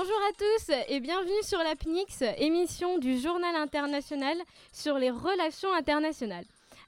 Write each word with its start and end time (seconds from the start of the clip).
Bonjour 0.00 0.20
à 0.28 0.32
tous 0.32 0.72
et 0.90 1.00
bienvenue 1.00 1.42
sur 1.42 1.58
la 1.58 1.74
PNIX, 1.74 2.22
émission 2.36 2.98
du 2.98 3.18
journal 3.18 3.56
international 3.56 4.36
sur 4.72 4.96
les 4.96 5.10
relations 5.10 5.72
internationales. 5.72 6.44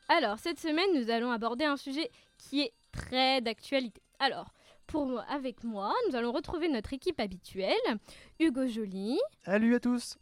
Alors, 0.08 0.38
cette 0.38 0.60
semaine, 0.60 0.88
nous 0.94 1.10
allons 1.10 1.32
aborder 1.32 1.64
un 1.64 1.76
sujet 1.76 2.08
qui 2.38 2.60
est 2.60 2.72
très 2.92 3.40
d'actualité. 3.40 4.00
Alors, 4.20 4.52
pour, 4.86 5.20
avec 5.28 5.64
moi, 5.64 5.92
nous 6.08 6.14
allons 6.14 6.30
retrouver 6.30 6.68
notre 6.68 6.92
équipe 6.92 7.18
habituelle, 7.18 7.74
Hugo 8.38 8.68
Joly. 8.68 9.18
Salut 9.44 9.74
à 9.74 9.80
tous. 9.80 10.16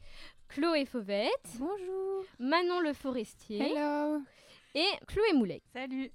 Chloé 0.48 0.86
Fauvette. 0.86 1.58
Bonjour. 1.58 2.24
Manon 2.38 2.80
Le 2.80 2.94
Forestier. 2.94 3.70
Hello. 3.70 4.22
Et 4.74 4.88
Chloé 5.06 5.34
Moulet. 5.34 5.60
Salut. 5.74 6.10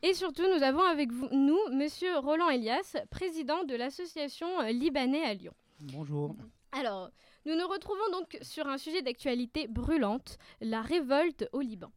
Et 0.00 0.14
surtout, 0.14 0.46
nous 0.56 0.62
avons 0.62 0.84
avec 0.84 1.12
vous, 1.12 1.28
nous 1.32 1.60
Monsieur 1.70 2.16
Roland 2.16 2.48
Elias, 2.48 2.96
président 3.10 3.64
de 3.64 3.74
l'association 3.74 4.62
Libanais 4.68 5.24
à 5.24 5.34
Lyon. 5.34 5.52
Bonjour. 5.80 6.34
Alors, 6.72 7.10
nous 7.46 7.54
nous 7.54 7.68
retrouvons 7.68 8.10
donc 8.10 8.36
sur 8.42 8.66
un 8.66 8.78
sujet 8.78 9.00
d'actualité 9.00 9.68
brûlante, 9.68 10.36
la 10.60 10.82
révolte 10.82 11.48
au 11.52 11.60
Liban. 11.60 11.92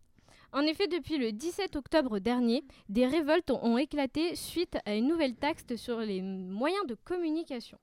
En 0.51 0.61
effet, 0.61 0.87
depuis 0.87 1.17
le 1.17 1.31
17 1.31 1.75
octobre 1.77 2.19
dernier, 2.19 2.63
des 2.89 3.07
révoltes 3.07 3.49
ont 3.49 3.79
éclaté 3.79 4.35
suite 4.35 4.77
à 4.85 4.93
une 4.93 5.07
nouvelle 5.07 5.35
taxe 5.35 5.75
sur 5.77 5.99
les 5.99 6.21
moyens 6.21 6.85
de 6.85 6.93
communication. 6.93 7.79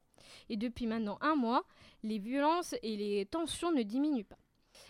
Et 0.49 0.57
depuis 0.57 0.87
maintenant 0.87 1.19
un 1.21 1.35
mois, 1.35 1.65
les 2.05 2.19
violences 2.19 2.77
et 2.83 2.97
les 2.97 3.27
tensions 3.27 3.73
ne 3.73 3.83
diminuent 3.83 4.25
pas. 4.25 4.39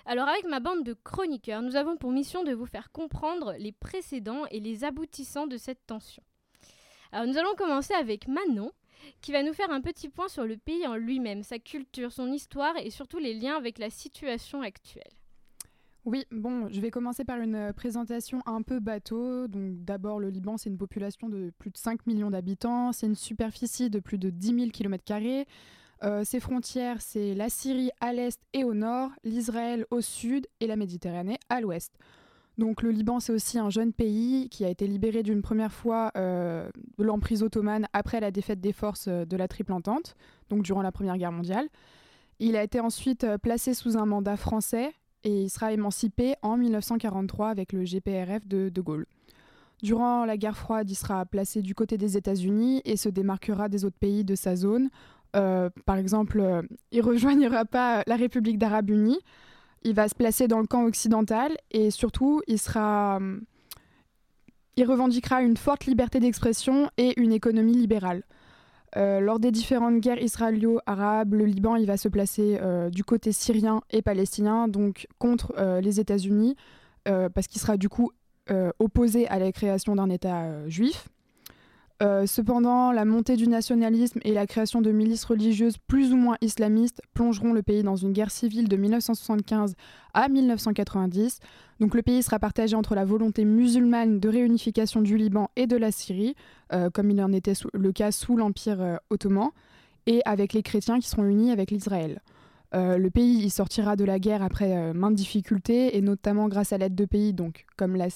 Alors 0.04 0.28
avec 0.28 0.44
ma 0.44 0.60
bande 0.60 0.84
de 0.84 0.92
chroniqueurs, 0.92 1.62
nous 1.62 1.76
avons 1.76 1.96
pour 1.96 2.12
mission 2.12 2.44
de 2.44 2.52
vous 2.52 2.66
faire 2.66 2.92
comprendre 2.92 3.54
les 3.58 3.72
précédents 3.72 4.44
et 4.50 4.60
les 4.60 4.84
aboutissants 4.84 5.46
de 5.46 5.56
cette 5.56 5.86
tension. 5.86 6.22
Alors 7.12 7.26
nous 7.26 7.38
allons 7.38 7.54
commencer 7.54 7.94
avec 7.94 8.28
Manon, 8.28 8.72
qui 9.20 9.32
va 9.32 9.42
nous 9.42 9.52
faire 9.52 9.70
un 9.70 9.80
petit 9.80 10.08
point 10.08 10.28
sur 10.28 10.44
le 10.44 10.56
pays 10.56 10.86
en 10.86 10.96
lui-même, 10.96 11.42
sa 11.42 11.58
culture, 11.58 12.12
son 12.12 12.32
histoire 12.32 12.76
et 12.76 12.90
surtout 12.90 13.18
les 13.18 13.34
liens 13.34 13.56
avec 13.56 13.78
la 13.78 13.90
situation 13.90 14.62
actuelle. 14.62 15.12
Oui, 16.04 16.24
bon, 16.30 16.68
je 16.70 16.80
vais 16.80 16.90
commencer 16.90 17.24
par 17.24 17.38
une 17.38 17.72
présentation 17.74 18.40
un 18.46 18.62
peu 18.62 18.80
bateau. 18.80 19.46
Donc 19.46 19.84
d'abord, 19.84 20.20
le 20.20 20.30
Liban, 20.30 20.56
c'est 20.56 20.70
une 20.70 20.78
population 20.78 21.28
de 21.28 21.52
plus 21.58 21.70
de 21.70 21.76
5 21.76 22.06
millions 22.06 22.30
d'habitants, 22.30 22.92
c'est 22.92 23.06
une 23.06 23.14
superficie 23.14 23.90
de 23.90 24.00
plus 24.00 24.16
de 24.16 24.30
10 24.30 24.54
000 24.54 24.70
km. 24.70 25.04
Euh, 26.04 26.24
ses 26.24 26.40
frontières, 26.40 27.02
c'est 27.02 27.34
la 27.34 27.50
Syrie 27.50 27.90
à 28.00 28.12
l'est 28.12 28.40
et 28.52 28.64
au 28.64 28.72
nord, 28.72 29.10
l'Israël 29.24 29.84
au 29.90 30.00
sud 30.00 30.46
et 30.60 30.66
la 30.66 30.76
Méditerranée 30.76 31.38
à 31.48 31.60
l'ouest. 31.60 31.92
Donc 32.58 32.82
le 32.82 32.90
Liban, 32.90 33.20
c'est 33.20 33.32
aussi 33.32 33.58
un 33.58 33.70
jeune 33.70 33.92
pays 33.92 34.48
qui 34.50 34.64
a 34.64 34.68
été 34.68 34.86
libéré 34.86 35.22
d'une 35.22 35.42
première 35.42 35.72
fois 35.72 36.10
euh, 36.16 36.68
de 36.98 37.04
l'emprise 37.04 37.44
ottomane 37.44 37.86
après 37.92 38.18
la 38.18 38.32
défaite 38.32 38.60
des 38.60 38.72
forces 38.72 39.08
de 39.08 39.36
la 39.36 39.46
Triple 39.46 39.72
Entente, 39.72 40.16
donc 40.50 40.62
durant 40.62 40.82
la 40.82 40.90
Première 40.90 41.16
Guerre 41.16 41.32
mondiale. 41.32 41.68
Il 42.40 42.56
a 42.56 42.62
été 42.62 42.80
ensuite 42.80 43.24
euh, 43.24 43.38
placé 43.38 43.74
sous 43.74 43.96
un 43.96 44.06
mandat 44.06 44.36
français 44.36 44.92
et 45.24 45.42
il 45.44 45.50
sera 45.50 45.72
émancipé 45.72 46.34
en 46.42 46.56
1943 46.56 47.48
avec 47.48 47.72
le 47.72 47.84
GPRF 47.84 48.46
de 48.46 48.68
De 48.68 48.80
Gaulle. 48.80 49.06
Durant 49.82 50.24
la 50.24 50.36
guerre 50.36 50.56
froide, 50.56 50.90
il 50.90 50.96
sera 50.96 51.24
placé 51.24 51.62
du 51.62 51.74
côté 51.74 51.98
des 51.98 52.16
États-Unis 52.16 52.82
et 52.84 52.96
se 52.96 53.08
démarquera 53.08 53.68
des 53.68 53.84
autres 53.84 53.98
pays 53.98 54.24
de 54.24 54.34
sa 54.34 54.56
zone. 54.56 54.88
Euh, 55.36 55.70
par 55.86 55.96
exemple, 55.96 56.40
euh, 56.40 56.62
il 56.90 57.02
rejoignera 57.02 57.64
pas 57.64 58.02
la 58.06 58.16
République 58.16 58.58
d'Arabes 58.58 58.90
Unis. 58.90 59.20
Il 59.82 59.94
va 59.94 60.08
se 60.08 60.14
placer 60.14 60.48
dans 60.48 60.60
le 60.60 60.66
camp 60.66 60.84
occidental 60.84 61.56
et 61.70 61.90
surtout, 61.90 62.42
il 62.46 62.58
sera, 62.58 63.18
euh, 63.20 63.40
il 64.76 64.84
revendiquera 64.84 65.42
une 65.42 65.56
forte 65.56 65.86
liberté 65.86 66.20
d'expression 66.20 66.90
et 66.96 67.18
une 67.20 67.32
économie 67.32 67.74
libérale. 67.74 68.22
Euh, 68.96 69.20
lors 69.20 69.38
des 69.38 69.50
différentes 69.50 70.00
guerres 70.00 70.22
israélo-arabes, 70.22 71.34
le 71.34 71.44
Liban 71.44 71.76
il 71.76 71.86
va 71.86 71.96
se 71.96 72.08
placer 72.08 72.58
euh, 72.60 72.88
du 72.88 73.04
côté 73.04 73.32
syrien 73.32 73.82
et 73.90 74.00
palestinien, 74.00 74.66
donc 74.66 75.06
contre 75.18 75.52
euh, 75.58 75.80
les 75.80 76.00
États-Unis, 76.00 76.56
parce 77.34 77.46
qu'il 77.46 77.58
sera 77.58 77.78
du 77.78 77.88
coup 77.88 78.10
opposé 78.78 79.26
à 79.28 79.38
la 79.38 79.50
création 79.50 79.96
d'un 79.96 80.10
État 80.10 80.68
juif. 80.68 81.08
Cependant, 82.00 82.92
la 82.92 83.04
montée 83.04 83.36
du 83.36 83.48
nationalisme 83.48 84.20
et 84.22 84.32
la 84.32 84.46
création 84.46 84.80
de 84.80 84.92
milices 84.92 85.24
religieuses 85.24 85.78
plus 85.78 86.12
ou 86.12 86.16
moins 86.16 86.36
islamistes 86.40 87.02
plongeront 87.14 87.52
le 87.52 87.62
pays 87.62 87.82
dans 87.82 87.96
une 87.96 88.12
guerre 88.12 88.30
civile 88.30 88.68
de 88.68 88.76
1975 88.76 89.74
à 90.14 90.28
1990. 90.28 91.40
Donc 91.80 91.94
le 91.94 92.02
pays 92.02 92.22
sera 92.22 92.38
partagé 92.38 92.76
entre 92.76 92.94
la 92.94 93.04
volonté 93.04 93.44
musulmane 93.44 94.20
de 94.20 94.28
réunification 94.28 95.00
du 95.00 95.16
Liban 95.16 95.50
et 95.56 95.66
de 95.66 95.76
la 95.76 95.92
Syrie, 95.92 96.34
euh, 96.72 96.90
comme 96.90 97.10
il 97.10 97.22
en 97.22 97.32
était 97.32 97.54
le 97.72 97.92
cas 97.92 98.10
sous 98.10 98.36
l'Empire 98.36 98.80
euh, 98.80 98.96
ottoman, 99.10 99.50
et 100.06 100.22
avec 100.24 100.52
les 100.52 100.62
chrétiens 100.62 100.98
qui 100.98 101.08
seront 101.08 101.24
unis 101.24 101.50
avec 101.50 101.70
l'Israël. 101.70 102.20
Euh, 102.74 102.98
le 102.98 103.10
pays 103.10 103.48
sortira 103.48 103.96
de 103.96 104.04
la 104.04 104.18
guerre 104.18 104.42
après 104.42 104.92
maintes 104.92 105.14
difficultés, 105.14 105.96
et 105.96 106.00
notamment 106.00 106.48
grâce 106.48 106.72
à 106.72 106.78
l'aide 106.78 106.94
de 106.94 107.04
pays 107.04 107.34
comme 107.76 107.96
la, 107.96 108.08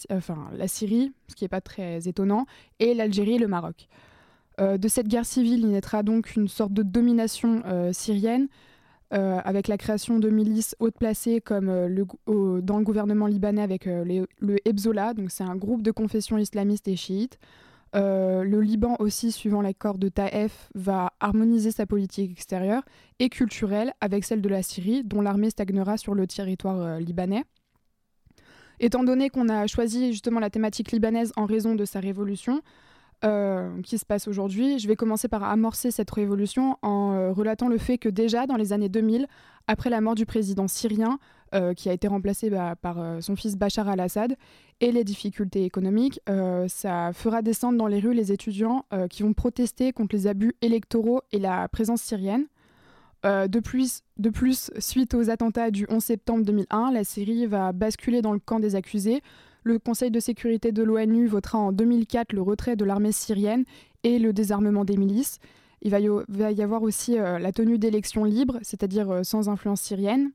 Syrie, 0.69 1.13
ce 1.29 1.35
qui 1.35 1.45
n'est 1.45 1.49
pas 1.49 1.61
très 1.61 2.09
étonnant, 2.09 2.47
et 2.79 2.95
l'Algérie 2.95 3.35
et 3.35 3.39
le 3.39 3.49
Maroc. 3.49 3.89
de 4.59 4.89
cette 4.89 5.09
guerre 5.09 5.27
civile, 5.27 5.61
il 5.61 5.71
naîtra 5.71 6.03
donc 6.03 6.37
une 6.37 6.49
sorte 6.49 6.73
de 6.73 6.83
domination 6.83 7.63
syrienne, 7.93 8.49
euh, 9.13 9.41
avec 9.45 9.69
la 9.69 9.77
création 9.77 10.19
de 10.19 10.31
milices 10.31 10.75
hautes 10.79 10.97
placées 10.97 11.43
comme 11.43 11.69
euh, 11.69 12.61
dans 12.63 12.79
le 12.79 12.83
gouvernement 12.85 13.27
libanais 13.27 13.61
avec 13.61 13.87
euh, 13.87 14.25
le 14.39 14.67
Hebzola, 14.67 15.13
donc 15.13 15.31
c'est 15.31 15.45
un 15.45 15.55
groupe 15.55 15.83
de 15.83 15.91
confession 15.91 16.39
islamiste 16.39 16.89
et 16.89 16.97
chiite. 16.97 17.39
Le 17.95 18.61
Liban 18.61 18.97
aussi, 18.99 19.33
suivant 19.33 19.63
l'accord 19.63 19.99
de 19.99 20.09
Taef, 20.09 20.71
va 20.75 21.13
harmoniser 21.21 21.71
sa 21.71 21.87
politique 21.87 22.33
extérieure 22.33 22.83
et 23.19 23.29
culturelle 23.29 23.93
avec 24.01 24.25
celle 24.25 24.41
de 24.41 24.49
la 24.49 24.63
Syrie, 24.63 25.05
dont 25.05 25.21
l'armée 25.21 25.51
stagnera 25.51 25.97
sur 25.97 26.15
le 26.15 26.27
territoire 26.27 26.99
libanais. 27.01 27.45
Étant 28.81 29.05
donné 29.05 29.31
qu'on 29.31 29.49
a 29.49 29.67
choisi 29.67 30.13
justement 30.13 30.41
la 30.41 30.51
thématique 30.51 30.91
libanaise 30.91 31.33
en 31.37 31.47
raison 31.47 31.75
de 31.75 31.85
sa 31.85 32.01
révolution, 32.01 32.63
euh, 33.25 33.81
qui 33.83 33.99
se 33.99 34.05
passe 34.05 34.27
aujourd'hui. 34.27 34.81
Je 34.81 34.89
vais 34.89 34.97
commencer 34.97 35.29
par 35.29 35.45
amorcer 35.45 35.93
cette 35.93 36.11
révolution 36.11 36.77
en 36.83 37.13
euh, 37.13 37.31
relatant 37.31 37.69
le 37.69 37.79
fait 37.79 37.97
que 37.97 38.09
déjà 38.09 38.49
dans 38.49 38.57
les 38.57 38.73
années 38.73 38.89
2000, 38.89 39.29
après 39.69 39.91
la 39.91 40.01
mort 40.01 40.17
du 40.17 40.27
président 40.27 40.67
syrien, 40.67 41.21
euh, 41.55 41.75
qui 41.75 41.89
a 41.89 41.93
été 41.93 42.09
remplacé 42.09 42.51
bah, 42.51 42.75
par 42.81 43.23
son 43.23 43.37
fils 43.37 43.57
Bachar 43.57 43.89
al-Assad, 43.89 44.37
et 44.81 44.91
les 44.91 45.05
difficultés 45.05 45.65
économiques, 45.65 46.21
ça 46.67 47.13
fera 47.13 47.41
descendre 47.41 47.79
dans 47.79 47.87
les 47.87 48.01
rues 48.01 48.15
les 48.15 48.33
étudiants 48.33 48.85
qui 49.11 49.23
vont 49.23 49.33
protester 49.33 49.93
contre 49.93 50.17
les 50.17 50.27
abus 50.27 50.57
électoraux 50.61 51.23
et 51.31 51.39
la 51.39 51.69
présence 51.69 52.03
syrienne. 52.03 52.47
de, 53.23 53.61
plus, 53.61 54.03
suite 54.79 55.15
aux 55.15 55.31
attentats 55.31 55.71
du 55.71 55.87
11 55.89 56.03
septembre 56.03 56.45
2001, 56.45 56.91
la 56.91 57.05
Syrie 57.05 57.47
va 57.47 57.71
basculer 57.71 58.23
dans 58.23 58.33
le 58.33 58.41
camp 58.41 58.59
des 58.59 58.75
accusés, 58.75 59.23
le 59.65 59.79
Conseil 59.79 60.11
de 60.11 60.19
sécurité 60.19 60.73
de 60.73 60.83
l'ONU 60.83 61.27
votera 61.27 61.59
en 61.59 61.73
2004 61.73 62.33
le 62.33 62.43
retrait 62.43 62.75
de 62.75 62.85
l'armée 62.85 63.13
syrienne 63.13 63.65
et 64.03 64.19
le 64.19 64.33
désarmement 64.33 64.85
des 64.85 64.97
milices. 64.97 65.39
Il 65.83 65.91
va 65.91 66.01
y, 66.01 66.63
avoir 66.63 66.83
aussi 66.83 67.19
euh, 67.19 67.39
la 67.39 67.51
tenue 67.51 67.79
d'élections 67.79 68.25
libres, 68.25 68.59
c'est-à-dire 68.63 69.11
euh, 69.11 69.23
sans 69.25 69.49
influence 69.49 69.81
syrienne. 69.81 70.31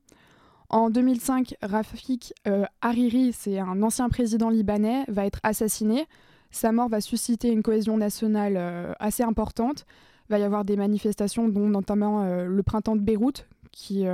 En 0.70 0.90
2005, 0.90 1.54
Rafik 1.62 2.34
euh, 2.46 2.64
Hariri, 2.82 3.32
c'est 3.32 3.58
un 3.58 3.82
ancien 3.82 4.08
président 4.08 4.50
libanais, 4.50 5.04
va 5.08 5.24
être 5.24 5.40
assassiné. 5.42 6.06
Sa 6.50 6.72
mort 6.72 6.88
va 6.88 7.00
susciter 7.00 7.50
une 7.50 7.62
cohésion 7.62 7.96
nationale 7.96 8.96
assez 9.00 9.22
importante. 9.22 9.84
Il 10.28 10.32
va 10.32 10.38
y 10.38 10.42
avoir 10.42 10.64
des 10.64 10.76
manifestations, 10.76 11.48
dont 11.48 11.68
notamment 11.68 12.24
le 12.24 12.62
printemps 12.62 12.96
de 12.96 13.02
Beyrouth, 13.02 13.46
qui 13.70 14.06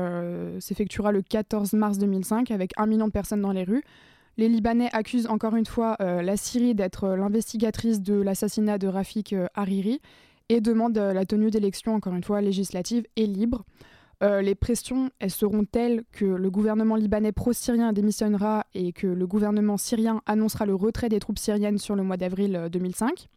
s'effectuera 0.58 1.12
le 1.12 1.22
14 1.22 1.74
mars 1.74 1.98
2005 1.98 2.50
avec 2.50 2.72
un 2.76 2.86
million 2.86 3.06
de 3.06 3.12
personnes 3.12 3.40
dans 3.40 3.52
les 3.52 3.62
rues. 3.62 3.84
Les 4.36 4.48
Libanais 4.48 4.88
accusent 4.92 5.28
encore 5.28 5.54
une 5.54 5.66
fois 5.66 5.96
euh, 6.00 6.20
la 6.20 6.36
Syrie 6.36 6.74
d'être 6.74 7.04
euh, 7.04 7.16
l'investigatrice 7.16 8.00
de 8.00 8.14
l'assassinat 8.14 8.78
de 8.78 8.88
Rafik 8.88 9.32
euh, 9.32 9.46
Hariri 9.54 10.00
et 10.48 10.60
demandent 10.60 10.98
la 10.98 11.24
tenue 11.24 11.50
d'élections, 11.50 11.94
encore 11.94 12.14
une 12.14 12.24
fois, 12.24 12.42
législatives 12.42 13.06
et 13.16 13.26
libres. 13.26 13.64
Les 14.20 14.54
pressions, 14.54 15.10
seront 15.28 15.64
telles 15.64 16.04
que 16.12 16.24
le 16.24 16.50
gouvernement 16.50 16.96
libanais 16.96 17.32
pro-syrien 17.32 17.92
démissionnera 17.92 18.64
et 18.74 18.92
que 18.92 19.06
le 19.06 19.26
gouvernement 19.26 19.76
syrien 19.76 20.22
annoncera 20.26 20.66
le 20.66 20.74
retrait 20.74 21.08
des 21.08 21.18
troupes 21.18 21.38
syriennes 21.38 21.78
sur 21.78 21.94
le 21.94 22.02
mois 22.02 22.16
d'avril 22.16 22.68
2005. 22.72 23.28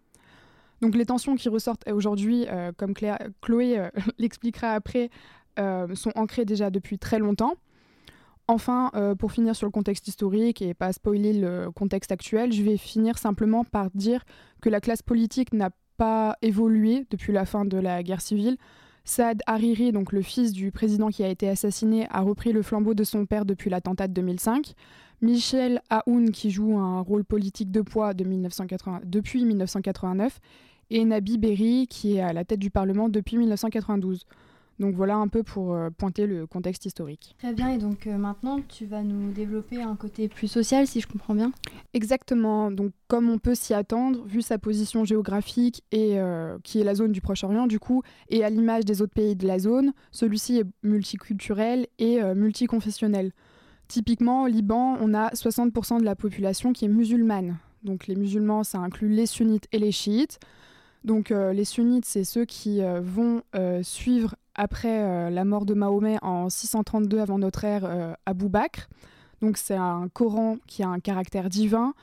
Donc 0.82 0.96
les 0.96 1.06
tensions 1.06 1.36
qui 1.36 1.50
ressortent 1.50 1.90
aujourd'hui, 1.92 2.46
comme 2.78 2.94
Chloé 3.42 3.90
l'expliquera 4.18 4.72
après, 4.72 5.10
sont 5.58 6.12
ancrées 6.16 6.46
déjà 6.46 6.70
depuis 6.70 6.98
très 6.98 7.20
longtemps. 7.20 7.56
Enfin, 8.50 8.92
euh, 8.96 9.14
pour 9.14 9.34
finir 9.34 9.56
sur 9.56 9.68
le 9.68 9.72
contexte 9.72 10.08
historique 10.08 10.62
et 10.62 10.74
pas 10.74 10.94
spoiler 10.94 11.34
le 11.34 11.70
contexte 11.70 12.14
actuel, 12.14 12.54
je 12.54 12.64
vais 12.64 12.78
finir 12.78 13.18
simplement 13.18 13.66
par 13.66 13.90
dire 13.92 14.24
que 14.62 14.70
la 14.70 14.80
classe 14.80 15.02
politique 15.02 15.52
n'a 15.52 15.70
pas 15.98 16.38
évolué 16.42 17.06
depuis 17.10 17.34
la 17.34 17.46
fin 17.46 17.66
de 17.66 17.78
la 17.78 18.04
guerre 18.04 18.22
civile. 18.22 18.58
Saad 19.08 19.42
Hariri, 19.48 19.94
donc 19.94 20.12
le 20.12 20.22
fils 20.22 20.52
du 20.52 20.70
président 20.70 21.08
qui 21.08 21.24
a 21.24 21.30
été 21.30 21.48
assassiné, 21.48 22.08
a 22.10 22.20
repris 22.20 22.52
le 22.52 22.62
flambeau 22.62 22.94
de 22.94 23.06
son 23.06 23.26
père 23.26 23.46
depuis 23.46 23.70
l'attentat 23.70 24.10
de 24.10 24.14
2005. 24.14 24.74
Michel 25.22 25.82
Aoun, 25.90 26.32
qui 26.32 26.52
joue 26.52 26.78
un 26.78 27.00
rôle 27.00 27.24
politique 27.24 27.72
de 27.72 27.80
poids 27.80 28.14
depuis 28.14 29.46
1989, 29.46 30.40
et 30.90 31.06
Nabi 31.06 31.38
Berri, 31.38 31.88
qui 31.88 32.18
est 32.18 32.22
à 32.22 32.34
la 32.34 32.44
tête 32.44 32.60
du 32.60 32.70
Parlement 32.70 33.08
depuis 33.08 33.38
1992. 33.38 34.26
Donc 34.80 34.94
voilà 34.94 35.16
un 35.16 35.28
peu 35.28 35.42
pour 35.42 35.74
euh, 35.74 35.90
pointer 35.90 36.28
le 36.28 36.46
contexte 36.46 36.86
historique. 36.86 37.36
Très 37.40 37.54
bien, 37.54 37.70
et 37.70 37.78
donc 37.80 38.06
euh, 38.06 38.18
maintenant 38.18 38.60
tu 38.68 38.86
vas 38.86 39.02
nous 39.02 39.32
développer 39.32 39.82
un 39.82 39.96
côté 39.96 40.28
plus 40.28 40.48
social 40.48 40.86
si 40.86 41.02
je 41.02 41.08
comprends 41.08 41.34
bien? 41.34 41.52
Exactement, 41.94 42.70
donc 42.70 42.92
comme 43.08 43.30
on 43.30 43.40
peut 43.40 43.56
s'y 43.56 43.74
attendre, 43.74 44.24
vu 44.26 44.44
sa 44.44 44.60
position 44.60 45.04
géographique 45.04 45.84
et 45.92 46.20
euh, 46.20 46.60
qui 46.64 46.80
est 46.80 46.84
la 46.84 46.94
zone 46.94 47.12
du 47.12 47.22
Proche-Orient 47.22 47.66
du 47.66 47.80
coup, 47.80 48.04
et 48.30 48.44
à 48.44 48.50
l'image 48.50 48.86
des 48.86 49.02
autres 49.02 49.14
pays 49.14 49.36
de 49.36 49.48
la 49.48 49.58
zone, 49.58 49.94
celui-ci 50.12 50.60
est 50.60 50.66
multiculturel 50.84 51.88
et 51.98 52.22
multiconfessionnel. 52.36 53.32
Typiquement 53.88 54.44
au 54.44 54.48
Liban, 54.48 54.98
on 55.02 55.14
a 55.14 55.30
60% 55.30 56.00
de 56.00 56.06
la 56.06 56.16
population 56.16 56.74
qui 56.74 56.86
est 56.86 56.90
musulmane. 56.90 57.58
Donc 57.84 58.08
les 58.08 58.16
musulmans, 58.16 58.64
ça 58.64 58.80
inclut 58.80 59.10
les 59.10 59.26
sunnites 59.26 59.68
et 59.72 59.80
les 59.80 59.92
chiites. 59.92 60.40
Donc 61.04 61.30
les 61.30 61.66
sunnites, 61.66 62.06
c'est 62.06 62.24
ceux 62.24 62.46
qui 62.46 62.82
vont 62.82 63.42
suivre 63.82 64.36
après 64.58 65.04
euh, 65.04 65.30
la 65.30 65.46
mort 65.46 65.66
de 65.66 65.74
Mahomet 65.74 66.18
en 66.22 66.50
632 66.50 67.20
avant 67.20 67.38
notre 67.38 67.64
ère 67.64 67.86
euh, 67.86 68.14
Abou 68.26 68.50
Bakr. 68.50 68.90
Donc 69.42 69.58
c'est 69.58 69.76
un 69.76 70.10
Coran 70.10 70.58
qui 70.66 70.84
a 70.84 70.90
un 70.90 71.00
caractère 71.00 71.48
divin. 71.48 71.94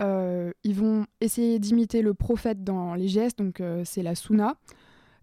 Euh, 0.00 0.52
ils 0.64 0.74
vont 0.74 1.06
essayer 1.20 1.58
d'imiter 1.58 2.02
le 2.02 2.14
prophète 2.14 2.64
dans 2.64 2.94
les 2.94 3.08
gestes, 3.08 3.38
donc 3.38 3.62
c'est 3.84 4.02
la 4.02 4.14
Sunna. 4.14 4.54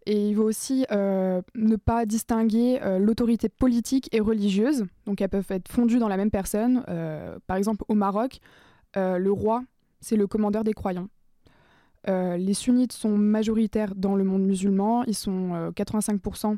Et 0.06 0.30
il 0.30 0.36
faut 0.36 0.44
aussi 0.44 0.86
ne 0.92 1.76
pas 1.78 2.06
distinguer 2.06 2.80
l'autorité 3.00 3.50
politique 3.50 4.14
et 4.14 4.20
religieuse. 4.20 4.86
Donc 5.08 5.22
elles 5.22 5.30
peuvent 5.30 5.50
être 5.50 5.68
fondues 5.70 5.98
dans 5.98 6.08
la 6.08 6.18
même 6.18 6.30
personne. 6.30 6.84
par 7.48 7.58
exemple, 7.58 7.84
au 7.88 7.96
Maroc, 7.96 8.40
le 8.96 9.30
roi, 9.32 9.64
c'est 10.02 10.18
le 10.18 10.28
commandeur 10.28 10.64
des 10.64 10.74
croyants. 10.74 11.08
Les 12.08 12.54
sunnites 12.54 12.94
sont 12.94 13.18
majoritaires 13.18 13.96
dans 13.96 14.16
le 14.16 14.24
monde 14.24 14.44
musulman. 14.44 15.04
Ils 15.06 15.16
sont 15.16 15.72
85% 15.76 16.58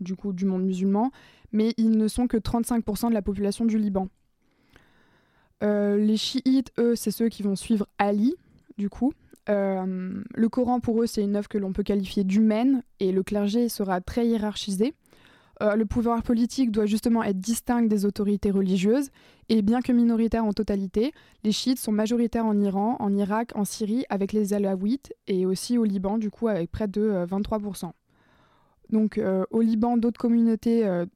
du 0.00 0.16
coup 0.16 0.32
du 0.32 0.44
monde 0.44 0.64
musulman, 0.64 1.10
mais 1.52 1.72
ils 1.76 1.90
ne 1.90 2.08
sont 2.08 2.26
que 2.26 2.36
35% 2.36 3.08
de 3.08 3.14
la 3.14 3.22
population 3.22 3.64
du 3.64 3.78
Liban. 3.78 4.08
Euh, 5.62 5.96
les 5.96 6.16
chiites, 6.16 6.72
eux, 6.78 6.94
c'est 6.94 7.10
ceux 7.10 7.28
qui 7.28 7.42
vont 7.42 7.56
suivre 7.56 7.86
Ali, 7.98 8.34
du 8.76 8.90
coup. 8.90 9.12
Euh, 9.48 10.22
le 10.34 10.48
Coran, 10.48 10.80
pour 10.80 11.02
eux, 11.02 11.06
c'est 11.06 11.22
une 11.22 11.36
œuvre 11.36 11.48
que 11.48 11.58
l'on 11.58 11.72
peut 11.72 11.82
qualifier 11.82 12.24
d'humaine, 12.24 12.82
et 13.00 13.12
le 13.12 13.22
clergé 13.22 13.68
sera 13.68 14.00
très 14.00 14.26
hiérarchisé. 14.26 14.94
Euh, 15.62 15.76
le 15.76 15.86
pouvoir 15.86 16.22
politique 16.22 16.70
doit 16.70 16.86
justement 16.86 17.22
être 17.22 17.38
distinct 17.38 17.82
des 17.82 18.04
autorités 18.04 18.50
religieuses, 18.50 19.10
et 19.48 19.62
bien 19.62 19.80
que 19.80 19.92
minoritaires 19.92 20.44
en 20.44 20.52
totalité, 20.52 21.12
les 21.44 21.52
chiites 21.52 21.78
sont 21.78 21.92
majoritaires 21.92 22.46
en 22.46 22.58
Iran, 22.60 22.96
en 22.98 23.14
Irak, 23.14 23.52
en 23.54 23.64
Syrie, 23.64 24.04
avec 24.08 24.32
les 24.32 24.52
alaouites, 24.52 25.12
et 25.26 25.46
aussi 25.46 25.78
au 25.78 25.84
Liban, 25.84 26.18
du 26.18 26.30
coup, 26.30 26.48
avec 26.48 26.70
près 26.70 26.88
de 26.88 27.24
23%. 27.26 27.92
Donc 28.90 29.18
euh, 29.18 29.44
au 29.50 29.60
Liban, 29.60 29.96
d'autres 29.96 30.20
communautés 30.20 30.86
euh, 30.86 31.06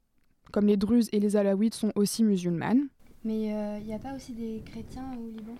comme 0.52 0.66
les 0.66 0.76
Druzes 0.76 1.08
et 1.12 1.20
les 1.20 1.36
Alaouites 1.36 1.74
sont 1.74 1.92
aussi 1.94 2.24
musulmanes. 2.24 2.88
Mais 3.24 3.46
il 3.46 3.52
euh, 3.52 3.80
n'y 3.80 3.94
a 3.94 3.98
pas 3.98 4.14
aussi 4.14 4.32
des 4.32 4.62
chrétiens 4.64 5.10
au 5.18 5.28
Liban? 5.28 5.54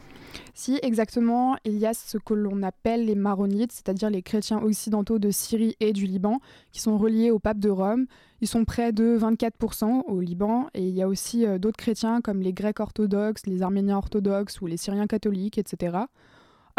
Si, 0.54 0.78
exactement. 0.82 1.56
Il 1.64 1.78
y 1.78 1.86
a 1.86 1.94
ce 1.94 2.18
que 2.18 2.34
l'on 2.34 2.62
appelle 2.62 3.06
les 3.06 3.14
maronites, 3.14 3.72
c'est-à-dire 3.72 4.10
les 4.10 4.22
chrétiens 4.22 4.62
occidentaux 4.62 5.18
de 5.18 5.30
Syrie 5.30 5.76
et 5.80 5.92
du 5.92 6.06
Liban, 6.06 6.40
qui 6.72 6.80
sont 6.80 6.96
reliés 6.96 7.30
au 7.30 7.38
pape 7.38 7.58
de 7.58 7.70
Rome. 7.70 8.06
Ils 8.40 8.48
sont 8.48 8.64
près 8.64 8.92
de 8.92 9.18
24% 9.18 10.04
au 10.06 10.20
Liban. 10.20 10.68
Et 10.74 10.86
il 10.86 10.94
y 10.94 11.02
a 11.02 11.08
aussi 11.08 11.44
d'autres 11.58 11.76
chrétiens 11.76 12.20
comme 12.20 12.40
les 12.40 12.52
Grecs 12.52 12.80
orthodoxes, 12.80 13.46
les 13.46 13.62
Arméniens 13.62 13.98
orthodoxes 13.98 14.60
ou 14.60 14.66
les 14.66 14.76
Syriens 14.76 15.06
catholiques, 15.06 15.58
etc. 15.58 16.06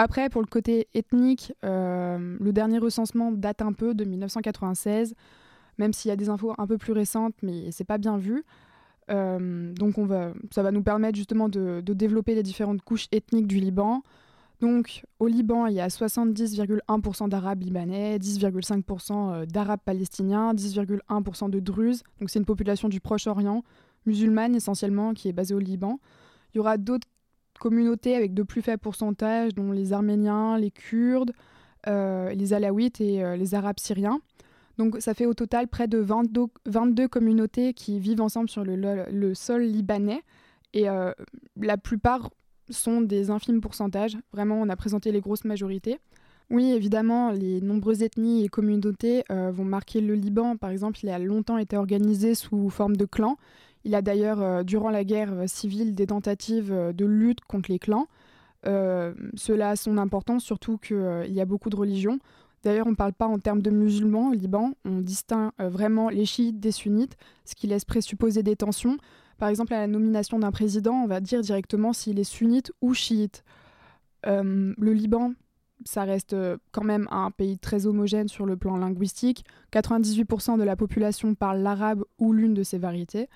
Après, 0.02 0.30
pour 0.30 0.40
le 0.42 0.48
côté 0.48 0.88
ethnique, 0.94 1.52
euh, 1.66 2.38
le 2.40 2.54
dernier 2.54 2.78
recensement 2.78 3.34
date 3.34 3.62
un 3.62 3.74
peu 3.74 3.94
de 3.94 4.06
1996, 4.06 5.14
même 5.78 5.92
s'il 5.92 6.08
y 6.08 6.12
a 6.14 6.16
des 6.16 6.30
infos 6.30 6.54
un 6.58 6.66
peu 6.66 6.78
plus 6.78 6.94
récentes, 6.94 7.34
mais 7.42 7.70
c'est 7.72 7.84
pas 7.84 7.98
bien 7.98 8.18
vu. 8.18 8.46
Euh, 9.10 9.74
donc 9.74 9.98
on 9.98 10.06
va, 10.06 10.34
ça 10.52 10.64
va 10.64 10.72
nous 10.72 10.84
permettre 10.84 11.18
justement 11.18 11.50
de, 11.50 11.82
développer 11.82 12.36
les 12.36 12.44
différentes 12.44 12.82
couches 12.82 13.08
ethniques 13.12 13.48
du 13.48 13.60
Liban. 13.60 14.04
Donc 14.62 15.04
au 15.20 15.28
Liban, 15.28 15.68
il 15.68 15.76
y 15.76 15.80
a 15.80 15.88
70,1% 15.88 17.30
d'Arabes 17.30 17.64
libanais, 17.64 18.18
10,5% 18.18 19.14
euh, 19.34 19.46
d'Arabes 19.46 19.80
palestiniens, 19.84 20.54
10,1% 20.54 21.50
de 21.50 21.60
Druzes. 21.60 22.04
Donc 22.20 22.30
c'est 22.30 22.40
une 22.40 22.46
population 22.46 22.90
du 22.90 23.00
Proche-Orient, 23.00 23.64
musulmane 24.06 24.56
essentiellement, 24.56 25.14
qui 25.14 25.30
est 25.30 25.34
basée 25.34 25.54
au 25.54 25.60
Liban. 25.60 26.00
Il 26.54 26.58
y 26.58 26.60
aura 26.60 26.78
d'autres 26.78 27.08
communautés 27.60 28.16
avec 28.16 28.34
de 28.34 28.44
plus 28.44 28.62
faibles 28.62 28.80
pourcentages, 28.80 29.54
dont 29.54 29.72
les 29.72 29.94
Arméniens, 29.94 30.58
les 30.58 30.72
Kurdes, 30.72 31.32
euh, 31.88 32.34
les 32.34 32.54
Alaouites 32.54 33.02
et 33.02 33.38
les 33.38 33.56
Arabes 33.56 33.80
syriens. 33.80 34.20
Donc 34.80 34.96
ça 35.00 35.14
fait 35.14 35.28
au 35.28 35.36
total 35.36 35.68
près 35.68 35.88
de 35.88 36.00
22, 36.00 36.48
22 36.66 37.08
communautés 37.08 37.74
qui 37.74 38.00
vivent 38.00 38.22
ensemble 38.22 38.50
sur 38.50 38.64
le, 38.64 39.34
sol 39.36 39.62
libanais. 39.62 40.24
Et 40.74 40.90
euh, 40.90 41.12
la 41.60 41.78
plupart 41.78 42.32
sont 42.72 43.02
des 43.02 43.30
infimes 43.30 43.62
pourcentages. 43.62 44.18
Vraiment, 44.34 44.60
on 44.60 44.70
a 44.70 44.76
présenté 44.76 45.12
les 45.12 45.22
grosses 45.22 45.46
majorités. 45.46 46.00
Oui, 46.50 46.72
évidemment, 46.72 47.32
les 47.32 47.62
nombreuses 47.62 48.02
ethnies 48.02 48.44
et 48.44 48.50
communautés 48.50 49.24
vont 49.30 49.66
marquer 49.66 50.02
le 50.02 50.16
Liban. 50.16 50.58
Par 50.58 50.72
exemple, 50.72 50.98
il 51.04 51.10
a 51.10 51.20
longtemps 51.20 51.60
été 51.60 51.78
organisé 51.78 52.34
sous 52.34 52.72
forme 52.72 52.96
de 52.96 53.06
clans. 53.06 53.38
Il 53.86 53.96
a 53.96 54.02
d'ailleurs, 54.02 54.42
euh, 54.42 54.64
durant 54.64 54.90
la 54.90 55.04
guerre 55.04 55.34
euh, 55.34 55.48
civile, 55.48 55.96
des 55.96 56.08
tentatives 56.08 56.72
euh, 56.72 56.94
de 56.94 57.06
lutte 57.06 57.42
contre 57.42 57.72
les 57.72 57.80
clans. 57.80 58.08
cela 58.64 59.70
a 59.70 59.76
son 59.78 59.98
importance, 59.98 60.44
surtout 60.44 60.78
qu'il 60.78 61.32
y 61.32 61.40
a 61.40 61.46
beaucoup 61.46 61.70
de 61.70 61.78
religions. 61.78 62.20
D'ailleurs, 62.64 62.88
on 62.88 62.92
ne 62.92 62.96
parle 62.96 63.14
pas 63.14 63.28
en 63.28 63.40
termes 63.40 63.62
de 63.62 63.70
musulmans 63.70 64.30
au 64.30 64.34
Liban, 64.34 64.74
on 64.86 65.00
distingue 65.00 65.52
vraiment 65.60 66.10
les 66.10 66.26
chiites 66.26 66.60
des 66.60 66.72
sunnites, 66.72 67.16
ce 67.46 67.56
qui 67.56 67.68
laisse 67.68 67.86
présupposer 67.86 68.44
des 68.44 68.56
tensions. 68.56 68.98
Par 69.38 69.50
exemple, 69.50 69.74
à 69.74 69.80
la 69.80 69.88
nomination 69.88 70.40
d'un 70.40 70.52
président, 70.52 70.96
on 70.96 71.08
va 71.08 71.22
dire 71.22 71.42
directement 71.42 71.94
s'il 71.94 72.20
est 72.20 72.26
sunnite 72.26 72.72
ou 72.82 72.94
chiite. 72.94 73.44
le 74.26 74.94
Liban, 74.94 75.34
ça 75.86 76.04
reste 76.04 76.36
quand 76.72 76.84
même 76.84 77.08
un 77.10 77.32
pays 77.32 77.58
très 77.58 77.86
homogène 77.86 78.28
sur 78.28 78.46
le 78.46 78.58
plan 78.58 78.76
linguistique. 78.78 79.46
98% 79.72 80.58
de 80.58 80.64
la 80.64 80.76
population 80.76 81.36
parle 81.36 81.60
l'arabe 81.60 82.04
ou 82.18 82.34
l'une 82.34 82.54
de 82.54 82.64
ses 82.64 82.78
variétés. 82.78 83.30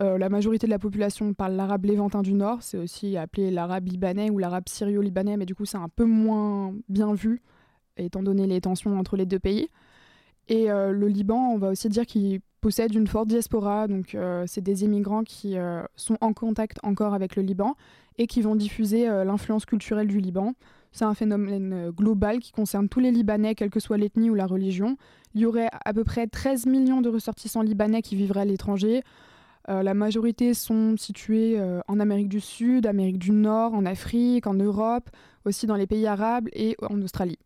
Euh, 0.00 0.16
la 0.16 0.28
majorité 0.28 0.66
de 0.66 0.70
la 0.70 0.78
population 0.78 1.34
parle 1.34 1.52
l'arabe 1.52 1.84
léventin 1.84 2.22
du 2.22 2.32
Nord, 2.32 2.62
c'est 2.62 2.78
aussi 2.78 3.16
appelé 3.16 3.50
l'arabe 3.50 3.86
libanais 3.88 4.30
ou 4.30 4.38
l'arabe 4.38 4.64
syrio-libanais, 4.66 5.36
mais 5.36 5.44
du 5.44 5.54
coup 5.54 5.66
c'est 5.66 5.76
un 5.76 5.90
peu 5.90 6.04
moins 6.04 6.74
bien 6.88 7.12
vu, 7.12 7.42
étant 7.96 8.22
donné 8.22 8.46
les 8.46 8.60
tensions 8.60 8.98
entre 8.98 9.16
les 9.16 9.26
deux 9.26 9.38
pays. 9.38 9.68
Et 10.48 10.70
euh, 10.70 10.90
le 10.92 11.08
Liban, 11.08 11.52
on 11.52 11.58
va 11.58 11.70
aussi 11.70 11.88
dire 11.88 12.06
qu'il 12.06 12.40
possède 12.60 12.94
une 12.94 13.06
forte 13.06 13.28
diaspora, 13.28 13.88
donc 13.88 14.14
euh, 14.14 14.44
c'est 14.46 14.60
des 14.60 14.84
immigrants 14.84 15.24
qui 15.24 15.56
sont 15.96 16.16
en 16.20 16.32
contact 16.32 16.78
encore 16.82 17.14
avec 17.14 17.36
le 17.36 17.42
Liban 17.42 17.76
et 18.18 18.26
qui 18.26 18.42
vont 18.42 18.56
diffuser 18.56 19.06
l'influence 19.06 19.64
culturelle 19.64 20.06
du 20.06 20.20
Liban. 20.20 20.52
C'est 20.92 21.06
un 21.06 21.14
phénomène 21.14 21.90
global 21.90 22.38
qui 22.40 22.52
concerne 22.52 22.88
tous 22.88 23.00
les 23.00 23.10
Libanais, 23.10 23.54
quelle 23.54 23.70
que 23.70 23.80
soit 23.80 23.96
l'ethnie 23.96 24.28
ou 24.28 24.34
la 24.34 24.46
religion. 24.46 24.98
Il 25.34 25.40
y 25.40 25.46
aurait 25.46 25.70
à 25.84 25.94
peu 25.94 26.04
près 26.04 26.26
13 26.26 26.66
millions 26.66 27.00
de 27.00 27.08
ressortissants 27.08 27.62
libanais 27.62 28.02
qui 28.02 28.16
vivraient 28.16 28.42
à 28.42 28.44
l'étranger. 28.44 29.02
Euh, 29.68 29.82
la 29.82 29.94
majorité 29.94 30.54
sont 30.54 30.96
situées 30.96 31.58
euh, 31.58 31.80
en 31.86 32.00
Amérique 32.00 32.28
du 32.28 32.40
Sud, 32.40 32.86
Amérique 32.86 33.18
du 33.18 33.32
Nord, 33.32 33.74
en 33.74 33.86
Afrique, 33.86 34.46
en 34.46 34.54
Europe, 34.54 35.08
aussi 35.44 35.66
dans 35.66 35.76
les 35.76 35.86
pays 35.86 36.06
arabes 36.06 36.48
et 36.52 36.76
en 36.82 37.00
Australie. 37.00 37.38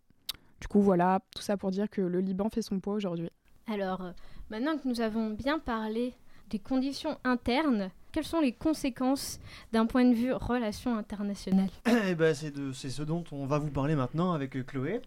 Du 0.66 0.72
coup, 0.72 0.82
voilà, 0.82 1.20
tout 1.32 1.42
ça 1.42 1.56
pour 1.56 1.70
dire 1.70 1.88
que 1.88 2.00
le 2.00 2.18
Liban 2.18 2.48
fait 2.50 2.60
son 2.60 2.80
poids 2.80 2.94
aujourd'hui. 2.94 3.30
Alors, 3.72 4.00
euh, 4.00 4.10
maintenant 4.50 4.76
que 4.76 4.88
nous 4.88 5.00
avons 5.00 5.30
bien 5.30 5.60
parlé 5.60 6.12
des 6.50 6.58
conditions 6.58 7.18
internes, 7.22 7.90
quelles 8.10 8.24
sont 8.24 8.40
les 8.40 8.50
conséquences 8.50 9.38
d'un 9.72 9.86
point 9.86 10.04
de 10.04 10.12
vue 10.12 10.32
relations 10.32 10.96
internationales 10.96 11.70
eh 11.86 12.16
ben, 12.16 12.34
C'est 12.34 12.90
ce 12.90 13.02
dont 13.04 13.22
on 13.30 13.46
va 13.46 13.58
vous 13.58 13.70
parler 13.70 13.94
maintenant 13.94 14.32
avec 14.32 14.66
Chloé. 14.66 15.00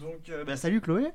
Donc, 0.00 0.32
bah, 0.44 0.56
salut 0.56 0.80
Chloé 0.80 1.12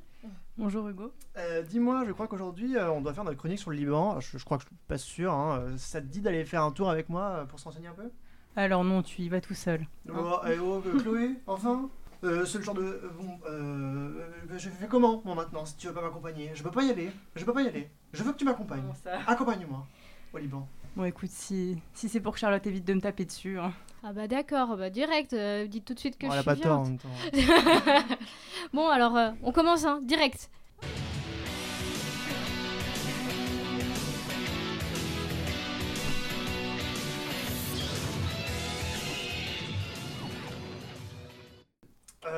Bonjour 0.58 0.88
Hugo. 0.88 1.12
Euh, 1.38 1.64
dis-moi, 1.64 2.06
je 2.08 2.14
crois 2.14 2.28
qu'aujourd'hui 2.28 2.78
euh, 2.78 2.92
on 2.92 3.02
doit 3.02 3.14
faire 3.14 3.24
notre 3.24 3.38
chronique 3.38 3.60
sur 3.60 3.72
le 3.72 3.76
Liban. 3.76 4.20
Je, 4.20 4.38
crois 4.44 4.58
que 4.58 4.64
je 4.64 4.68
suis 4.68 4.78
pas 4.88 4.98
sûr. 4.98 5.34
Hein. 5.34 5.74
Ça 5.78 6.00
te 6.00 6.06
dit 6.06 6.22
d'aller 6.22 6.46
faire 6.46 6.64
un 6.64 6.72
tour 6.72 6.90
avec 6.90 7.10
moi 7.10 7.24
euh, 7.24 7.46
pour 7.46 7.60
s'enseigner 7.60 7.88
un 7.88 7.94
peu? 7.94 8.10
Alors 8.56 8.84
non, 8.84 9.02
tu 9.02 9.24
y 9.24 9.30
vas 9.30 9.42
tout 9.42 9.56
seul. 9.56 9.86
Oh, 10.08 10.38
eh, 10.48 10.60
oh, 10.60 10.82
Chloé, 11.00 11.32
enfin? 11.48 11.90
C'est 12.46 12.58
le 12.58 12.64
genre 12.64 12.76
de. 12.76 13.02
bon, 13.18 13.40
je 14.58 14.70
fais 14.70 14.88
comment 14.88 15.22
moi 15.26 15.36
maintenant 15.36 15.66
si 15.66 15.76
tu 15.78 15.88
veux 15.88 15.94
pas 15.94 16.02
m'accompagner? 16.02 16.52
Je 16.54 16.64
peux 16.64 16.72
pas 16.72 16.84
y 16.84 16.90
aller. 16.90 17.12
Je 17.36 17.44
peux 17.44 17.54
pas 17.54 17.62
y 17.62 17.68
aller. 17.68 17.90
Je 18.14 18.24
veux 18.24 18.32
que 18.32 18.38
tu 18.38 18.46
m'accompagnes. 18.46 18.84
Accompagne-moi 19.28 19.86
au 20.34 20.38
Liban. 20.38 20.68
Bon, 20.96 21.06
écoute, 21.06 21.32
si, 21.32 21.76
si 21.96 22.08
c'est 22.08 22.20
pour 22.20 22.38
Charlotte, 22.38 22.66
évite 22.68 22.86
de 22.86 22.94
me 22.94 23.02
taper 23.02 23.26
dessus. 23.26 23.58
Hein. 23.58 23.74
Ah 24.04 24.14
bah 24.14 24.28
d'accord, 24.28 24.78
bah 24.78 24.90
direct, 24.92 25.34
euh, 25.34 25.66
dites 25.66 25.86
tout 25.86 25.94
de 25.96 26.00
suite 26.00 26.18
que 26.18 26.28
je 26.28 26.32
suis 26.34 26.44
pas 26.44 26.56
tort 26.56 26.82
en 26.82 26.84
même 26.84 27.00
temps. 27.00 27.10
bon, 28.74 28.88
alors, 28.90 29.16
euh, 29.18 29.32
on 29.42 29.52
commence, 29.52 29.86
hein, 29.86 30.02
direct. 30.04 30.52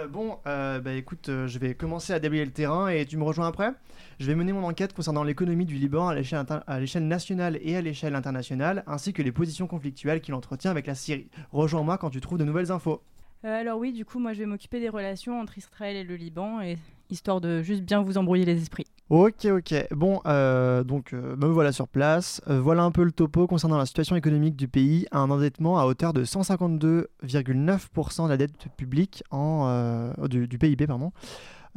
Euh, 0.06 0.08
bon, 0.08 0.38
euh, 0.46 0.80
bah 0.80 0.94
écoute, 0.94 1.30
euh, 1.30 1.48
je 1.48 1.58
vais 1.60 1.74
commencer 1.74 2.14
à 2.14 2.20
déblayer 2.20 2.46
le 2.46 2.52
terrain 2.52 2.88
et 2.90 3.06
tu 3.06 3.18
me 3.18 3.24
rejoins 3.24 3.48
après. 3.48 3.72
Je 4.20 4.28
vais 4.28 4.36
mener 4.36 4.54
mon 4.54 4.64
enquête 4.64 4.94
concernant 4.94 5.24
l'économie 5.24 5.66
du 5.66 5.76
Liban 5.76 6.08
à 6.08 6.16
l'échelle 6.16 7.08
nationale 7.08 7.60
et 7.62 7.76
à 7.76 7.82
l'échelle 7.82 8.16
internationale, 8.16 8.84
ainsi 8.88 9.14
que 9.14 9.22
les 9.22 9.32
positions 9.32 9.68
conflictuelles 9.68 10.22
qu'il 10.22 10.34
entretient 10.34 10.72
avec 10.72 10.88
la 10.88 10.96
Syrie. 10.96 11.30
Rejoins-moi 11.52 11.98
quand 11.98 12.10
tu 12.10 12.22
trouves 12.22 12.38
de 12.38 12.44
nouvelles 12.44 12.72
infos. 12.72 13.02
Euh, 13.44 13.62
alors 13.62 13.80
oui, 13.80 13.94
du 13.94 14.06
coup, 14.06 14.20
moi 14.20 14.34
je 14.34 14.40
vais 14.40 14.46
m'occuper 14.46 14.80
des 14.80 14.90
relations 14.90 15.40
entre 15.40 15.58
Israël 15.58 15.96
et 15.96 16.04
le 16.04 16.16
Liban, 16.16 16.62
et 16.62 16.78
histoire 17.10 17.42
de 17.42 17.62
juste 17.62 17.84
bien 17.84 18.02
vous 18.02 18.18
embrouiller 18.18 18.46
les 18.46 18.62
esprits. 18.62 18.86
Ok, 19.10 19.46
ok. 19.46 19.88
Bon, 19.92 20.20
euh, 20.26 20.84
donc 20.84 21.14
euh, 21.14 21.36
me 21.36 21.46
voilà 21.46 21.72
sur 21.72 21.88
place. 21.88 22.42
Euh, 22.50 22.60
voilà 22.60 22.82
un 22.84 22.90
peu 22.90 23.04
le 23.04 23.12
topo 23.12 23.46
concernant 23.46 23.78
la 23.78 23.86
situation 23.86 24.16
économique 24.16 24.56
du 24.56 24.68
pays. 24.68 25.06
Un 25.12 25.30
endettement 25.30 25.78
à 25.80 25.86
hauteur 25.86 26.12
de 26.12 26.26
152,9% 26.26 28.24
de 28.24 28.30
la 28.30 28.38
dette 28.38 28.68
publique 28.78 29.24
en, 29.30 30.12
du 30.28 30.58
PIB, 30.58 30.88
pardon. 30.88 31.12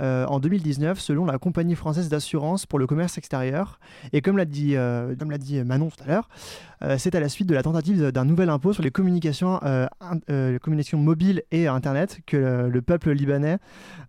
Euh, 0.01 0.27
en 0.27 0.39
2019, 0.39 1.01
selon 1.01 1.25
la 1.25 1.39
compagnie 1.39 1.75
française 1.75 2.09
d'assurance 2.09 2.67
pour 2.67 2.79
le 2.79 2.87
commerce 2.87 3.19
extérieur. 3.19 3.81
Et 4.13 4.21
comme 4.21 4.37
l'a 4.37 4.45
dit, 4.45 4.77
euh, 4.77 5.15
comme 5.17 5.31
l'a 5.31 5.39
dit 5.39 5.63
Manon 5.65 5.91
tout 5.91 6.03
à 6.05 6.07
l'heure, 6.07 6.29
euh, 6.83 6.97
c'est 6.99 7.15
à 7.15 7.21
la 7.21 7.29
suite 7.29 7.49
de 7.49 7.55
la 7.55 7.63
tentative 7.63 8.13
d'un 8.13 8.25
nouvel 8.25 8.49
impôt 8.51 8.73
sur 8.73 8.83
les 8.83 8.91
communications, 8.91 9.61
les 10.29 10.59
communications 10.61 10.99
mobiles 10.99 11.43
et 11.51 11.67
Internet 11.67 12.21
que 12.27 12.37
le, 12.37 12.71
le 12.71 12.83
peuple 12.83 13.11
libanais 13.11 13.59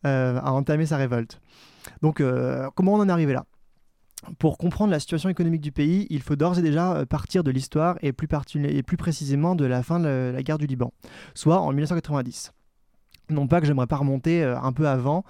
a 0.03 0.51
entamé 0.51 0.86
sa 0.86 0.98
révolte. 0.98 1.41
Donc, 2.01 2.22
comment 2.75 2.93
on 2.93 3.00
en 3.00 3.10
est 3.10 3.12
arrivé 3.12 3.34
là? 3.34 3.46
Pour 4.38 4.58
comprendre 4.58 4.91
la 4.91 5.00
situation 5.00 5.29
économique 5.29 5.62
du 5.62 5.72
pays, 5.72 6.05
il 6.10 6.22
faut 6.22 6.36
d'ores 6.36 6.60
et 6.60 6.62
déjà 6.62 7.05
partir 7.05 7.43
de 7.43 7.51
l'histoire 7.51 7.98
et 8.01 8.12
plus, 8.12 8.27
précisément 8.27 9.55
de 9.55 9.65
la 9.65 9.81
fin 9.81 10.00
de 10.00 10.31
la 10.34 10.43
guerre 10.43 10.58
du 10.58 10.67
Liban, 10.67 10.91
soit 11.34 11.60
en 11.60 11.72
1990. 11.72 12.51
Non 13.29 13.48
pas 13.48 13.59
que 13.62 13.67
j'aimerais 13.67 13.88
pas 13.88 13.98
remonter 13.98 14.43
euh, 14.43 14.59
un 14.59 14.71
peu 14.74 14.88
avant, 14.88 15.24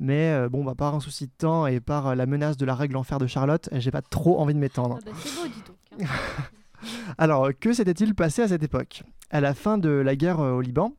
mais 0.00 0.30
euh, 0.32 0.48
bon, 0.48 0.64
bah, 0.64 0.74
par 0.76 0.94
un 0.94 1.00
souci 1.00 1.26
de 1.26 1.32
temps 1.38 1.66
et 1.66 1.80
par 1.80 2.08
euh, 2.08 2.14
la 2.14 2.26
menace 2.26 2.56
de 2.56 2.64
la 2.66 2.74
règle 2.74 2.96
en 2.96 3.02
fer 3.04 3.18
de 3.18 3.26
Charlotte, 3.26 3.68
j'ai 3.72 3.90
pas 3.90 4.02
trop 4.02 4.40
envie 4.40 4.54
de 4.54 4.58
m'étendre. 4.58 4.98
Ah 5.00 5.04
bah, 5.06 5.12
c'est 5.16 5.34
beau, 5.34 5.46
dis 5.46 5.62
donc. 5.66 6.08
hein. 6.08 6.12
Alors, 7.18 7.48
que 7.58 7.72
s'était-il 7.72 8.14
passé 8.14 8.42
à 8.42 8.48
cette 8.48 8.62
époque? 8.62 9.02
À 9.30 9.40
la 9.40 9.54
fin 9.54 9.78
de 9.78 9.88
la 9.88 10.14
guerre 10.16 10.40
au 10.40 10.60
Liban, 10.60 10.92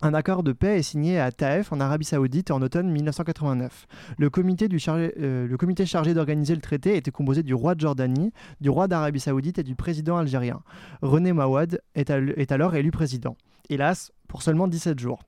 un 0.00 0.14
accord 0.14 0.42
de 0.42 0.52
paix 0.52 0.78
est 0.78 0.82
signé 0.82 1.18
à 1.18 1.32
Taïf 1.32 1.72
en 1.72 1.80
Arabie 1.80 2.04
Saoudite 2.04 2.50
en 2.50 2.62
automne 2.62 2.88
1989. 2.90 3.86
Le 4.18 4.30
comité, 4.30 4.68
du 4.68 4.78
chargé, 4.78 5.12
euh, 5.18 5.46
le 5.46 5.56
comité 5.56 5.84
chargé 5.86 6.14
d'organiser 6.14 6.54
le 6.54 6.60
traité 6.60 6.96
était 6.96 7.10
composé 7.10 7.42
du 7.42 7.54
roi 7.54 7.74
de 7.74 7.80
Jordanie, 7.80 8.32
du 8.60 8.70
roi 8.70 8.86
d'Arabie 8.88 9.20
Saoudite 9.20 9.58
et 9.58 9.62
du 9.64 9.74
président 9.74 10.16
algérien. 10.16 10.60
René 11.02 11.32
Mawad 11.32 11.80
est, 11.94 12.10
al- 12.10 12.34
est 12.36 12.52
alors 12.52 12.74
élu 12.76 12.90
président. 12.92 13.36
Hélas, 13.68 14.12
pour 14.28 14.42
seulement 14.42 14.68
17 14.68 14.98
jours. 14.98 15.20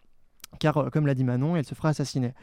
Car, 0.58 0.76
euh, 0.76 0.90
comme 0.90 1.06
l'a 1.06 1.14
dit 1.14 1.24
Manon, 1.24 1.56
il 1.56 1.64
se 1.64 1.74
fera 1.74 1.90
assassiner. 1.90 2.34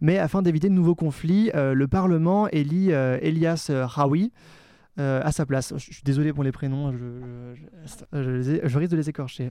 Mais 0.00 0.18
afin 0.18 0.42
d'éviter 0.42 0.68
de 0.68 0.74
nouveaux 0.74 0.94
conflits, 0.94 1.50
euh, 1.54 1.74
le 1.74 1.88
Parlement 1.88 2.48
élit 2.48 2.92
euh, 2.92 3.18
Elias 3.22 3.70
euh, 3.70 5.20
à 5.24 5.32
sa 5.32 5.46
place. 5.46 5.72
Je 5.76 5.92
suis 5.92 6.02
désolé 6.04 6.32
pour 6.32 6.44
les 6.44 6.52
prénoms, 6.52 6.92
je, 6.92 8.78
risque 8.78 8.90
de 8.90 8.96
les 8.96 9.08
écorcher. 9.08 9.50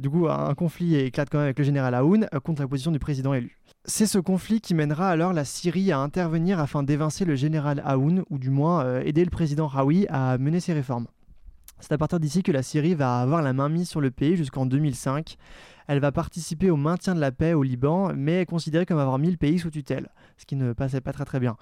Du 0.00 0.10
coup, 0.10 0.28
un 0.28 0.54
conflit 0.54 0.96
éclate 0.96 1.28
quand 1.30 1.38
même 1.38 1.46
avec 1.46 1.58
le 1.58 1.64
général 1.64 1.94
Aoun 1.94 2.28
contre 2.44 2.62
la 2.62 2.68
position 2.68 2.92
du 2.92 2.98
président 2.98 3.34
élu. 3.34 3.58
C'est 3.84 4.06
ce 4.06 4.18
conflit 4.18 4.60
qui 4.60 4.74
mènera 4.74 5.08
alors 5.08 5.32
la 5.32 5.44
Syrie 5.44 5.90
à 5.90 5.98
intervenir 5.98 6.60
afin 6.60 6.82
d'évincer 6.82 7.24
le 7.24 7.34
général 7.34 7.82
Aoun, 7.84 8.22
ou 8.30 8.38
du 8.38 8.50
moins 8.50 9.00
aider 9.00 9.24
le 9.24 9.30
président 9.30 9.68
Hawi 9.68 10.06
à 10.10 10.36
mener 10.38 10.60
ses 10.60 10.74
réformes. 10.74 11.06
C'est 11.80 11.92
à 11.92 11.98
partir 11.98 12.20
d'ici 12.20 12.42
que 12.42 12.52
la 12.52 12.62
Syrie 12.62 12.94
va 12.94 13.20
avoir 13.20 13.42
la 13.42 13.52
main 13.52 13.68
mise 13.68 13.88
sur 13.88 14.00
le 14.00 14.10
pays 14.10 14.36
jusqu'en 14.36 14.66
2005. 14.66 15.36
Elle 15.88 16.00
va 16.00 16.12
participer 16.12 16.70
au 16.70 16.76
maintien 16.76 17.14
de 17.14 17.20
la 17.20 17.32
paix 17.32 17.54
au 17.54 17.62
Liban, 17.62 18.12
mais 18.14 18.42
est 18.42 18.46
considérée 18.46 18.86
comme 18.86 18.98
avoir 18.98 19.18
mis 19.18 19.30
le 19.30 19.36
pays 19.36 19.58
sous 19.58 19.70
tutelle, 19.70 20.10
ce 20.36 20.46
qui 20.46 20.54
ne 20.54 20.72
passait 20.72 21.00
pas 21.00 21.12
très 21.12 21.24
très 21.24 21.40
bien. 21.40 21.56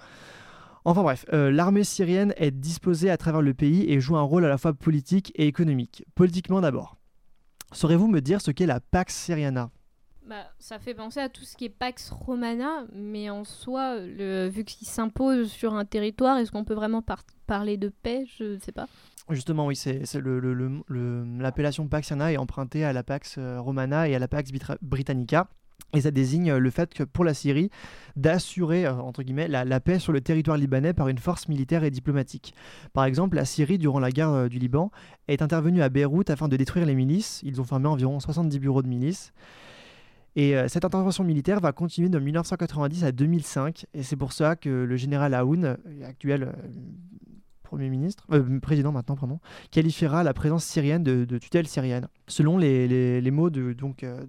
Enfin 0.85 1.03
bref, 1.03 1.25
euh, 1.33 1.51
l'armée 1.51 1.85
syrienne 1.85 2.35
est 2.37 2.51
disposée 2.51 3.11
à 3.11 3.17
travers 3.17 3.41
le 3.41 3.55
pays 3.55 3.91
et 3.91 4.01
joue 4.01 4.17
un 4.17 4.23
rôle 4.23 4.45
à 4.45 4.49
la 4.49 4.59
fois 4.59 4.73
politique 4.73 5.33
et 5.37 5.47
économique. 5.47 6.05
Politiquement 6.15 6.61
d'abord. 6.61 6.97
Saurez-vous 7.73 8.09
me 8.09 8.21
dire 8.21 8.41
ce 8.41 8.51
qu'est 8.51 8.67
la 8.67 8.81
Pax 8.81 9.15
Syriana? 9.15 9.71
Bah, 10.29 10.45
ça 10.59 10.81
fait 10.81 10.95
penser 10.95 11.21
à 11.21 11.29
tout 11.29 11.45
ce 11.45 11.57
qui 11.57 11.67
est 11.67 11.69
Pax 11.69 12.11
Romana, 12.11 12.85
mais 12.93 13.31
en 13.31 13.45
soi, 13.45 13.97
le, 14.01 14.49
vu 14.49 14.65
qu'il 14.65 14.89
s'impose 14.89 15.51
sur 15.51 15.75
un 15.75 15.85
territoire, 15.85 16.39
est-ce 16.39 16.51
qu'on 16.51 16.65
peut 16.65 16.75
vraiment 16.75 17.01
par- 17.01 17.23
parler 17.47 17.77
de 17.77 17.89
paix? 17.89 18.25
Je 18.37 18.55
ne 18.55 18.59
sais 18.59 18.73
pas. 18.73 18.89
Justement, 19.31 19.67
oui, 19.67 19.75
c'est 19.75 20.03
l'appellation 20.89 21.89
Pax 21.89 22.09
Syriana 22.09 22.33
est 22.33 22.37
empruntée 22.37 22.85
à 22.85 22.93
la 22.93 23.03
Pax 23.03 23.37
euh, 23.39 23.61
Romana 23.61 24.09
et 24.09 24.15
à 24.15 24.21
la 24.21 24.29
Pax 24.29 24.53
Britannica. 24.83 25.49
Et 25.95 26.03
ça 26.03 26.13
désigne 26.13 26.53
euh, 26.53 26.59
le 26.61 26.71
fait 26.71 26.95
que 26.95 27.03
pour 27.03 27.25
la 27.25 27.35
Syrie, 27.35 27.71
d'assurer, 28.15 28.87
euh, 28.87 28.95
entre 28.95 29.25
guillemets, 29.25 29.49
la, 29.49 29.81
paix 29.81 29.99
sur 29.99 30.13
le 30.13 30.21
territoire 30.21 30.57
libanais 30.57 30.93
par 30.93 31.09
une 31.09 31.19
force 31.19 31.49
militaire 31.49 31.83
et 31.83 31.91
diplomatique. 31.91 32.55
Par 32.93 33.05
exemple, 33.05 33.35
la 33.35 33.45
Syrie, 33.45 33.79
durant 33.79 33.99
la 33.99 34.13
guerre 34.13 34.49
du 34.49 34.61
Liban, 34.61 34.93
est 35.27 35.43
intervenue 35.43 35.83
à 35.83 35.89
Beyrouth 35.89 36.31
afin 36.31 36.47
de 36.47 36.57
détruire 36.57 36.87
les 36.87 36.95
milices. 36.95 37.41
Ils 37.43 37.61
ont 37.61 37.65
formé 37.65 37.89
environ 37.89 38.21
70 38.21 38.61
bureaux 38.61 38.83
de 38.83 38.89
milices. 38.89 39.33
Et 40.37 40.55
cette 40.69 40.85
intervention 40.85 41.25
militaire 41.25 41.61
va 41.61 41.73
continuer 41.73 42.11
de 42.11 42.19
1990 42.19 43.05
à 43.05 43.13
2005. 43.13 43.87
Et 43.95 44.03
c'est 44.03 44.17
pour 44.17 44.35
ça 44.35 44.55
que 44.55 44.69
le 44.69 44.97
général 44.97 45.33
Aoun, 45.33 45.79
actuel 46.05 46.53
Premier 47.67 47.91
ministre, 47.91 48.25
euh, 48.33 48.61
président 48.61 48.93
maintenant, 48.93 49.17
pardon, 49.17 49.41
qualifiera 49.73 50.23
la 50.23 50.33
présence 50.33 50.65
syrienne 50.65 51.03
de, 51.03 51.39
tutelle 51.39 51.67
syrienne. 51.67 52.07
Selon 52.29 52.59
les, 52.59 53.31
mots 53.33 53.51
de, 53.51 53.73
donc, 53.73 54.05
euh, 54.05 54.25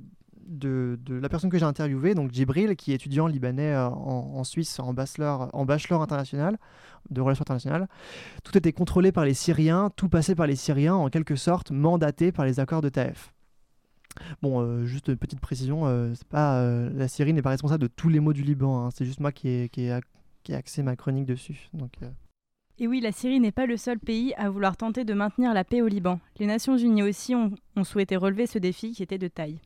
de, 0.47 0.97
la 1.07 1.29
personne 1.29 1.51
que 1.51 1.59
j'ai 1.59 1.65
interviewée, 1.65 2.15
donc 2.15 2.31
Djibril, 2.31 2.75
qui 2.75 2.93
est 2.93 2.95
étudiant 2.95 3.27
libanais 3.27 3.73
euh, 3.73 3.89
en, 3.89 4.43
Suisse 4.43 4.79
en 4.79 4.91
bachelor, 4.93 5.51
en 5.53 5.65
bachelor 5.65 6.01
international, 6.01 6.57
de 7.11 7.21
relations 7.21 7.43
internationales, 7.43 7.87
tout 8.43 8.57
était 8.57 8.73
contrôlé 8.73 9.11
par 9.11 9.23
les 9.23 9.35
Syriens, 9.35 9.91
tout 9.95 10.09
passait 10.09 10.35
par 10.35 10.47
les 10.47 10.55
Syriens, 10.55 10.95
en 10.95 11.09
quelque 11.09 11.35
sorte 11.35 11.69
mandaté 11.69 12.31
par 12.31 12.43
les 12.43 12.59
accords 12.59 12.81
de 12.81 12.89
Taïf. 12.89 13.33
Bon, 14.41 14.83
juste 14.85 15.09
une 15.09 15.17
petite 15.17 15.39
précision, 15.39 15.83
pas, 16.29 16.67
la 16.89 17.07
Syrie 17.07 17.33
n'est 17.33 17.43
pas 17.43 17.51
responsable 17.51 17.83
de 17.83 17.87
tous 17.87 18.09
les 18.09 18.19
maux 18.19 18.33
du 18.33 18.41
Liban, 18.41 18.83
hein, 18.83 18.89
c'est 18.91 19.05
juste 19.05 19.19
moi 19.19 19.31
qui 19.31 19.47
ai, 19.47 19.69
qui, 19.69 19.83
ai, 19.83 20.55
axé 20.55 20.81
ma 20.81 20.95
chronique 20.95 21.25
dessus. 21.25 21.69
Donc, 21.73 21.91
Et 22.79 22.87
oui, 22.87 22.99
la 22.99 23.11
Syrie 23.11 23.39
n'est 23.39 23.51
pas 23.51 23.65
le 23.65 23.75
seul 23.75 23.97
pays 23.97 24.35
à 24.35 24.51
vouloir 24.51 24.77
tenter 24.77 25.03
de 25.03 25.15
maintenir 25.15 25.51
la 25.55 25.63
paix 25.63 25.81
au 25.81 25.87
Liban. 25.87 26.19
Les 26.37 26.45
Nations 26.45 26.77
Unies 26.77 27.01
aussi 27.01 27.33
ont, 27.33 27.51
souhaité 27.83 28.15
relever 28.15 28.45
ce 28.45 28.59
défi 28.59 28.91
qui 28.91 29.01
était 29.01 29.17
de 29.17 29.27
taille. 29.27 29.59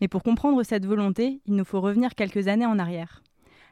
Mais 0.00 0.08
pour 0.08 0.22
comprendre 0.22 0.62
cette 0.62 0.86
volonté, 0.86 1.42
il 1.44 1.56
nous 1.56 1.64
faut 1.66 1.82
revenir 1.82 2.14
quelques 2.14 2.48
années 2.48 2.64
en 2.64 2.78
arrière. 2.78 3.22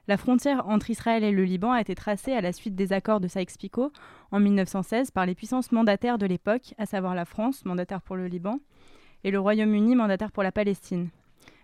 La 0.09 0.19
frontière 0.19 0.69
entre 0.69 0.91
Israël 0.91 1.25
et 1.25 1.33
le 1.33 1.45
Liban 1.45 1.73
a 1.73 1.81
été 1.81 1.95
tracée 1.95 2.35
à 2.35 2.43
la 2.43 2.53
suite 2.53 2.75
des 2.75 2.93
accords 2.93 3.21
de 3.21 3.29
Sykes-Picot 3.29 3.93
en 4.31 4.41
1916 4.41 5.11
par 5.11 5.25
les 5.25 5.35
puissances 5.35 5.73
mandataires 5.73 6.19
de 6.19 6.27
l'époque, 6.27 6.75
à 6.77 6.85
savoir 6.85 7.15
la 7.15 7.25
France, 7.25 7.65
mandataire 7.65 8.03
pour 8.03 8.17
le 8.17 8.27
Liban, 8.27 8.59
et 9.25 9.31
le 9.31 9.41
Royaume-Uni, 9.41 9.97
mandataire 9.97 10.33
pour 10.33 10.43
la 10.43 10.53
Palestine. 10.53 11.09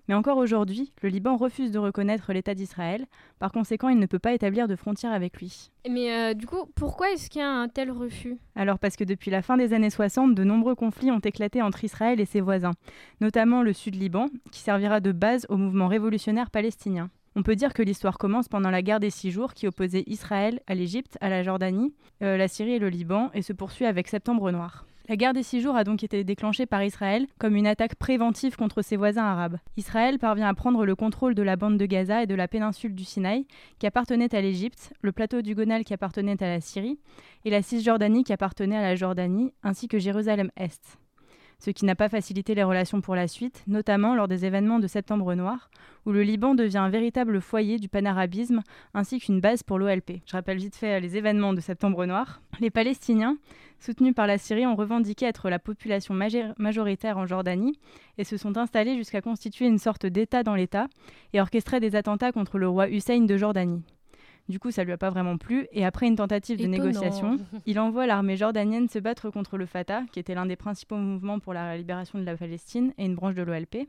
Mais 0.09 0.15
encore 0.15 0.39
aujourd'hui, 0.39 0.91
le 1.03 1.11
Liban 1.11 1.37
refuse 1.37 1.71
de 1.71 1.79
reconnaître 1.79 2.33
l'État 2.33 2.55
d'Israël, 2.55 3.07
par 3.39 3.53
conséquent 3.53 3.91
il 3.91 3.99
ne 3.99 4.07
peut 4.07 4.19
pas 4.19 4.33
établir 4.33 4.67
de 4.67 4.75
frontière 4.75 5.13
avec 5.13 5.39
lui. 5.39 5.71
Mais 5.89 6.13
euh, 6.13 6.35
du 6.35 6.47
coup, 6.47 6.65
pourquoi 6.75 7.11
est-ce 7.13 7.29
qu'il 7.29 7.43
y 7.43 7.45
a 7.45 7.51
un 7.51 7.69
tel 7.69 7.91
refus? 7.91 8.39
Alors 8.57 8.79
parce 8.79 8.97
que 8.97 9.05
depuis 9.05 9.31
la 9.31 9.43
fin 9.43 9.59
des 9.59 9.75
années 9.75 9.91
60, 9.91 10.35
de 10.35 10.45
nombreux 10.45 10.75
conflits 10.75 11.11
ont 11.11 11.19
éclaté 11.19 11.61
entre 11.61 11.85
Israël 11.85 12.21
et 12.21 12.25
ses 12.25 12.41
voisins, 12.41 12.73
notamment 13.21 13.63
le 13.63 13.75
Sud 13.75 13.97
Liban, 13.97 14.29
qui 14.51 14.61
servira 14.61 15.01
de 15.01 15.13
base 15.13 15.47
au 15.51 15.59
mouvement 15.59 15.89
révolutionnaire 15.89 16.51
palestinien. 16.51 17.11
On 17.37 17.43
peut 17.43 17.55
dire 17.55 17.75
que 17.75 17.83
l'histoire 17.83 18.19
commence 18.19 18.49
pendant 18.49 18.71
la 18.71 18.83
guerre 18.83 18.99
des 18.99 19.11
six 19.11 19.31
jours 19.31 19.55
qui 19.55 19.69
opposait 19.69 20.03
Israël 20.07 20.61
à 20.67 20.75
l'Égypte, 20.75 21.19
à 21.21 21.29
la 21.29 21.43
Jordanie, 21.43 21.95
euh, 22.23 22.37
la 22.37 22.49
Syrie 22.49 22.73
et 22.73 22.79
le 22.79 22.89
Liban, 22.89 23.31
et 23.35 23.43
se 23.43 23.53
poursuit 23.53 23.85
avec 23.85 24.09
Septembre 24.09 24.51
Noir. 24.51 24.88
La 25.09 25.17
guerre 25.17 25.33
des 25.33 25.43
six 25.43 25.63
jours 25.63 25.75
a 25.75 25.85
donc 25.85 26.05
été 26.05 26.23
déclenchée 26.23 26.67
par 26.67 26.85
Israël 26.85 27.27
comme 27.39 27.57
une 27.57 27.67
attaque 27.67 27.95
préventive 27.95 28.57
contre 28.57 28.83
ses 28.83 28.97
voisins 28.97 29.25
arabes. 29.25 29.57
Israël 29.79 30.19
parvient 30.19 30.49
à 30.49 30.53
prendre 30.53 30.85
le 30.85 30.95
contrôle 30.95 31.35
de 31.35 31.43
la 31.43 31.57
bande 31.57 31.79
de 31.79 31.87
Gaza 31.87 32.23
et 32.23 32.27
de 32.27 32.35
la 32.35 32.47
péninsule 32.47 32.95
du 32.95 33.05
Sinaï, 33.05 33.47
qui 33.79 33.87
appartenait 33.87 34.35
à 34.35 34.43
l'Égypte, 34.43 34.93
le 35.01 35.13
plateau 35.13 35.41
du 35.41 35.55
Gonal 35.55 35.85
qui 35.85 35.95
appartenait 35.95 36.43
à 36.43 36.49
la 36.49 36.61
Syrie, 36.61 36.99
et 37.47 37.51
la 37.51 37.63
Cisjordanie 37.63 38.23
qui 38.23 38.35
appartenait 38.35 38.77
à 38.77 38.83
la 38.83 38.97
Jordanie, 38.97 39.55
ainsi 39.63 39.89
que 39.89 39.99
Jérusalem-Est. 39.99 40.99
Ce 41.61 41.71
qui 41.71 41.85
n'a 41.85 41.97
pas 41.97 42.09
facilité 42.09 42.55
les 42.55 42.63
relations 42.63 43.01
pour 43.01 43.17
la 43.17 43.27
suite, 43.27 43.65
notamment 43.67 44.15
lors 44.15 44.29
des 44.29 44.45
événements 44.45 44.79
de 44.79 44.87
Septembre 44.87 45.35
Noir, 45.35 45.71
où 46.07 46.13
le 46.13 46.23
Liban 46.23 46.55
devient 46.55 46.79
un 46.79 46.89
véritable 46.89 47.41
foyer 47.41 47.79
du 47.79 47.89
panarabisme 47.89 48.63
ainsi 48.95 49.19
qu'une 49.19 49.41
base 49.41 49.65
pour 49.65 49.79
l'OLP. 49.79 50.23
Je 50.25 50.33
rappelle 50.33 50.59
vite 50.59 50.77
fait 50.77 51.01
les 51.01 51.17
événements 51.17 51.55
de 51.55 51.61
Septembre 51.61 52.07
Noir. 52.07 52.41
Les 52.61 52.71
Palestiniens, 52.71 53.37
soutenus 53.81 54.15
par 54.15 54.29
la 54.29 54.39
Syrie, 54.39 54.67
ont 54.67 54.77
revendiqué 54.77 55.27
être 55.27 55.51
la 55.51 55.59
population 55.59 56.15
major- 56.15 56.55
majoritaire 56.59 57.19
en 57.19 57.27
Jordanie 57.27 57.77
et 58.19 58.25
se 58.25 58.37
sont 58.37 58.57
installés 58.57 58.97
jusqu'à 58.97 59.21
constituer 59.21 59.67
une 59.67 59.79
sorte 59.79 60.07
d'État 60.07 60.45
dans 60.45 60.55
l'État 60.55 60.87
et 61.33 61.41
orchestrer 61.41 61.81
des 61.81 61.97
attentats 61.97 62.31
contre 62.31 62.59
le 62.59 62.69
roi 62.69 62.89
Hussein 62.89 63.23
de 63.25 63.37
Jordanie. 63.37 63.83
Du 64.49 64.59
coup, 64.59 64.71
ça 64.71 64.85
lui 64.85 64.93
a 64.93 64.97
pas 64.97 65.11
vraiment 65.11 65.37
plu, 65.37 65.67
et 65.73 65.85
après 65.85 66.07
une 66.07 66.17
tentative 66.17 66.57
de 66.57 66.63
Étonnant. 66.63 66.85
négociation, 66.85 67.37
il 67.67 67.79
envoie 67.79 68.07
l'armée 68.07 68.37
jordanienne 68.37 68.89
se 68.89 68.99
battre 68.99 69.31
contre 69.31 69.59
le 69.59 69.67
Fatah, 69.67 70.03
qui 70.13 70.19
était 70.19 70.35
l'un 70.35 70.47
des 70.47 70.57
principaux 70.57 70.97
mouvements 70.97 71.39
pour 71.39 71.53
la 71.53 71.77
libération 71.77 72.19
de 72.19 72.25
la 72.25 72.37
Palestine 72.37 72.93
et 72.97 73.05
une 73.05 73.15
branche 73.15 73.35
de 73.35 73.43
l'OLP. 73.43 73.87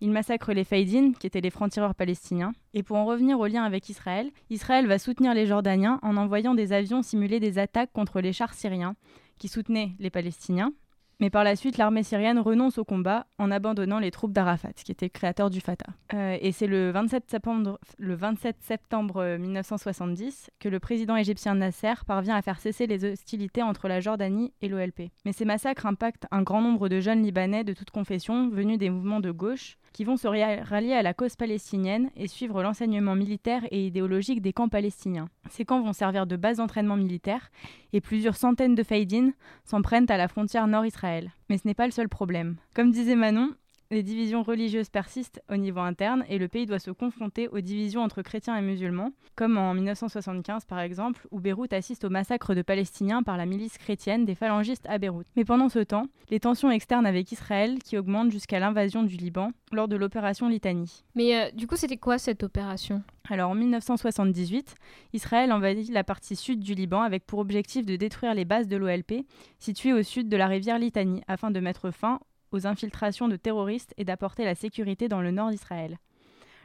Il 0.00 0.10
massacre 0.10 0.52
les 0.52 0.64
Faïdines, 0.64 1.14
qui 1.14 1.26
étaient 1.26 1.40
les 1.40 1.50
francs-tireurs 1.50 1.94
palestiniens. 1.94 2.52
Et 2.72 2.82
pour 2.82 2.96
en 2.96 3.04
revenir 3.04 3.38
au 3.38 3.46
lien 3.46 3.64
avec 3.64 3.88
Israël, 3.88 4.30
Israël 4.48 4.86
va 4.86 4.98
soutenir 4.98 5.34
les 5.34 5.46
Jordaniens 5.46 5.98
en 6.02 6.16
envoyant 6.16 6.54
des 6.54 6.72
avions 6.72 7.02
simuler 7.02 7.40
des 7.40 7.58
attaques 7.58 7.92
contre 7.92 8.20
les 8.20 8.32
chars 8.32 8.54
syriens, 8.54 8.94
qui 9.38 9.48
soutenaient 9.48 9.92
les 9.98 10.10
Palestiniens. 10.10 10.72
Mais 11.20 11.30
par 11.30 11.42
la 11.42 11.56
suite, 11.56 11.78
l'armée 11.78 12.04
syrienne 12.04 12.38
renonce 12.38 12.78
au 12.78 12.84
combat 12.84 13.26
en 13.38 13.50
abandonnant 13.50 13.98
les 13.98 14.12
troupes 14.12 14.32
d'Arafat, 14.32 14.72
qui 14.72 14.92
était 14.92 15.10
créateur 15.10 15.50
du 15.50 15.60
Fatah. 15.60 15.92
Euh, 16.14 16.38
et 16.40 16.52
c'est 16.52 16.68
le 16.68 16.90
27 16.90 17.24
septembre, 17.28 17.80
le 17.98 18.14
27 18.14 18.56
septembre 18.60 19.36
1970 19.38 20.50
que 20.60 20.68
le 20.68 20.78
président 20.78 21.16
égyptien 21.16 21.56
Nasser 21.56 21.94
parvient 22.06 22.36
à 22.36 22.42
faire 22.42 22.60
cesser 22.60 22.86
les 22.86 23.04
hostilités 23.04 23.62
entre 23.62 23.88
la 23.88 24.00
Jordanie 24.00 24.52
et 24.62 24.68
l'OLP. 24.68 25.10
Mais 25.24 25.32
ces 25.32 25.44
massacres 25.44 25.86
impactent 25.86 26.26
un 26.30 26.42
grand 26.42 26.62
nombre 26.62 26.88
de 26.88 27.00
jeunes 27.00 27.22
Libanais 27.22 27.64
de 27.64 27.72
toute 27.72 27.90
confession 27.90 28.48
venus 28.48 28.78
des 28.78 28.90
mouvements 28.90 29.20
de 29.20 29.32
gauche 29.32 29.76
qui 29.92 30.04
vont 30.04 30.16
se 30.16 30.28
rallier 30.28 30.92
à 30.92 31.02
la 31.02 31.14
cause 31.14 31.36
palestinienne 31.36 32.10
et 32.16 32.28
suivre 32.28 32.62
l'enseignement 32.62 33.14
militaire 33.14 33.62
et 33.70 33.86
idéologique 33.86 34.42
des 34.42 34.52
camps 34.52 34.68
palestiniens. 34.68 35.28
Ces 35.50 35.64
camps 35.64 35.80
vont 35.80 35.92
servir 35.92 36.26
de 36.26 36.36
base 36.36 36.58
d'entraînement 36.58 36.96
militaire 36.96 37.50
et 37.92 38.00
plusieurs 38.00 38.36
centaines 38.36 38.74
de 38.74 38.82
Faïdines 38.82 39.32
s'en 39.64 39.82
prennent 39.82 40.10
à 40.10 40.16
la 40.16 40.28
frontière 40.28 40.66
nord-Israël. 40.66 41.32
Mais 41.48 41.58
ce 41.58 41.66
n'est 41.66 41.74
pas 41.74 41.86
le 41.86 41.92
seul 41.92 42.08
problème. 42.08 42.56
Comme 42.74 42.90
disait 42.90 43.16
Manon, 43.16 43.50
les 43.90 44.02
divisions 44.02 44.42
religieuses 44.42 44.90
persistent 44.90 45.42
au 45.50 45.56
niveau 45.56 45.80
interne 45.80 46.24
et 46.28 46.38
le 46.38 46.48
pays 46.48 46.66
doit 46.66 46.78
se 46.78 46.90
confronter 46.90 47.48
aux 47.48 47.60
divisions 47.60 48.02
entre 48.02 48.20
chrétiens 48.20 48.56
et 48.56 48.60
musulmans, 48.60 49.12
comme 49.34 49.56
en 49.56 49.72
1975 49.72 50.66
par 50.66 50.80
exemple, 50.80 51.26
où 51.30 51.40
Beyrouth 51.40 51.72
assiste 51.72 52.04
au 52.04 52.10
massacre 52.10 52.54
de 52.54 52.62
Palestiniens 52.62 53.22
par 53.22 53.38
la 53.38 53.46
milice 53.46 53.78
chrétienne 53.78 54.26
des 54.26 54.34
phalangistes 54.34 54.86
à 54.88 54.98
Beyrouth. 54.98 55.26
Mais 55.36 55.44
pendant 55.44 55.70
ce 55.70 55.78
temps, 55.78 56.06
les 56.28 56.40
tensions 56.40 56.70
externes 56.70 57.06
avec 57.06 57.32
Israël 57.32 57.78
qui 57.82 57.96
augmentent 57.96 58.30
jusqu'à 58.30 58.60
l'invasion 58.60 59.02
du 59.02 59.16
Liban 59.16 59.52
lors 59.72 59.88
de 59.88 59.96
l'opération 59.96 60.48
Litanie. 60.48 61.04
Mais 61.14 61.34
euh, 61.34 61.50
du 61.52 61.66
coup, 61.66 61.76
c'était 61.76 61.96
quoi 61.96 62.18
cette 62.18 62.42
opération? 62.42 63.02
Alors 63.30 63.50
en 63.50 63.54
1978, 63.54 64.74
Israël 65.12 65.52
envahit 65.52 65.90
la 65.90 66.04
partie 66.04 66.36
sud 66.36 66.60
du 66.60 66.74
Liban 66.74 67.02
avec 67.02 67.26
pour 67.26 67.38
objectif 67.38 67.84
de 67.84 67.96
détruire 67.96 68.34
les 68.34 68.44
bases 68.44 68.68
de 68.68 68.76
l'OLP 68.76 69.26
situées 69.58 69.92
au 69.92 70.02
sud 70.02 70.28
de 70.28 70.36
la 70.36 70.46
rivière 70.46 70.78
Litanie 70.78 71.22
afin 71.26 71.50
de 71.50 71.60
mettre 71.60 71.90
fin 71.90 72.20
aux 72.52 72.66
infiltrations 72.66 73.28
de 73.28 73.36
terroristes 73.36 73.94
et 73.96 74.04
d'apporter 74.04 74.44
la 74.44 74.54
sécurité 74.54 75.08
dans 75.08 75.20
le 75.20 75.30
nord 75.30 75.50
d'Israël. 75.50 75.98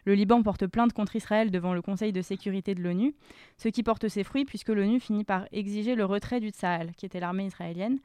Le 0.06 0.16
Liban 0.16 0.44
porte 0.44 0.68
plainte 0.68 0.94
contre 0.94 1.16
Israël 1.16 1.50
devant 1.50 1.74
le 1.74 1.82
Conseil 1.82 2.12
de 2.12 2.22
sécurité 2.22 2.76
de 2.76 2.82
l'ONU, 2.82 3.16
ce 3.58 3.70
qui 3.70 3.84
porte 3.84 4.08
ses 4.10 4.24
fruits 4.24 4.46
puisque 4.46 4.70
l'ONU 4.70 5.00
finit 5.00 5.24
par 5.24 5.48
exiger 5.52 5.96
le 5.96 6.06
retrait 6.06 6.42
du 6.42 6.50
Tsahal, 6.50 6.94
qui 6.96 7.06
était 7.06 7.22
l'armée 7.22 7.46
israélienne, 7.46 8.00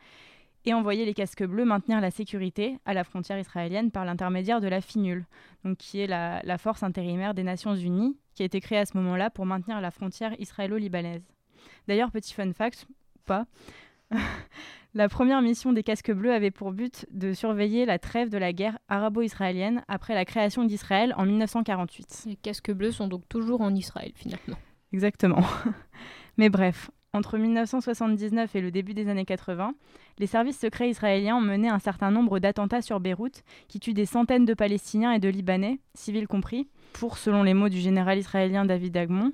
et 0.65 0.75
envoyer 0.75 1.05
les 1.05 1.15
casques 1.15 1.45
bleus 1.45 1.65
maintenir 1.65 2.01
la 2.01 2.11
sécurité 2.11 2.79
à 2.85 2.93
la 2.93 3.05
frontière 3.05 3.39
israélienne 3.39 3.91
par 3.91 4.05
l'intermédiaire 4.05 4.61
de 4.61 4.69
la 4.69 4.81
FINUL, 4.81 5.27
qui 5.79 6.01
est 6.01 6.07
la, 6.07 6.59
force 6.59 6.83
intérimaire 6.83 7.35
des 7.35 7.43
Nations 7.43 7.75
Unies, 7.75 8.17
qui 8.35 8.43
a 8.43 8.47
été 8.47 8.61
créée 8.61 8.79
à 8.79 8.87
ce 8.87 8.97
moment-là 8.99 9.31
pour 9.31 9.47
maintenir 9.47 9.81
la 9.81 9.91
frontière 9.91 10.39
israélo-libanaise. 10.39 11.25
D'ailleurs, 11.87 12.11
petit 12.11 12.35
fun 12.35 12.53
fact, 12.53 12.87
pas, 13.25 13.47
la 14.95 15.09
première 15.09 15.43
mission 15.43 15.73
des 15.73 15.83
casques 15.83 16.13
bleus 16.13 16.33
avait 16.33 16.51
pour 16.51 16.73
but 16.73 17.07
de 17.11 17.33
surveiller 17.33 17.87
la 17.87 17.99
trêve 17.99 18.31
de 18.31 18.39
la 18.39 18.53
guerre 18.53 18.79
arabo-israélienne 18.89 19.83
après 19.89 20.15
la 20.15 20.25
création 20.25 20.65
d'Israël 20.65 21.15
en 21.17 21.27
1948. 21.27 22.25
Les 22.27 22.37
casques 22.37 22.73
bleus 22.73 22.93
sont 22.93 23.09
donc 23.09 23.29
toujours 23.29 23.61
en 23.61 23.75
Israël 23.75 24.13
finalement. 24.15 24.57
Exactement. 24.93 25.43
Mais 26.39 26.49
bref, 26.49 26.91
entre 27.13 27.39
1979 27.39 28.55
et 28.55 28.61
le 28.61 28.71
début 28.71 28.95
des 28.95 29.09
années 29.09 29.25
80, 29.25 29.73
les 30.19 30.27
services 30.27 30.59
secrets 30.59 30.91
israéliens 30.91 31.37
ont 31.37 31.41
mené 31.41 31.69
un 31.69 31.79
certain 31.79 32.11
nombre 32.11 32.39
d'attentats 32.39 32.83
sur 32.83 33.01
Beyrouth 33.01 33.43
qui 33.67 33.81
tuent 33.81 33.95
des 33.95 34.07
centaines 34.07 34.45
de 34.45 34.55
Palestiniens 34.55 35.13
et 35.13 35.19
de 35.19 35.29
Libanais, 35.29 35.81
civils 35.95 36.29
compris, 36.29 36.69
pour, 36.93 37.19
selon 37.19 37.43
les 37.43 37.55
mots 37.55 37.69
du 37.69 37.81
général 37.81 38.19
israélien 38.19 38.65
David 38.65 38.97
Agmon, 38.97 39.33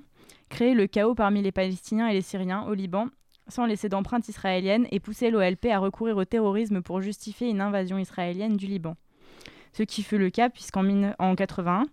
créer 0.49 0.73
le 0.73 0.87
chaos 0.87 1.15
parmi 1.15 1.41
les 1.41 1.51
Palestiniens 1.51 2.07
et 2.07 2.13
les 2.13 2.21
Syriens 2.21 2.63
au 2.63 2.73
Liban 2.73 3.07
sans 3.47 3.65
laisser 3.65 3.89
d'empreinte 3.89 4.27
israélienne 4.27 4.87
et 4.91 4.99
pousser 4.99 5.29
l'OLP 5.29 5.65
à 5.67 5.79
recourir 5.79 6.17
au 6.17 6.25
terrorisme 6.25 6.81
pour 6.81 7.01
justifier 7.01 7.49
une 7.49 7.61
invasion 7.61 7.97
israélienne 7.97 8.57
du 8.57 8.67
Liban. 8.67 8.95
Ce 9.73 9.83
qui 9.83 10.03
fut 10.03 10.17
le 10.17 10.29
cas 10.29 10.49
puisqu'en 10.49 10.83
1981, 10.83 11.85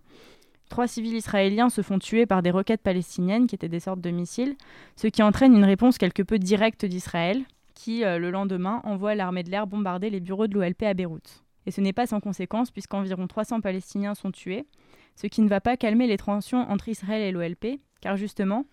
trois 0.69 0.87
civils 0.87 1.15
israéliens 1.15 1.69
se 1.69 1.81
font 1.81 1.99
tuer 1.99 2.25
par 2.25 2.41
des 2.41 2.51
roquettes 2.51 2.81
palestiniennes 2.81 3.45
qui 3.47 3.55
étaient 3.55 3.69
des 3.69 3.79
sortes 3.79 4.01
de 4.01 4.09
missiles, 4.09 4.55
ce 4.95 5.07
qui 5.07 5.21
entraîne 5.21 5.55
une 5.55 5.65
réponse 5.65 5.97
quelque 5.97 6.23
peu 6.23 6.39
directe 6.39 6.85
d'Israël 6.85 7.43
qui, 7.75 8.03
euh, 8.03 8.19
le 8.19 8.31
lendemain, 8.31 8.81
envoie 8.83 9.15
l'armée 9.15 9.43
de 9.43 9.49
l'air 9.49 9.67
bombarder 9.67 10.09
les 10.09 10.19
bureaux 10.19 10.47
de 10.47 10.53
l'OLP 10.53 10.83
à 10.83 10.93
Beyrouth. 10.93 11.43
Et 11.65 11.71
ce 11.71 11.81
n'est 11.81 11.93
pas 11.93 12.07
sans 12.07 12.19
conséquence 12.19 12.71
puisqu'environ 12.71 13.27
300 13.27 13.61
Palestiniens 13.61 14.15
sont 14.15 14.31
tués, 14.31 14.65
ce 15.15 15.27
qui 15.27 15.41
ne 15.41 15.49
va 15.49 15.61
pas 15.61 15.77
calmer 15.77 16.07
les 16.07 16.17
tensions 16.17 16.69
entre 16.69 16.89
Israël 16.89 17.21
et 17.21 17.31
l'OLP, 17.31 17.79
car 18.01 18.17
justement, 18.17 18.65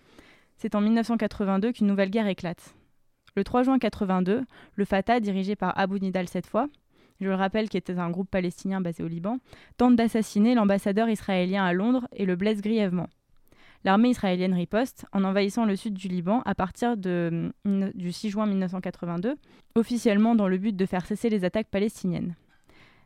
c'est 0.60 0.74
en 0.74 0.82
1982 0.82 1.72
qu'une 1.72 1.86
nouvelle 1.86 2.10
guerre 2.10 2.26
éclate. 2.26 2.74
Le 3.34 3.44
3 3.44 3.62
juin 3.62 3.78
82, 3.78 4.44
le 4.74 4.84
Fatah, 4.84 5.18
dirigé 5.18 5.56
par 5.56 5.78
Abu 5.78 5.98
Nidal 6.00 6.28
cette 6.28 6.46
fois, 6.46 6.68
je 7.18 7.28
le 7.28 7.34
rappelle 7.34 7.70
qui 7.70 7.78
était 7.78 7.98
un 7.98 8.10
groupe 8.10 8.30
palestinien 8.30 8.82
basé 8.82 9.02
au 9.02 9.08
Liban, 9.08 9.38
tente 9.78 9.96
d'assassiner 9.96 10.54
l'ambassadeur 10.54 11.08
israélien 11.08 11.64
à 11.64 11.72
Londres 11.72 12.06
et 12.12 12.26
le 12.26 12.36
blesse 12.36 12.60
grièvement. 12.60 13.08
L'armée 13.84 14.10
israélienne 14.10 14.52
riposte 14.52 15.06
en 15.12 15.24
envahissant 15.24 15.64
le 15.64 15.76
sud 15.76 15.94
du 15.94 16.08
Liban 16.08 16.42
à 16.44 16.54
partir 16.54 16.98
de, 16.98 17.50
du 17.64 18.12
6 18.12 18.28
juin 18.28 18.46
1982, 18.46 19.36
officiellement 19.76 20.34
dans 20.34 20.48
le 20.48 20.58
but 20.58 20.76
de 20.76 20.84
faire 20.84 21.06
cesser 21.06 21.30
les 21.30 21.46
attaques 21.46 21.70
palestiniennes. 21.70 22.34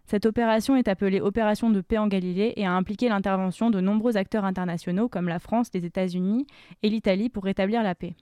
Cette 0.06 0.26
opération 0.26 0.76
est 0.76 0.88
appelée 0.88 1.20
Opération 1.20 1.70
de 1.70 1.80
paix 1.80 1.96
en 1.96 2.08
Galilée 2.08 2.52
et 2.56 2.66
a 2.66 2.72
impliqué 2.72 3.08
l'intervention 3.08 3.70
de 3.70 3.80
nombreux 3.80 4.18
acteurs 4.18 4.44
internationaux 4.44 5.08
comme 5.08 5.28
la 5.28 5.38
France, 5.38 5.70
les 5.72 5.86
États-Unis 5.86 6.46
et 6.82 6.90
l'Italie 6.90 7.30
pour 7.30 7.44
rétablir 7.44 7.82
la 7.82 7.94
paix. 7.94 8.14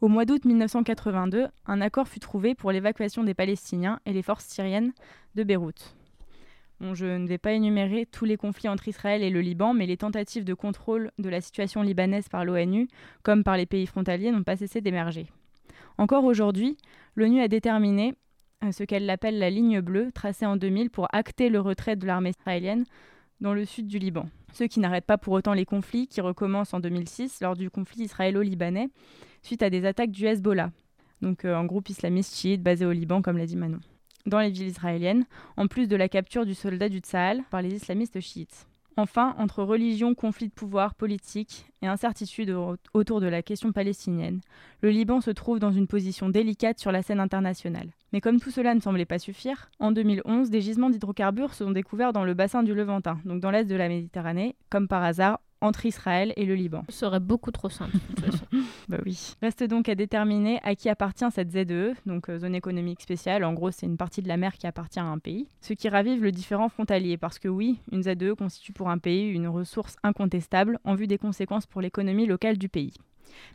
Au 0.00 0.08
mois 0.08 0.24
d'août 0.24 0.44
1982, 0.44 1.46
un 1.66 1.80
accord 1.80 2.08
fut 2.08 2.18
trouvé 2.18 2.56
pour 2.56 2.72
l'évacuation 2.72 3.22
des 3.22 3.34
Palestiniens 3.34 4.00
et 4.04 4.12
les 4.12 4.22
forces 4.22 4.46
syriennes 4.46 4.92
de 5.36 5.44
Beyrouth. 5.44 5.96
je 6.80 7.06
ne 7.06 7.28
vais 7.28 7.38
pas 7.38 7.52
énumérer 7.52 8.06
tous 8.06 8.24
les 8.24 8.36
conflits 8.36 8.68
entre 8.68 8.88
Israël 8.88 9.22
et 9.22 9.30
le 9.30 9.40
Liban, 9.40 9.74
mais 9.74 9.86
les 9.86 9.96
tentatives 9.96 10.44
de 10.44 10.54
contrôle 10.54 11.12
de 11.18 11.28
la 11.28 11.40
situation 11.40 11.82
libanaise 11.82 12.28
par 12.28 12.44
l'ONU, 12.44 12.88
comme 13.22 13.44
par 13.44 13.56
les 13.56 13.66
pays 13.66 13.86
frontaliers, 13.86 14.32
n'ont 14.32 14.42
pas 14.42 14.56
cessé 14.56 14.80
d'émerger. 14.80 15.26
Encore 15.98 16.24
aujourd'hui, 16.24 16.76
l'ONU 17.14 17.40
a 17.40 17.48
déterminé 17.48 18.14
ce 18.72 18.84
qu'elle 18.84 19.08
appelle 19.08 19.38
la 19.38 19.50
ligne 19.50 19.80
bleue, 19.80 20.10
tracée 20.12 20.46
en 20.46 20.56
2000 20.56 20.90
pour 20.90 21.06
acter 21.12 21.48
le 21.48 21.60
retrait 21.60 21.96
de 21.96 22.06
l'armée 22.06 22.30
israélienne 22.30 22.84
dans 23.40 23.54
le 23.54 23.64
sud 23.64 23.86
du 23.86 23.98
Liban. 23.98 24.28
Ce 24.52 24.64
qui 24.64 24.80
n'arrête 24.80 25.04
pas 25.04 25.18
pour 25.18 25.32
autant 25.34 25.52
les 25.52 25.64
conflits 25.64 26.08
qui 26.08 26.20
recommencent 26.20 26.74
en 26.74 26.80
2006 26.80 27.40
lors 27.40 27.56
du 27.56 27.70
conflit 27.70 28.02
israélo-libanais 28.02 28.88
suite 29.42 29.62
à 29.62 29.70
des 29.70 29.84
attaques 29.84 30.10
du 30.10 30.26
Hezbollah, 30.26 30.70
donc 31.22 31.44
euh, 31.44 31.56
un 31.56 31.64
groupe 31.64 31.88
islamiste 31.88 32.34
chiite 32.34 32.62
basé 32.62 32.84
au 32.84 32.92
Liban 32.92 33.22
comme 33.22 33.38
l'a 33.38 33.46
dit 33.46 33.56
Manon, 33.56 33.80
dans 34.26 34.40
les 34.40 34.50
villes 34.50 34.68
israéliennes, 34.68 35.24
en 35.56 35.68
plus 35.68 35.86
de 35.86 35.96
la 35.96 36.08
capture 36.08 36.44
du 36.44 36.54
soldat 36.54 36.88
du 36.88 36.98
Tsahal 36.98 37.42
par 37.50 37.62
les 37.62 37.74
islamistes 37.74 38.20
chiites. 38.20 38.66
Enfin, 38.98 39.36
entre 39.38 39.62
religion, 39.62 40.16
conflit 40.16 40.48
de 40.48 40.52
pouvoir 40.52 40.96
politique 40.96 41.66
et 41.82 41.86
incertitude 41.86 42.52
autour 42.92 43.20
de 43.20 43.28
la 43.28 43.42
question 43.42 43.70
palestinienne, 43.70 44.40
le 44.80 44.90
Liban 44.90 45.20
se 45.20 45.30
trouve 45.30 45.60
dans 45.60 45.70
une 45.70 45.86
position 45.86 46.28
délicate 46.28 46.80
sur 46.80 46.90
la 46.90 47.02
scène 47.02 47.20
internationale. 47.20 47.90
Mais 48.12 48.20
comme 48.20 48.40
tout 48.40 48.50
cela 48.50 48.74
ne 48.74 48.80
semblait 48.80 49.04
pas 49.04 49.20
suffire, 49.20 49.70
en 49.78 49.92
2011, 49.92 50.50
des 50.50 50.60
gisements 50.60 50.90
d'hydrocarbures 50.90 51.54
sont 51.54 51.70
découverts 51.70 52.12
dans 52.12 52.24
le 52.24 52.34
bassin 52.34 52.64
du 52.64 52.74
Levantin, 52.74 53.20
donc 53.24 53.38
dans 53.38 53.52
l'est 53.52 53.66
de 53.66 53.76
la 53.76 53.88
Méditerranée, 53.88 54.56
comme 54.68 54.88
par 54.88 55.04
hasard 55.04 55.38
entre 55.60 55.86
Israël 55.86 56.32
et 56.36 56.44
le 56.44 56.54
Liban. 56.54 56.84
Ce 56.88 56.98
serait 56.98 57.20
beaucoup 57.20 57.50
trop 57.50 57.68
simple, 57.68 57.92
de 57.92 58.14
toute 58.14 58.24
façon. 58.24 58.46
bah 58.88 58.98
oui. 59.04 59.34
Reste 59.42 59.64
donc 59.64 59.88
à 59.88 59.94
déterminer 59.94 60.60
à 60.62 60.74
qui 60.74 60.88
appartient 60.88 61.30
cette 61.32 61.50
ZEE, 61.50 61.94
donc 62.06 62.28
euh, 62.28 62.38
zone 62.38 62.54
économique 62.54 63.00
spéciale. 63.00 63.44
En 63.44 63.52
gros, 63.52 63.70
c'est 63.70 63.86
une 63.86 63.96
partie 63.96 64.22
de 64.22 64.28
la 64.28 64.36
mer 64.36 64.54
qui 64.54 64.66
appartient 64.66 65.00
à 65.00 65.04
un 65.04 65.18
pays. 65.18 65.48
Ce 65.60 65.72
qui 65.72 65.88
ravive 65.88 66.22
le 66.22 66.32
différent 66.32 66.68
frontalier, 66.68 67.16
parce 67.16 67.38
que 67.38 67.48
oui, 67.48 67.78
une 67.92 68.02
ZEE 68.02 68.34
constitue 68.36 68.72
pour 68.72 68.90
un 68.90 68.98
pays 68.98 69.28
une 69.28 69.48
ressource 69.48 69.96
incontestable 70.02 70.78
en 70.84 70.94
vue 70.94 71.06
des 71.06 71.18
conséquences 71.18 71.66
pour 71.66 71.80
l'économie 71.80 72.26
locale 72.26 72.58
du 72.58 72.68
pays. 72.68 72.92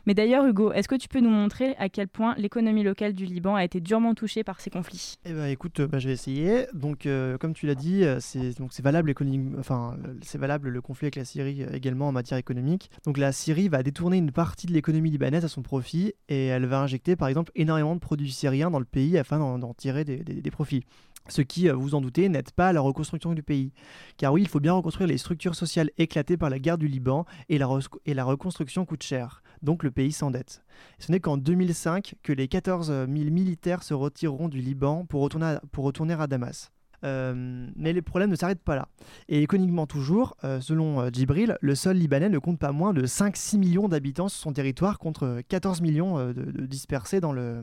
Mais 0.06 0.14
d'ailleurs, 0.14 0.46
Hugo, 0.46 0.72
est-ce 0.72 0.88
que 0.88 0.94
tu 0.94 1.08
peux 1.08 1.20
nous 1.20 1.30
montrer 1.30 1.74
à 1.78 1.88
quel 1.88 2.08
point 2.08 2.34
l'économie 2.36 2.82
locale 2.82 3.12
du 3.12 3.24
Liban 3.24 3.54
a 3.54 3.64
été 3.64 3.80
durement 3.80 4.14
touchée 4.14 4.44
par 4.44 4.60
ces 4.60 4.70
conflits? 4.70 5.16
Eh 5.24 5.32
ben, 5.32 5.46
écoute, 5.46 5.80
bah, 5.82 5.98
je 5.98 6.08
vais 6.08 6.14
essayer. 6.14 6.66
Donc, 6.72 7.06
euh, 7.06 7.38
comme 7.38 7.54
tu 7.54 7.66
l'as 7.66 7.74
dit, 7.74 8.04
euh, 8.04 8.18
c'est 8.20 8.82
valable 8.82 9.14
enfin, 9.58 9.96
valable 10.34 10.68
le 10.68 10.80
conflit 10.80 11.06
avec 11.06 11.16
la 11.16 11.24
Syrie 11.24 11.62
euh, 11.62 11.72
également 11.72 12.08
en 12.08 12.12
matière 12.12 12.38
économique. 12.38 12.90
Donc, 13.04 13.18
la 13.18 13.32
Syrie 13.32 13.68
va 13.68 13.82
détourner 13.82 14.18
une 14.18 14.32
partie 14.32 14.66
de 14.66 14.72
l'économie 14.72 15.10
libanaise 15.10 15.44
à 15.44 15.48
son 15.48 15.62
profit 15.62 16.14
et 16.28 16.46
elle 16.46 16.66
va 16.66 16.80
injecter, 16.80 17.16
par 17.16 17.28
exemple, 17.28 17.52
énormément 17.54 17.94
de 17.94 18.00
produits 18.00 18.32
syriens 18.32 18.70
dans 18.70 18.78
le 18.78 18.84
pays 18.84 19.18
afin 19.18 19.38
d'en 19.58 19.74
tirer 19.74 20.04
des 20.04 20.50
profits 20.50 20.84
ce 21.28 21.42
qui, 21.42 21.68
euh, 21.68 21.74
vous 21.74 21.94
en 21.94 22.00
doutez, 22.00 22.28
n'aide 22.28 22.50
pas 22.50 22.68
à 22.68 22.72
la 22.72 22.80
reconstruction 22.80 23.32
du 23.32 23.42
pays. 23.42 23.72
Car 24.16 24.32
oui, 24.32 24.42
il 24.42 24.48
faut 24.48 24.60
bien 24.60 24.72
reconstruire 24.72 25.08
les 25.08 25.18
structures 25.18 25.54
sociales 25.54 25.90
éclatées 25.98 26.36
par 26.36 26.50
la 26.50 26.58
guerre 26.58 26.78
du 26.78 26.88
Liban 26.88 27.24
et 27.48 27.58
la, 27.58 27.68
et 28.06 28.14
la 28.14 28.24
reconstruction 28.24 28.84
coûte 28.84 29.02
cher, 29.02 29.42
donc 29.64 29.82
le 29.82 29.90
pays 29.90 30.12
s'endette. 30.12 30.62
Ce 30.98 31.10
n'est 31.10 31.20
qu'en 31.20 31.36
2005 31.36 32.14
que 32.22 32.32
les 32.32 32.48
14 32.48 32.88
000 32.88 33.08
militaires 33.08 33.82
se 33.82 33.94
retireront 33.94 34.48
du 34.48 34.60
Liban 34.60 35.06
pour 35.06 35.22
retourner 35.22 36.14
à, 36.14 36.26
Damas. 36.26 36.70
Euh, 37.04 37.68
mais 37.76 37.92
les 37.92 38.00
problèmes 38.00 38.30
ne 38.30 38.36
s'arrêtent 38.36 38.62
pas 38.62 38.76
là. 38.76 38.88
Et 39.28 39.42
économiquement 39.42 39.86
toujours, 39.86 40.36
euh, 40.44 40.60
selon 40.60 41.00
euh, 41.00 41.10
Djibril, 41.12 41.58
le 41.60 41.74
sol 41.74 41.96
libanais 41.96 42.30
ne 42.30 42.38
compte 42.38 42.58
pas 42.58 42.72
moins 42.72 42.94
de 42.94 43.04
5-6 43.04 43.58
millions 43.58 43.88
d'habitants 43.88 44.28
sur 44.28 44.40
son 44.40 44.52
territoire 44.52 44.98
contre 44.98 45.42
14 45.48 45.80
millions 45.80 46.32
dispersés 46.32 47.20
dans 47.20 47.32
le, 47.32 47.62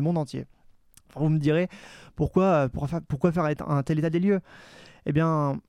monde 0.00 0.18
entier. 0.18 0.46
Vous 1.16 1.28
me 1.28 1.38
direz, 1.38 1.68
pourquoi, 2.16 2.68
pourquoi 3.08 3.30
faire 3.30 3.44
un 3.44 3.82
tel 3.84 3.98
état 3.98 4.10
des 4.10 4.18
lieux? 4.18 4.40
Eh 5.06 5.12
bien, 5.12 5.60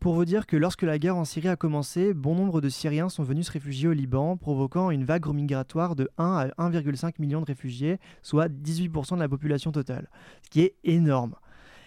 pour 0.00 0.14
vous 0.14 0.24
dire 0.24 0.46
que 0.46 0.56
lorsque 0.56 0.82
la 0.82 0.98
guerre 0.98 1.16
en 1.16 1.24
Syrie 1.24 1.48
a 1.48 1.56
commencé, 1.56 2.14
bon 2.14 2.34
nombre 2.34 2.60
de 2.60 2.68
Syriens 2.68 3.08
sont 3.08 3.22
venus 3.22 3.46
se 3.46 3.52
réfugier 3.52 3.88
au 3.88 3.92
Liban, 3.92 4.36
provoquant 4.36 4.90
une 4.90 5.04
vague 5.04 5.26
migratoire 5.26 5.94
de 5.96 6.10
1 6.18 6.52
à 6.56 6.70
1,5 6.70 7.14
million 7.18 7.40
de 7.40 7.46
réfugiés, 7.46 7.98
soit 8.22 8.48
18% 8.48 9.14
de 9.14 9.20
la 9.20 9.28
population 9.28 9.72
totale, 9.72 10.08
ce 10.42 10.50
qui 10.50 10.60
est 10.60 10.74
énorme. 10.84 11.34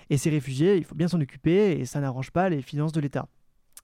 Et 0.10 0.18
ces 0.18 0.30
réfugiés, 0.30 0.78
il 0.78 0.84
faut 0.84 0.96
bien 0.96 1.08
s'en 1.08 1.20
occuper 1.20 1.80
et 1.80 1.86
ça 1.86 2.00
n'arrange 2.00 2.32
pas 2.32 2.50
les 2.50 2.62
finances 2.62 2.91
de 2.91 3.02
l'État. 3.02 3.28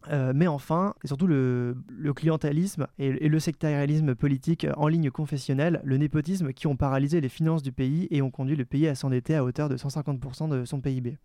Euh, 0.09 0.33
mais 0.35 0.47
enfin, 0.47 0.95
et 1.03 1.07
surtout 1.07 1.27
le, 1.27 1.75
clientélisme 2.15 2.87
et, 2.97 3.11
le 3.11 3.39
sectarisme 3.39 4.15
politique 4.15 4.65
en 4.75 4.87
ligne 4.87 5.11
confessionnelle, 5.11 5.79
le 5.83 5.97
népotisme 5.97 6.53
qui 6.53 6.67
ont 6.67 6.75
paralysé 6.75 7.21
les 7.21 7.29
finances 7.29 7.61
du 7.61 7.71
pays 7.71 8.07
et 8.09 8.21
ont 8.21 8.31
conduit 8.31 8.55
le 8.55 8.65
pays 8.65 8.87
à 8.87 8.95
s'endetter 8.95 9.35
à 9.35 9.43
hauteur 9.43 9.69
de 9.69 9.77
150% 9.77 10.49
de 10.49 10.65
son 10.65 10.81
PIB. 10.81 11.17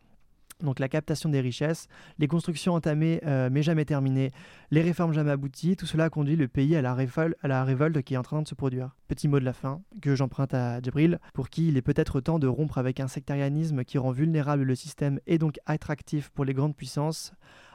Donc 0.63 0.79
la 0.79 0.89
captation 0.89 1.29
des 1.29 1.41
richesses, 1.41 1.87
les 2.19 2.29
constructions 2.29 2.73
entamées 2.73 3.21
euh, 3.27 3.51
mais 3.53 3.63
jamais 3.63 3.85
terminées, 3.85 4.31
les 4.71 4.81
réformes 4.81 5.13
jamais 5.13 5.31
abouties, 5.31 5.77
tout 5.77 5.85
cela 5.85 6.09
conduit 6.09 6.37
le 6.37 6.49
pays 6.49 6.75
à 6.77 6.83
la, 6.83 6.97
à 7.43 7.49
la 7.49 7.65
révolte 7.65 8.01
qui 8.03 8.15
est 8.15 8.17
en 8.17 8.23
train 8.23 8.41
de 8.41 8.49
se 8.49 8.55
produire. 8.55 8.97
Petit 9.07 9.29
mot 9.29 9.39
de 9.39 9.45
la 9.45 9.53
fin 9.53 9.83
que 10.01 10.15
j'emprunte 10.15 10.55
à 10.55 10.81
Djibril, 10.81 11.19
pour 11.35 11.51
qui 11.51 11.69
il 11.69 11.77
est 11.77 11.83
peut-être 11.83 12.21
temps 12.21 12.39
de 12.39 12.47
rompre 12.47 12.79
avec 12.79 13.01
un 13.01 13.09
sectarianisme 13.09 13.85
qui 13.85 13.99
rend 13.99 14.13
vulnérable 14.13 14.63
le 14.63 14.75
système 14.75 15.21
et 15.27 15.37
donc 15.37 15.59
attractif 15.67 16.31
pour 16.31 16.47
les 16.47 16.55
grandes 16.55 16.75
puissances 16.75 17.33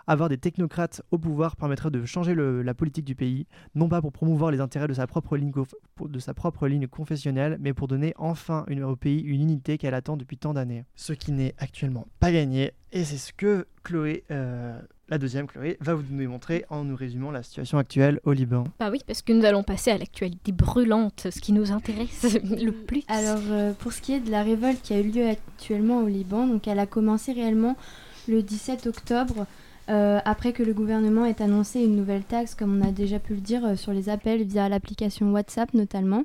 avoir 0.07 0.29
des 0.29 0.37
technocrates 0.37 1.01
au 1.11 1.17
pouvoir 1.17 1.55
permettrait 1.55 1.91
de 1.91 2.05
changer 2.05 2.35
la 2.35 2.73
politique 2.73 3.05
du 3.05 3.15
pays, 3.15 3.47
non 3.75 3.89
pas 3.89 4.01
pour 4.01 4.11
promouvoir 4.11 4.51
les 4.51 4.59
intérêts 4.59 4.87
de 4.87 4.93
sa 4.93 5.07
propre 5.07 5.37
ligne, 5.37 5.51
de 5.99 6.19
sa 6.19 6.33
propre 6.33 6.67
ligne 6.67 6.87
confessionnelle, 6.87 7.57
mais 7.59 7.73
pour 7.73 7.87
donner 7.87 8.13
enfin 8.17 8.65
au 8.83 8.95
pays 8.95 9.21
une 9.21 9.41
unité 9.41 9.77
qu'elle 9.77 9.93
attend 9.93 10.17
depuis 10.17 10.37
tant 10.37 10.53
d'années. 10.53 10.85
Ce 10.95 11.13
qui 11.13 11.31
n'est 11.31 11.53
actuellement 11.57 12.07
pas 12.19 12.31
gagné, 12.31 12.71
et 12.93 13.05
c'est 13.05 13.17
ce 13.17 13.31
que 13.31 13.67
Chloé, 13.83 14.25
euh, 14.31 14.77
la 15.07 15.17
deuxième 15.17 15.47
Chloé, 15.47 15.77
va 15.79 15.93
vous 15.93 16.03
démontrer 16.03 16.65
en 16.69 16.83
nous 16.83 16.95
résumant 16.95 17.31
la 17.31 17.41
situation 17.41 17.77
actuelle 17.77 18.19
au 18.25 18.33
Liban. 18.33 18.65
Bah 18.79 18.89
oui, 18.91 18.99
parce 19.07 19.21
que 19.21 19.31
nous 19.31 19.45
allons 19.45 19.63
passer 19.63 19.91
à 19.91 19.97
l'actualité 19.97 20.51
brûlante, 20.51 21.27
ce 21.31 21.39
qui 21.39 21.53
nous 21.53 21.71
intéresse 21.71 22.37
le 22.43 22.71
plus. 22.71 23.03
Alors, 23.07 23.41
euh, 23.49 23.71
pour 23.73 23.93
ce 23.93 24.01
qui 24.01 24.13
est 24.13 24.19
de 24.19 24.29
la 24.29 24.43
révolte 24.43 24.81
qui 24.81 24.93
a 24.93 24.99
eu 24.99 25.09
lieu 25.09 25.27
actuellement 25.27 26.03
au 26.03 26.07
Liban, 26.07 26.47
donc 26.47 26.67
elle 26.67 26.79
a 26.79 26.85
commencé 26.85 27.31
réellement 27.31 27.77
le 28.27 28.43
17 28.43 28.87
octobre 28.87 29.47
euh, 29.89 30.19
après 30.25 30.53
que 30.53 30.63
le 30.63 30.73
gouvernement 30.73 31.25
ait 31.25 31.41
annoncé 31.41 31.81
une 31.81 31.95
nouvelle 31.95 32.23
taxe, 32.23 32.55
comme 32.55 32.79
on 32.79 32.87
a 32.87 32.91
déjà 32.91 33.19
pu 33.19 33.33
le 33.33 33.41
dire, 33.41 33.65
euh, 33.65 33.75
sur 33.75 33.93
les 33.93 34.09
appels 34.09 34.43
via 34.43 34.69
l'application 34.69 35.31
WhatsApp 35.31 35.73
notamment. 35.73 36.23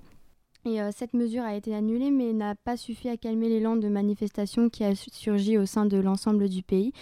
Et 0.67 0.81
euh, 0.81 0.91
cette 0.93 1.15
mesure 1.15 1.45
a 1.45 1.55
été 1.55 1.73
annulée, 1.77 2.11
mais 2.11 2.33
n'a 2.33 2.57
pas 2.57 2.77
suffi 2.77 3.09
à 3.09 3.17
calmer 3.17 3.49
l'élan 3.49 3.77
de 3.77 3.89
manifestation 3.89 4.69
qui 4.69 4.83
a 4.83 4.97
surgi 4.97 5.59
au 5.59 5.65
sein 5.65 5.87
de 5.87 5.97
l'ensemble 5.97 6.49
du 6.49 6.65
pays. 6.65 6.93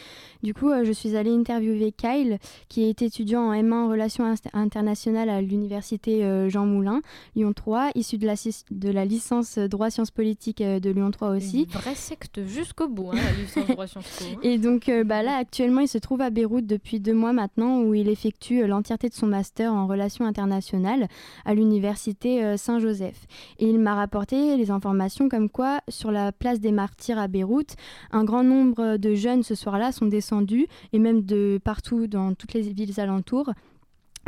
Du 0.42 0.52
coup, 0.52 0.68
euh, 0.68 0.84
je 0.84 0.92
suis 0.92 1.16
allée 1.16 1.30
interviewer 1.30 1.90
Kyle, 1.90 2.38
qui 2.68 2.84
est 2.84 3.00
étudiant 3.00 3.40
en 3.40 3.54
M1 3.54 3.72
en 3.72 3.88
relations 3.88 4.34
internationales 4.52 5.30
à 5.30 5.40
l'université 5.40 6.24
euh, 6.24 6.50
Jean 6.50 6.66
Moulin, 6.66 7.00
Lyon 7.36 7.54
3, 7.54 7.92
issu 7.94 8.18
de 8.18 8.26
la, 8.26 8.34
de 8.70 8.90
la 8.90 9.06
licence 9.06 9.56
droit 9.56 9.88
sciences 9.88 10.10
politiques 10.10 10.62
de 10.62 10.90
Lyon 10.90 11.10
3 11.10 11.30
aussi. 11.30 11.62
Une 11.62 11.70
vraie 11.70 11.94
secte 11.94 12.44
jusqu'au 12.44 12.88
bout, 12.88 13.12
hein, 13.12 13.16
la 13.16 13.32
licence 13.32 13.66
droit 13.66 13.86
sciences 13.86 14.18
po. 14.18 14.24
Hein. 14.26 14.40
Et 14.42 14.58
donc 14.58 14.90
bah, 15.06 15.22
là, 15.22 15.36
actuellement, 15.36 15.80
il 15.80 15.88
se 15.88 15.96
trouve 15.96 16.20
à 16.20 16.28
Beyrouth 16.28 16.66
depuis 16.66 17.00
deux 17.00 17.14
mois 17.14 17.32
maintenant, 17.32 17.80
où 17.80 17.94
il 17.94 18.10
effectue 18.10 18.66
l'entièreté 18.66 19.08
de 19.08 19.14
son 19.14 19.26
master 19.26 19.72
en 19.72 19.86
relations 19.86 20.26
internationales 20.26 21.08
à 21.46 21.54
l'université 21.54 22.58
Saint-Joseph. 22.58 23.26
Et 23.58 23.68
il 23.68 23.78
m'a 23.78 23.94
rapporté 23.94 24.56
les 24.56 24.70
informations 24.70 25.28
comme 25.28 25.48
quoi, 25.48 25.80
sur 25.88 26.10
la 26.10 26.32
place 26.32 26.60
des 26.60 26.72
martyrs 26.72 27.18
à 27.18 27.28
Beyrouth, 27.28 27.76
un 28.10 28.24
grand 28.24 28.44
nombre 28.44 28.96
de 28.96 29.14
jeunes 29.14 29.42
ce 29.42 29.54
soir-là 29.54 29.92
sont 29.92 30.06
descendus, 30.06 30.66
et 30.92 30.98
même 30.98 31.22
de 31.22 31.60
partout 31.62 32.06
dans 32.06 32.34
toutes 32.34 32.52
les 32.54 32.62
villes 32.62 33.00
alentours. 33.00 33.50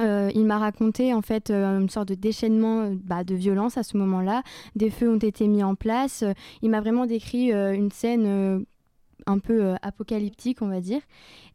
Euh, 0.01 0.31
il 0.35 0.45
m'a 0.45 0.59
raconté 0.59 1.15
en 1.15 1.23
fait 1.23 1.51
euh, 1.51 1.81
une 1.81 1.89
sorte 1.89 2.09
de 2.09 2.15
déchaînement 2.15 2.91
bah, 3.05 3.25
de 3.25 3.35
violence 3.35 3.79
à 3.79 3.83
ce 3.83 3.97
moment-là. 3.97 4.43
Des 4.75 4.91
feux 4.91 5.11
ont 5.11 5.19
été 5.19 5.49
mis 5.49 5.63
en 5.63 5.75
place. 5.75 6.25
Il 6.63 6.71
m'a 6.71 6.81
vraiment 6.81 7.07
décrit 7.07 7.53
euh, 7.53 7.73
une 7.73 7.91
scène 7.91 8.65
un 9.27 9.39
peu 9.39 9.75
apocalyptique, 9.83 10.63
on 10.63 10.69
va 10.69 10.81
dire. 10.81 11.01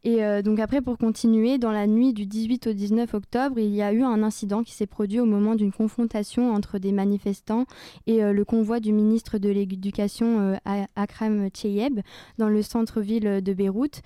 Et 0.04 0.24
euh, 0.24 0.42
donc 0.42 0.58
après, 0.58 0.80
pour 0.80 0.98
continuer, 0.98 1.58
dans 1.58 1.70
la 1.70 1.86
nuit 1.86 2.12
du 2.12 2.26
18 2.26 2.68
au 2.68 2.72
19 2.72 3.14
octobre, 3.14 3.58
il 3.58 3.74
y 3.74 3.82
a 3.82 3.92
eu 3.92 4.02
un 4.02 4.22
incident 4.22 4.62
qui 4.62 4.72
s'est 4.72 4.86
produit 4.86 5.20
au 5.20 5.26
moment 5.26 5.54
d'une 5.54 5.72
confrontation 5.72 6.52
entre 6.52 6.78
des 6.78 6.92
manifestants 6.92 7.66
et 8.06 8.24
euh, 8.24 8.32
le 8.32 8.44
convoi 8.44 8.80
du 8.80 8.92
ministre 8.92 9.38
de 9.38 9.48
l'Éducation 9.48 10.56
euh, 10.66 10.84
Akram 10.96 11.48
Cheyeb 11.54 12.00
dans 12.38 12.48
le 12.48 12.62
centre-ville 12.62 13.42
de 13.42 13.52
Beyrouth. 13.52 14.02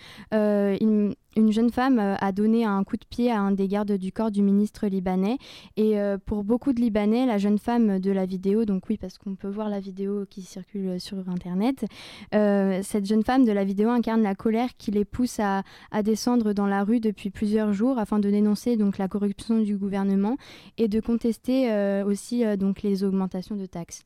Une, 1.36 1.52
jeune 1.52 1.70
femme 1.70 1.98
a 1.98 2.32
donné 2.32 2.64
un 2.64 2.82
coup 2.84 2.96
de 2.96 3.04
pied 3.08 3.30
à 3.30 3.40
un 3.40 3.52
des 3.52 3.68
gardes 3.68 3.92
du 3.92 4.12
corps 4.12 4.30
du 4.30 4.42
ministre 4.42 4.86
libanais. 4.86 5.38
Et 5.76 5.96
pour 6.24 6.44
beaucoup 6.44 6.72
de 6.72 6.80
Libanais, 6.80 7.26
la 7.26 7.38
jeune 7.38 7.58
femme 7.58 7.98
de 7.98 8.10
la 8.10 8.26
vidéo, 8.26 8.64
donc 8.64 8.84
oui, 8.88 8.96
parce 8.96 9.18
qu'on 9.18 9.34
peut 9.34 9.48
voir 9.48 9.68
la 9.68 9.80
vidéo 9.80 10.24
qui 10.28 10.42
circule 10.42 11.00
sur 11.00 11.28
Internet, 11.28 11.84
cette 12.32 13.06
jeune 13.06 13.22
femme 13.22 13.44
de 13.44 13.52
la 13.52 13.64
vidéo 13.64 13.90
incarne 13.90 14.22
la 14.22 14.34
colère 14.34 14.70
qui 14.78 14.90
les 14.90 15.04
pousse 15.04 15.40
à, 15.40 15.62
descendre 16.02 16.52
dans 16.52 16.66
la 16.66 16.84
rue 16.84 17.00
depuis 17.00 17.30
plusieurs 17.30 17.72
jours 17.72 17.98
afin 17.98 18.18
de 18.18 18.30
dénoncer 18.30 18.76
donc 18.76 18.98
la 18.98 19.08
corruption 19.08 19.60
du 19.60 19.76
gouvernement 19.76 20.36
et 20.78 20.88
de 20.88 21.00
contester 21.00 21.70
euh, 21.70 22.04
aussi 22.04 22.44
euh, 22.44 22.56
donc 22.56 22.82
les 22.82 23.04
augmentations 23.04 23.56
de 23.56 23.66
taxes. 23.66 24.04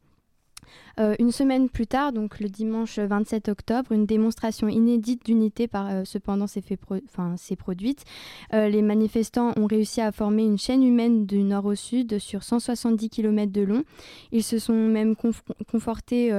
Euh, 0.98 1.14
une 1.18 1.32
semaine 1.32 1.68
plus 1.68 1.86
tard, 1.86 2.12
donc 2.12 2.40
le 2.40 2.48
dimanche 2.48 2.98
27 2.98 3.48
octobre, 3.48 3.92
une 3.92 4.06
démonstration 4.06 4.68
inédite 4.68 5.24
d'unité 5.24 5.68
par 5.68 5.88
euh, 5.88 6.02
cependant 6.04 6.46
s'est 6.46 7.56
produite. 7.56 8.04
Euh, 8.52 8.68
les 8.68 8.82
manifestants 8.82 9.52
ont 9.56 9.66
réussi 9.66 10.00
à 10.00 10.12
former 10.12 10.44
une 10.44 10.58
chaîne 10.58 10.82
humaine 10.82 11.26
du 11.26 11.42
nord 11.42 11.64
au 11.64 11.74
sud 11.74 12.18
sur 12.18 12.42
170 12.42 13.08
km 13.08 13.52
de 13.52 13.62
long. 13.62 13.84
Ils 14.32 14.42
se 14.42 14.58
sont 14.58 14.74
même 14.74 15.14
confortés 15.70 16.32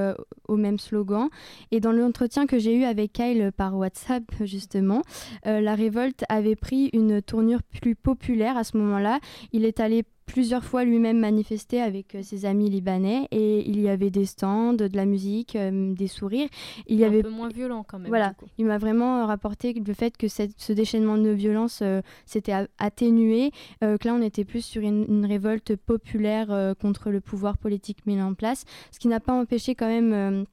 au 0.48 0.56
même 0.56 0.78
slogan. 0.78 1.28
Et 1.70 1.80
dans 1.80 1.92
l'entretien 1.92 2.46
que 2.46 2.58
j'ai 2.58 2.76
eu 2.76 2.84
avec 2.84 3.12
Kyle 3.12 3.50
par 3.56 3.76
WhatsApp, 3.76 4.24
justement, 4.42 5.02
la 5.44 5.74
révolte 5.74 6.24
avait 6.28 6.56
pris 6.56 6.90
une 6.92 7.22
tournure 7.22 7.62
plus 7.62 7.94
populaire 7.94 8.56
à 8.56 8.64
ce 8.64 8.76
moment-là. 8.76 9.20
Il 9.52 9.64
est 9.64 9.80
allé 9.80 10.04
plusieurs 10.26 10.64
fois 10.64 10.84
lui-même 10.84 11.18
manifesté 11.18 11.80
avec 11.80 12.14
euh, 12.14 12.22
ses 12.22 12.44
amis 12.44 12.70
libanais 12.70 13.28
et 13.30 13.68
il 13.68 13.80
y 13.80 13.88
avait 13.88 14.10
des 14.10 14.26
stands, 14.26 14.74
de 14.74 14.88
la 14.94 15.04
musique, 15.04 15.56
euh, 15.56 15.92
des 15.94 16.06
sourires. 16.06 16.48
Il 16.86 16.98
y 16.98 17.04
un 17.04 17.08
avait 17.08 17.22
peu 17.22 17.30
moins 17.30 17.48
violent 17.48 17.84
quand 17.86 17.98
même. 17.98 18.08
Voilà, 18.08 18.34
il 18.58 18.66
m'a 18.66 18.78
vraiment 18.78 19.26
rapporté 19.26 19.72
le 19.72 19.94
fait 19.94 20.16
que 20.16 20.28
ce 20.28 20.72
déchaînement 20.72 21.18
de 21.18 21.30
violence 21.30 21.80
euh, 21.82 22.00
s'était 22.26 22.54
atténué, 22.78 23.50
que 23.80 24.06
là 24.06 24.14
on 24.14 24.22
était 24.22 24.44
plus 24.44 24.64
sur 24.64 24.82
une, 24.82 25.04
une 25.08 25.26
révolte 25.26 25.76
populaire 25.76 26.74
contre 26.80 27.10
le 27.10 27.20
pouvoir 27.20 27.58
politique 27.58 28.06
mis 28.06 28.20
en 28.20 28.34
place, 28.34 28.64
ce 28.90 28.98
qui 28.98 29.08
n'a 29.08 29.20
pas 29.20 29.32
empêché 29.32 29.74
quand 29.74 29.88
même 29.88 30.44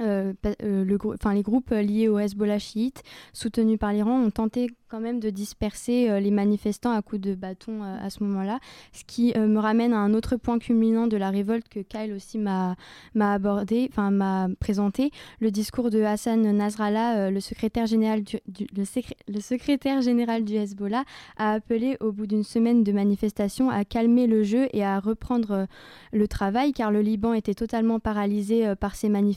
euh, 0.00 0.32
le 0.60 0.98
les 1.32 1.42
groupes 1.42 1.70
liés 1.70 2.08
au 2.08 2.18
Hezbollah 2.18 2.58
chiite, 2.58 3.02
soutenus 3.32 3.78
par 3.78 3.92
l'Iran, 3.92 4.20
ont 4.20 4.30
tenté 4.30 4.68
quand 4.92 5.00
même 5.00 5.18
de 5.18 5.30
disperser 5.30 6.08
euh, 6.10 6.20
les 6.20 6.30
manifestants 6.30 6.92
à 6.92 7.02
coups 7.02 7.20
de 7.22 7.34
bâton 7.34 7.82
à 7.82 8.10
ce 8.10 8.22
moment-là. 8.22 8.60
Ce 8.92 9.04
qui 9.04 9.32
me 9.36 9.58
ramène 9.58 9.92
à 9.94 9.98
un 9.98 10.12
autre 10.14 10.36
point 10.36 10.58
culminant 10.58 11.06
de 11.06 11.16
la 11.16 11.30
révolte 11.30 11.68
que 11.68 11.80
Kyle 11.80 12.12
aussi 12.12 12.38
m'a 12.38 12.76
abordé, 13.18 13.88
enfin 13.90 14.10
m'a 14.10 14.48
présenté, 14.60 15.10
le 15.40 15.50
discours 15.50 15.88
de 15.90 16.02
Hassan 16.02 16.42
Nasrallah, 16.52 17.30
le, 17.30 17.40
secrétaire 17.40 17.86
général 17.86 18.22
du, 20.44 20.54
Hezbollah, 20.54 21.04
a 21.38 21.52
appelé 21.52 21.96
au 22.00 22.12
bout 22.12 22.26
d'une 22.26 22.44
semaine 22.44 22.84
de 22.84 22.92
manifestations 22.92 23.70
à 23.70 23.84
calmer 23.86 24.26
le 24.26 24.42
jeu 24.42 24.68
et 24.72 24.84
à 24.84 25.00
reprendre 25.00 25.66
le 26.12 26.28
travail 26.28 26.72
car 26.72 26.90
le 26.90 27.00
Liban 27.00 27.32
était 27.32 27.54
totalement 27.54 27.98
paralysé 27.98 28.74
par 28.76 28.94
ces 28.94 29.08
manifestations 29.08 29.32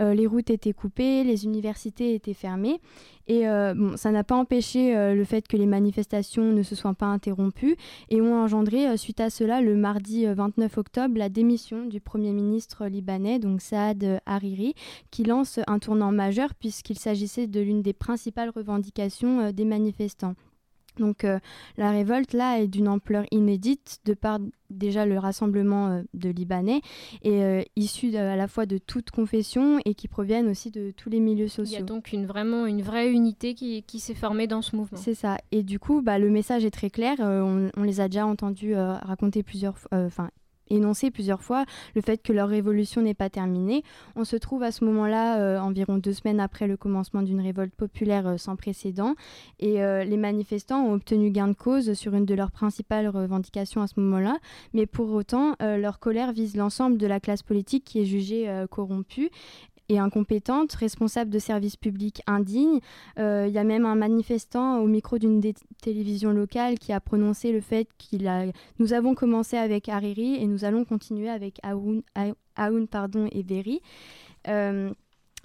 euh, 0.00 0.14
les 0.14 0.26
routes 0.26 0.50
étaient 0.50 0.72
coupées, 0.72 1.24
les 1.24 1.44
universités 1.44 2.14
étaient 2.14 2.34
fermées. 2.34 2.80
Et 3.28 3.46
euh, 3.46 3.96
ça 3.96 4.10
n'a 4.10 4.24
pas 4.24 4.34
empêché 4.34 4.96
euh, 4.96 5.14
le 5.14 5.24
fait 5.24 5.46
que 5.46 5.56
les 5.56 5.66
manifestations 5.66 6.50
ne 6.50 6.62
se 6.62 6.74
soient 6.74 6.94
pas 6.94 7.06
interrompues 7.06 7.76
et 8.08 8.20
ont 8.20 8.34
engendré, 8.34 8.96
suite 8.96 9.20
à 9.20 9.30
cela, 9.30 9.60
le 9.60 9.76
mardi 9.76 10.26
29 10.26 10.78
octobre, 10.78 11.18
la 11.18 11.28
démission 11.28 11.84
du 11.84 12.00
Premier 12.00 12.32
ministre 12.32 12.86
libanais, 12.86 13.38
donc 13.38 13.60
Saad 13.60 14.20
Hariri, 14.26 14.74
qui 15.10 15.24
lance 15.24 15.60
un 15.66 15.78
tournant 15.78 16.10
majeur 16.10 16.54
puisqu'il 16.54 16.98
s'agissait 16.98 17.46
de 17.46 17.60
l'une 17.60 17.82
des 17.82 17.92
principales 17.92 18.50
revendications 18.50 19.52
des 19.52 19.64
manifestants. 19.64 20.34
Donc 20.98 21.26
la 21.76 21.90
révolte 21.90 22.32
là 22.32 22.60
est 22.60 22.68
d'une 22.68 22.88
ampleur 22.88 23.24
inédite 23.30 23.98
de 24.04 24.14
par 24.14 24.38
déjà 24.70 25.06
le 25.06 25.18
rassemblement 25.18 26.02
de 26.12 26.28
Libanais 26.28 26.82
et 27.22 27.66
issus 27.76 28.14
à 28.16 28.36
la 28.36 28.48
fois 28.48 28.66
de 28.66 28.78
toutes 28.78 29.10
confessions 29.10 29.78
et 29.84 29.94
qui 29.94 30.08
proviennent 30.08 30.48
aussi 30.48 30.70
de 30.70 30.90
tous 30.90 31.08
les 31.08 31.20
milieux 31.20 31.48
sociaux. 31.48 31.76
Il 31.76 31.80
y 31.80 31.82
a 31.82 31.86
donc 31.86 32.12
une, 32.12 32.26
vraiment 32.26 32.66
une 32.66 32.82
vraie 32.82 33.10
unité 33.10 33.54
qui, 33.54 33.82
qui 33.82 34.00
s'est 34.00 34.14
formée 34.14 34.46
dans 34.46 34.62
ce 34.62 34.76
mouvement. 34.76 34.98
C'est 34.98 35.14
ça. 35.14 35.38
Et 35.52 35.62
du 35.62 35.78
coup, 35.78 36.02
bah, 36.02 36.18
le 36.18 36.30
message 36.30 36.64
est 36.64 36.70
très 36.70 36.90
clair. 36.90 37.16
On, 37.20 37.70
on, 37.76 37.82
les 37.82 38.00
a 38.00 38.08
déjà 38.08 38.26
entendus 38.26 38.74
raconter 38.74 39.42
plusieurs 39.42 39.78
fois, 39.78 39.90
enfin 39.92 40.30
énoncé 40.70 41.10
plusieurs 41.10 41.42
fois 41.42 41.64
le 41.94 42.00
fait 42.00 42.22
que 42.22 42.32
leur 42.32 42.48
révolution 42.48 43.02
n'est 43.02 43.14
pas 43.14 43.30
terminée. 43.30 43.82
On 44.16 44.24
se 44.24 44.36
trouve 44.36 44.62
à 44.62 44.72
ce 44.72 44.84
moment-là, 44.84 45.40
euh, 45.40 45.58
environ 45.58 45.98
deux 45.98 46.12
semaines 46.12 46.40
après 46.40 46.66
le 46.66 46.76
commencement 46.76 47.22
d'une 47.22 47.40
révolte 47.40 47.74
populaire 47.74 48.26
euh, 48.26 48.36
sans 48.36 48.56
précédent, 48.56 49.14
et 49.58 49.82
euh, 49.82 50.04
les 50.04 50.16
manifestants 50.16 50.84
ont 50.84 50.92
obtenu 50.92 51.30
gain 51.30 51.48
de 51.48 51.52
cause 51.54 51.94
sur 51.94 52.14
une 52.14 52.24
de 52.24 52.34
leurs 52.34 52.50
principales 52.50 53.08
revendications 53.08 53.82
à 53.82 53.86
ce 53.86 54.00
moment-là, 54.00 54.38
mais 54.72 54.86
pour 54.86 55.12
autant, 55.12 55.56
leur 55.60 55.98
colère 55.98 56.32
vise 56.32 56.56
l'ensemble 56.56 56.98
de 56.98 57.06
la 57.06 57.20
classe 57.20 57.42
politique 57.42 57.84
qui 57.84 58.00
est 58.00 58.04
jugée 58.04 58.48
corrompue 58.70 59.30
et 59.88 59.98
incompétente, 59.98 60.72
responsable 60.74 61.30
de 61.30 61.38
services 61.38 61.76
publics 61.76 62.22
indignes. 62.26 62.80
Euh, 63.18 63.46
il 63.48 63.54
y 63.54 63.58
a 63.58 63.64
même 63.64 63.86
un 63.86 63.94
manifestant 63.94 64.80
au 64.80 64.86
micro 64.86 65.18
d'une 65.18 65.40
télévision 65.82 66.32
locale 66.32 66.78
qui 66.78 66.92
a 66.92 67.00
prononcé 67.00 67.52
le 67.52 67.60
fait 67.60 67.88
qu'il 67.98 68.28
a... 68.28 68.46
Nous 68.78 68.92
avons 68.92 69.14
commencé 69.14 69.56
avec 69.56 69.88
Hariri 69.88 70.36
et 70.36 70.46
nous 70.46 70.64
allons 70.64 70.84
continuer 70.84 71.28
avec 71.28 71.60
Aoun, 71.64 72.86
pardon, 72.88 73.28
et. 73.32 73.44
Euh, 74.46 74.92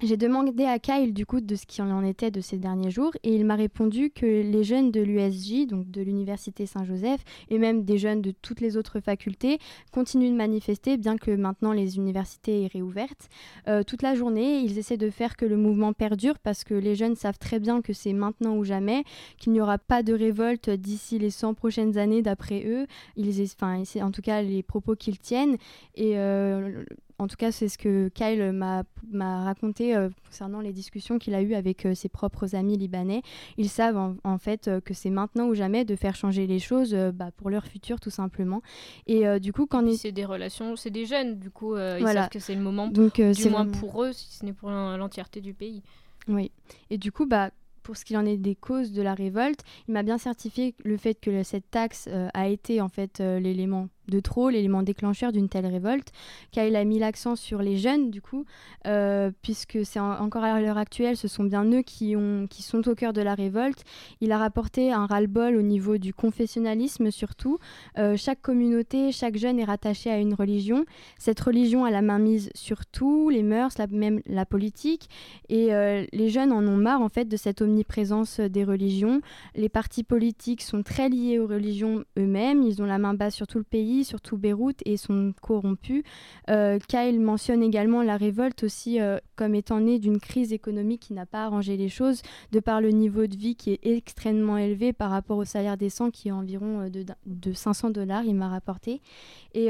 j'ai 0.01 0.17
demandé 0.17 0.65
à 0.65 0.79
Kyle 0.79 1.13
du 1.13 1.25
coup 1.25 1.39
de 1.39 1.56
ce 1.56 1.65
qu'il 1.65 1.84
en 1.84 2.03
était 2.03 2.32
de 2.32 2.41
ces 2.41 2.58
derniers 2.58 2.91
jours 2.91 3.12
et 3.23 3.36
il 3.36 3.45
m'a 3.45 3.56
répondu 3.56 4.10
que 4.10 4.25
les 4.25 4.63
jeunes 4.63 4.91
de 4.91 5.01
l'USJ, 5.01 5.67
donc 5.67 5.89
de 5.91 6.01
l'Université 6.01 6.65
Saint-Joseph, 6.65 7.23
et 7.49 7.58
même 7.58 7.84
des 7.84 7.97
jeunes 7.97 8.21
de 8.21 8.32
toutes 8.32 8.60
les 8.60 8.75
autres 8.75 8.99
facultés 8.99 9.60
continuent 9.91 10.32
de 10.32 10.36
manifester 10.36 10.97
bien 10.97 11.17
que 11.17 11.32
maintenant 11.32 11.71
les 11.71 11.97
universités 11.97 12.63
aient 12.63 12.67
réouvertes. 12.67 13.29
Euh, 13.67 13.84
toute 13.84 14.01
la 14.01 14.15
journée, 14.15 14.60
ils 14.60 14.77
essaient 14.77 14.97
de 14.97 15.10
faire 15.10 15.38
que 15.38 15.45
le 15.45 15.58
mouvement 15.58 15.93
perdure 15.93 16.39
parce 16.39 16.63
que 16.63 16.73
les 16.73 16.95
jeunes 16.95 17.15
savent 17.15 17.39
très 17.39 17.60
bien 17.60 17.82
que 17.82 17.93
c'est 17.93 18.13
maintenant 18.13 18.56
ou 18.56 18.63
jamais, 18.63 19.03
qu'il 19.38 19.53
n'y 19.53 19.62
aura 19.62 19.77
pas 19.77 20.03
de 20.03 20.13
révolte 20.13 20.69
d'ici 20.69 21.19
les 21.19 21.29
100 21.29 21.53
prochaines 21.53 21.97
années 21.97 22.21
d'après 22.21 22.63
eux. 22.65 22.88
Ils, 23.15 23.41
enfin, 23.43 23.84
c'est 23.86 24.01
en 24.01 24.12
tout 24.12 24.21
cas 24.21 24.41
les 24.41 24.63
propos 24.63 24.95
qu'ils 24.95 25.19
tiennent 25.19 25.58
et 25.95 26.17
euh, 26.17 26.84
en 27.19 27.28
tout 27.28 27.36
cas, 27.36 27.52
c'est 27.52 27.67
ce 27.67 27.78
que 27.78 28.10
Kyle 28.10 28.52
m'a 28.52 29.43
raconté 29.43 29.95
euh, 29.95 30.10
concernant 30.26 30.62
les 30.62 30.73
discussions 30.73 31.19
qu'il 31.19 31.36
a 31.36 31.41
eues 31.41 31.54
avec 31.54 31.86
euh, 31.86 31.93
ses 31.93 32.10
propres 32.10 32.56
amis 32.56 32.78
libanais. 32.78 33.21
Ils 33.58 33.69
savent 33.69 34.15
en, 34.23 34.38
fait 34.38 34.67
euh, 34.67 34.82
que 34.82 34.93
c'est 34.93 35.10
maintenant 35.10 35.47
ou 35.47 35.54
jamais 35.54 35.86
de 35.86 35.95
faire 35.95 36.15
changer 36.15 36.47
les 36.47 36.60
choses 36.60 36.95
bah, 37.13 37.32
pour 37.36 37.49
leur 37.49 37.65
futur, 37.65 37.99
tout 37.99 38.10
simplement. 38.10 38.62
Et 39.08 39.39
du 39.39 39.54
coup, 39.54 39.65
quand 39.65 39.84
c'est 39.93 40.12
des 40.12 40.26
relations, 40.26 40.76
c'est 40.76 40.89
des 40.89 41.06
jeunes, 41.06 41.39
du 41.39 41.49
coup, 41.49 41.76
ils 41.76 42.06
savent 42.06 42.30
que 42.30 42.39
c'est 42.39 42.56
le 42.56 42.62
moment, 42.62 42.88
Donc, 42.88 43.21
du 43.21 43.49
moins 43.49 43.67
pour 43.67 44.04
eux, 44.04 44.13
si 44.13 44.38
ce 44.38 44.45
n'est 44.45 44.54
pour 44.54 44.69
l'entièreté 44.69 45.41
du 45.41 45.54
pays. 45.54 45.84
Oui. 46.28 46.52
Et 46.89 46.97
du 46.97 47.12
coup, 47.12 47.26
bah, 47.26 47.52
pour 47.84 47.97
ce 47.97 48.06
qu'il 48.06 48.17
en 48.17 48.26
est 48.26 48.38
des 48.38 48.56
causes 48.56 48.91
de 48.91 49.02
la 49.02 49.13
révolte, 49.13 49.62
il 49.88 49.93
m'a 49.93 50.04
bien 50.04 50.17
certifié 50.17 50.73
le 50.84 50.97
fait 50.97 51.19
que 51.19 51.43
cette 51.43 51.69
taxe 51.69 52.10
a 52.34 52.47
été 52.47 52.82
en 52.82 52.89
fait 52.89 53.19
l'élément 53.19 53.89
de 54.07 54.19
trop, 54.19 54.49
l'élément 54.49 54.83
déclencheur 54.83 55.31
d'une 55.31 55.49
telle 55.49 55.65
révolte, 55.65 56.11
il 56.55 56.75
a 56.75 56.83
mis 56.83 56.99
l'accent 56.99 57.35
sur 57.35 57.61
les 57.61 57.77
jeunes, 57.77 58.11
du 58.11 58.21
coup, 58.21 58.45
euh, 58.87 59.31
puisque 59.41 59.79
c'est 59.83 59.99
encore 59.99 60.43
à 60.43 60.61
l'heure 60.61 60.77
actuelle, 60.77 61.17
ce 61.17 61.27
sont 61.27 61.43
bien 61.43 61.65
eux 61.71 61.81
qui, 61.81 62.15
ont, 62.15 62.47
qui 62.49 62.63
sont 62.63 62.87
au 62.87 62.95
cœur 62.95 63.13
de 63.13 63.21
la 63.21 63.35
révolte. 63.35 63.83
Il 64.21 64.31
a 64.31 64.37
rapporté 64.37 64.91
un 64.91 65.05
ras-le-bol 65.05 65.55
au 65.55 65.61
niveau 65.61 65.97
du 65.97 66.13
confessionnalisme, 66.13 67.11
surtout. 67.11 67.59
Euh, 67.97 68.15
chaque 68.17 68.41
communauté, 68.41 69.11
chaque 69.11 69.37
jeune 69.37 69.59
est 69.59 69.65
rattaché 69.65 70.09
à 70.09 70.17
une 70.17 70.33
religion. 70.33 70.85
Cette 71.17 71.39
religion 71.39 71.85
a 71.85 71.91
la 71.91 72.01
main 72.01 72.19
mise 72.19 72.49
sur 72.55 72.85
tout, 72.85 73.29
les 73.29 73.43
mœurs, 73.43 73.73
même 73.89 74.21
la 74.25 74.45
politique, 74.45 75.09
et 75.49 75.73
euh, 75.73 76.05
les 76.11 76.29
jeunes 76.29 76.51
en 76.51 76.65
ont 76.65 76.77
marre, 76.77 77.01
en 77.01 77.09
fait, 77.09 77.25
de 77.25 77.37
cette 77.37 77.61
omniprésence 77.61 78.39
des 78.39 78.63
religions. 78.63 79.21
Les 79.55 79.69
partis 79.69 80.03
politiques 80.03 80.61
sont 80.61 80.83
très 80.83 81.09
liés 81.09 81.39
aux 81.39 81.47
religions 81.47 82.03
eux-mêmes, 82.17 82.63
ils 82.63 82.81
ont 82.81 82.85
la 82.85 82.97
main 82.97 83.13
basse 83.13 83.35
sur 83.35 83.47
tout 83.47 83.57
le 83.57 83.63
pays 83.63 83.92
surtout 84.01 84.38
Beyrouth, 84.38 84.82
et 84.86 84.97
sont 84.97 85.34
corrompus. 85.41 86.03
Euh, 86.49 86.79
Kyle 86.88 87.19
mentionne 87.19 87.62
également 87.62 88.01
la 88.01 88.17
révolte 88.17 88.63
aussi 88.63 88.99
euh, 88.99 89.17
comme 89.36 89.56
étant 89.56 89.79
née 89.79 89.99
d'une 89.99 90.19
crise 90.19 90.53
économique 90.53 91.01
qui 91.01 91.13
n'a 91.13 91.25
pas 91.25 91.43
arrangé 91.45 91.77
les 91.77 91.89
choses, 91.89 92.21
de 92.51 92.60
par 92.60 92.82
le 92.82 92.89
niveau 92.89 93.27
de 93.27 93.36
vie 93.36 93.56
qui 93.56 93.71
est 93.71 93.86
extrêmement 93.86 94.58
élevé 94.58 94.93
par 94.93 95.12
rapport 95.12 95.38
au 95.38 95.45
salaire 95.45 95.77
décent 95.77 96.10
qui 96.10 96.29
est 96.29 96.32
environ 96.32 96.82
euh, 96.82 96.89
de, 96.89 97.06
de 97.25 97.53
500 97.53 97.91
dollars, 97.91 98.23
il 98.23 98.36
m'a 98.36 98.49
rapporté. 98.49 99.01
Et 99.53 99.69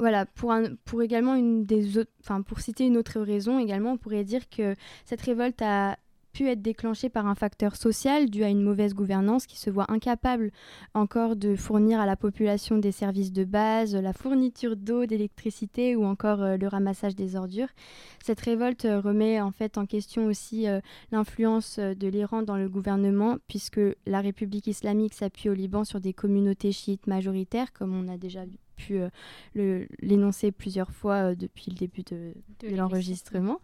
voilà, 0.00 0.26
pour, 0.26 0.54
pour 0.84 1.02
également 1.02 1.34
une 1.34 1.64
des 1.64 1.98
autres, 1.98 2.10
pour 2.46 2.60
citer 2.60 2.86
une 2.86 2.96
autre 2.96 3.20
raison 3.20 3.58
également, 3.58 3.92
on 3.92 3.96
pourrait 3.96 4.24
dire 4.24 4.48
que 4.48 4.74
cette 5.04 5.20
révolte 5.20 5.60
a 5.62 5.96
pu 6.36 6.50
être 6.50 6.60
déclenché 6.60 7.08
par 7.08 7.26
un 7.26 7.34
facteur 7.34 7.76
social 7.76 8.28
dû 8.28 8.44
à 8.44 8.50
une 8.50 8.60
mauvaise 8.62 8.92
gouvernance 8.92 9.46
qui 9.46 9.58
se 9.58 9.70
voit 9.70 9.90
incapable 9.90 10.50
encore 10.92 11.34
de 11.34 11.56
fournir 11.56 11.98
à 11.98 12.04
la 12.04 12.14
population 12.14 12.76
des 12.76 12.92
services 12.92 13.32
de 13.32 13.44
base, 13.44 13.94
la 13.94 14.12
fourniture 14.12 14.76
d'eau, 14.76 15.06
d'électricité 15.06 15.96
ou 15.96 16.04
encore 16.04 16.42
euh, 16.42 16.58
le 16.58 16.68
ramassage 16.68 17.14
des 17.14 17.36
ordures. 17.36 17.70
Cette 18.22 18.40
révolte 18.40 18.84
euh, 18.84 19.00
remet 19.00 19.40
en 19.40 19.50
fait 19.50 19.78
en 19.78 19.86
question 19.86 20.26
aussi 20.26 20.68
euh, 20.68 20.80
l'influence 21.10 21.78
de 21.78 22.06
l'Iran 22.06 22.42
dans 22.42 22.58
le 22.58 22.68
gouvernement 22.68 23.38
puisque 23.48 23.80
la 24.04 24.20
République 24.20 24.66
islamique 24.66 25.14
s'appuie 25.14 25.48
au 25.48 25.54
Liban 25.54 25.84
sur 25.84 26.00
des 26.00 26.12
communautés 26.12 26.72
chiites 26.72 27.06
majoritaires 27.06 27.72
comme 27.72 27.96
on 27.96 28.12
a 28.12 28.18
déjà 28.18 28.44
vu 28.44 28.65
pu 28.76 29.00
euh, 29.56 29.86
l'énoncer 30.00 30.52
plusieurs 30.52 30.90
fois 30.90 31.30
euh, 31.30 31.34
depuis 31.34 31.70
le 31.70 31.76
début 31.76 32.02
de, 32.02 32.32
l'enregistrement, 32.74 33.60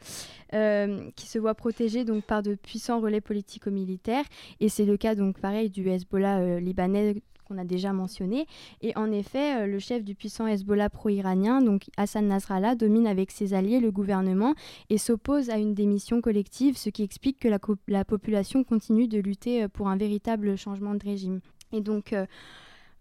euh, 0.55 1.11
qui 1.15 1.27
se 1.27 1.39
voit 1.39 1.55
protégé 1.55 2.05
donc 2.05 2.25
par 2.25 2.43
de 2.43 2.55
puissants 2.55 3.01
relais 3.01 3.21
politico-militaires. 3.21 4.25
Et 4.61 4.69
c'est 4.69 4.85
le 4.85 4.97
cas 4.97 5.15
donc 5.15 5.39
pareil 5.39 5.71
du 5.71 5.89
Hezbollah 5.89 6.59
libanais 6.61 7.23
qu'on 7.47 7.59
a 7.59 7.65
déjà 7.65 7.93
mentionné. 7.93 8.47
Et 8.81 8.97
en 8.97 9.11
effet, 9.11 9.67
le 9.67 9.79
chef 9.79 10.05
du 10.05 10.15
puissant 10.15 10.47
Hezbollah 10.47 10.89
pro-iranien, 10.89 11.61
donc 11.61 11.91
Hassan 11.97 12.27
Nasrallah, 12.29 12.75
domine 12.75 13.07
avec 13.07 13.31
ses 13.31 13.53
alliés 13.53 13.81
le 13.81 13.91
gouvernement 13.91 14.55
et 14.91 14.99
s'oppose 14.99 15.51
à 15.51 15.59
une 15.59 15.75
démission 15.75 16.21
collective, 16.21 16.77
ce 16.77 16.89
qui 16.89 17.03
explique 17.03 17.39
que 17.39 17.49
la, 17.49 17.59
la, 17.89 18.05
population 18.05 18.65
continue 18.65 19.09
de 19.09 19.19
lutter 19.19 19.69
pour 19.69 19.89
un 19.89 19.97
véritable 19.97 20.57
changement 20.57 20.95
de 20.95 21.05
régime. 21.05 21.41
Et 21.73 21.81
donc, 21.81 22.15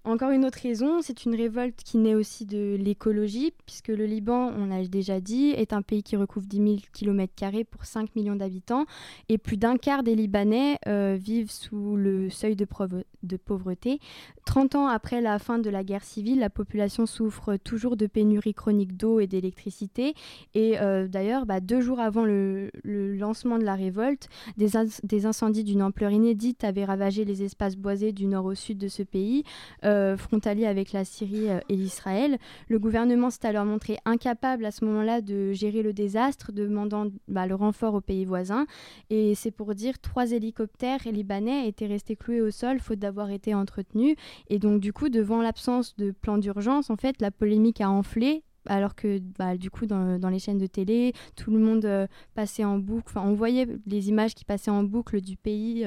encore 0.04 0.32
une 0.32 0.46
autre 0.46 0.58
raison, 0.64 1.02
c'est 1.04 1.26
une 1.26 1.36
révolte 1.36 1.76
qui 1.84 2.00
naît 2.00 2.16
aussi 2.16 2.48
de 2.48 2.76
l'écologie, 2.80 3.54
puisque 3.68 3.90
le 3.90 4.06
Liban, 4.06 4.52
on 4.58 4.66
l'a 4.66 4.84
déjà 4.88 5.20
dit, 5.20 5.50
est 5.52 5.74
un 5.74 5.84
pays 5.84 6.02
qui 6.02 6.16
recouvre 6.16 6.48
10 6.48 6.58
000 6.58 6.76
km 6.92 7.34
pour 7.70 7.86
5 7.86 8.16
millions 8.16 8.36
d'habitants, 8.36 8.86
et 9.30 9.38
plus 9.38 9.58
d'un 9.58 9.78
quart 9.78 10.02
des 10.02 10.16
Libanais 10.16 10.80
euh, 10.88 11.18
vivent 11.20 11.52
sous 11.52 11.96
le 11.96 12.32
seuil 12.32 12.56
de, 12.56 12.66
pauvreté. 12.66 14.00
30 14.46 14.76
ans 14.76 14.88
après 14.88 15.22
la 15.22 15.38
fin 15.38 15.60
de 15.60 15.70
la 15.70 15.84
guerre 15.84 16.04
civile, 16.04 16.40
la 16.40 16.50
population 16.50 17.06
souffre 17.06 17.58
toujours 17.58 17.96
de 17.96 18.08
pénurie 18.08 18.56
chronique 18.56 18.98
d'eau 18.98 19.20
et 19.20 19.28
d'électricité, 19.28 20.16
et 20.56 20.80
euh, 20.80 21.08
d'ailleurs, 21.08 21.46
bah, 21.46 21.60
deux 21.60 21.82
jours 21.82 22.00
avant 22.00 22.26
le, 22.26 22.72
lancement 22.84 23.60
de 23.60 23.66
la 23.66 23.76
révolte, 23.76 24.30
des, 24.58 24.70
des 25.04 25.26
incendies 25.28 25.64
d'une 25.64 25.84
ampleur 25.84 26.10
inédite 26.10 26.64
avaient 26.64 26.86
ravagé 26.86 27.24
les 27.24 27.44
espaces 27.44 27.76
boisés 27.76 28.14
du 28.14 28.26
nord 28.26 28.46
au 28.46 28.56
sud 28.56 28.80
de 28.80 28.88
ce 28.88 29.04
pays. 29.04 29.44
Euh, 29.84 29.91
euh, 29.92 30.18
frontalier 30.18 30.66
avec 30.66 30.94
la 30.94 31.04
Syrie 31.04 31.50
euh, 31.50 31.60
et 31.70 31.76
l'Israël. 31.76 32.38
Le 32.70 32.80
gouvernement 32.80 33.30
s'est 33.30 33.46
alors 33.46 33.66
montré 33.66 33.98
incapable 34.06 34.66
à 34.66 34.72
ce 34.72 34.86
moment-là 34.86 35.22
de 35.22 35.52
gérer 35.52 35.82
le 35.82 35.92
désastre, 35.92 36.52
demandant 36.52 37.08
bah, 37.28 37.46
le 37.46 37.56
renfort 37.56 37.94
aux 37.94 38.02
pays 38.02 38.26
voisins. 38.26 38.66
Et 39.10 39.36
c'est 39.36 39.52
pour 39.52 39.76
dire 39.76 40.00
trois 40.00 40.32
hélicoptères 40.32 41.02
libanais 41.06 41.68
étaient 41.68 41.88
restés 41.88 42.16
cloués 42.16 42.42
au 42.42 42.52
sol 42.52 42.80
faute 42.80 43.00
d'avoir 43.00 43.32
été 43.32 43.54
entretenus. 43.54 44.16
Et 44.50 44.60
donc 44.60 44.80
du 44.80 44.94
coup, 44.94 45.10
devant 45.10 45.42
l'absence 45.42 45.96
de 45.98 46.12
plan 46.12 46.38
d'urgence, 46.38 46.90
en 46.90 46.96
fait, 46.96 47.22
la 47.22 47.32
polémique 47.32 47.82
a 47.82 47.90
enflé 47.90 48.44
alors 48.68 48.94
que 48.94 49.20
bah, 49.40 49.58
du 49.58 49.72
coup 49.72 49.88
dans, 49.88 50.30
les 50.30 50.38
chaînes 50.38 50.60
de 50.60 50.68
télé 50.68 51.14
tout 51.36 51.50
le 51.50 51.58
monde 51.58 51.84
euh, 51.86 52.06
passait 52.36 52.64
en 52.64 52.78
boucle 52.78 53.06
enfin 53.08 53.28
on 53.28 53.34
voyait 53.34 53.68
les 53.88 54.10
images 54.10 54.36
qui 54.36 54.46
passaient 54.46 54.70
en 54.70 54.84
boucle 54.84 55.20
du 55.20 55.36
pays 55.36 55.84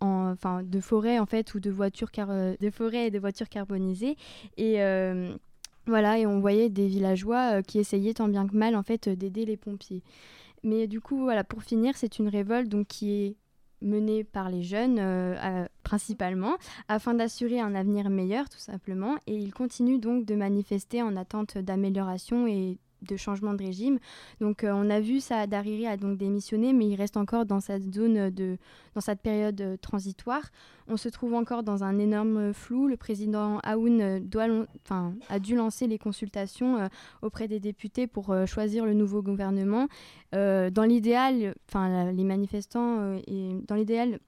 enfin 0.00 0.62
de 0.62 0.80
forêts 0.80 1.18
en 1.18 1.26
fait 1.26 1.54
ou 1.54 1.60
de 1.60 1.70
voitures 1.70 2.10
car, 2.10 2.30
euh, 2.30 2.54
de 2.60 2.70
forêts 2.70 3.06
et 3.06 3.10
de 3.10 3.18
voitures 3.18 3.48
carbonisées. 3.48 4.16
Et 4.56 4.82
euh, 4.82 5.34
voilà 5.86 6.18
et 6.18 6.26
on 6.26 6.40
voyait 6.40 6.68
des 6.68 6.86
villageois 6.86 7.58
euh, 7.58 7.62
qui 7.62 7.78
essayaient 7.78 8.14
tant 8.14 8.28
bien 8.28 8.46
que 8.46 8.56
mal 8.56 8.76
en 8.76 8.82
fait 8.82 9.08
d'aider 9.08 9.44
les 9.44 9.56
pompiers. 9.56 10.02
Mais 10.62 10.86
du 10.86 11.00
coup 11.00 11.18
voilà 11.18 11.44
pour 11.44 11.62
finir 11.62 11.96
c'est 11.96 12.18
une 12.18 12.28
révolte 12.28 12.68
donc 12.68 12.86
qui 12.88 13.12
est 13.12 13.36
menée 13.80 14.24
par 14.24 14.50
les 14.50 14.62
jeunes 14.62 15.00
principalement 15.84 16.56
afin 16.88 17.14
d'assurer 17.14 17.60
un 17.60 17.76
avenir 17.76 18.10
meilleur 18.10 18.48
tout 18.48 18.58
simplement. 18.58 19.16
Et 19.28 19.36
ils 19.36 19.54
continuent 19.54 20.00
donc 20.00 20.24
de 20.24 20.34
manifester 20.34 21.00
en 21.00 21.14
attente 21.14 21.58
d'amélioration 21.58 22.48
et 22.48 22.78
de 23.02 23.16
changement 23.16 23.54
de 23.54 23.62
régime. 23.62 23.98
Donc 24.40 24.64
on 24.64 24.90
a 24.90 25.00
vu 25.00 25.20
ça, 25.20 25.46
Dariri 25.46 25.86
a 25.86 25.96
donc 25.96 26.18
démissionné, 26.18 26.72
mais 26.72 26.86
il 26.86 26.96
reste 26.96 27.16
encore 27.16 27.46
dans 27.46 27.60
cette 27.60 27.94
zone 27.94 28.30
de, 28.30 28.58
dans 28.94 29.00
cette 29.00 29.20
période 29.20 29.78
transitoire. 29.80 30.42
On 30.88 30.96
se 30.96 31.08
trouve 31.08 31.34
encore 31.34 31.62
dans 31.62 31.84
un 31.84 31.98
énorme 31.98 32.52
flou. 32.52 32.88
Le 32.88 32.96
président 32.96 33.58
Aoun 33.60 34.20
doit, 34.20 34.46
enfin, 34.84 35.14
a 35.28 35.38
dû 35.38 35.54
lancer 35.54 35.86
les 35.86 35.98
consultations 35.98 36.88
auprès 37.22 37.46
des 37.46 37.60
députés 37.60 38.06
pour 38.06 38.34
choisir 38.46 38.86
le 38.86 38.94
nouveau 38.94 39.22
gouvernement. 39.22 39.88
dans 40.32 40.86
l'idéal, 40.88 41.54
enfin 41.68 42.12
les 42.12 42.24
manifestants 42.24 43.18
et 43.26 43.50
dans 43.66 43.74
l'idéal 43.74 44.18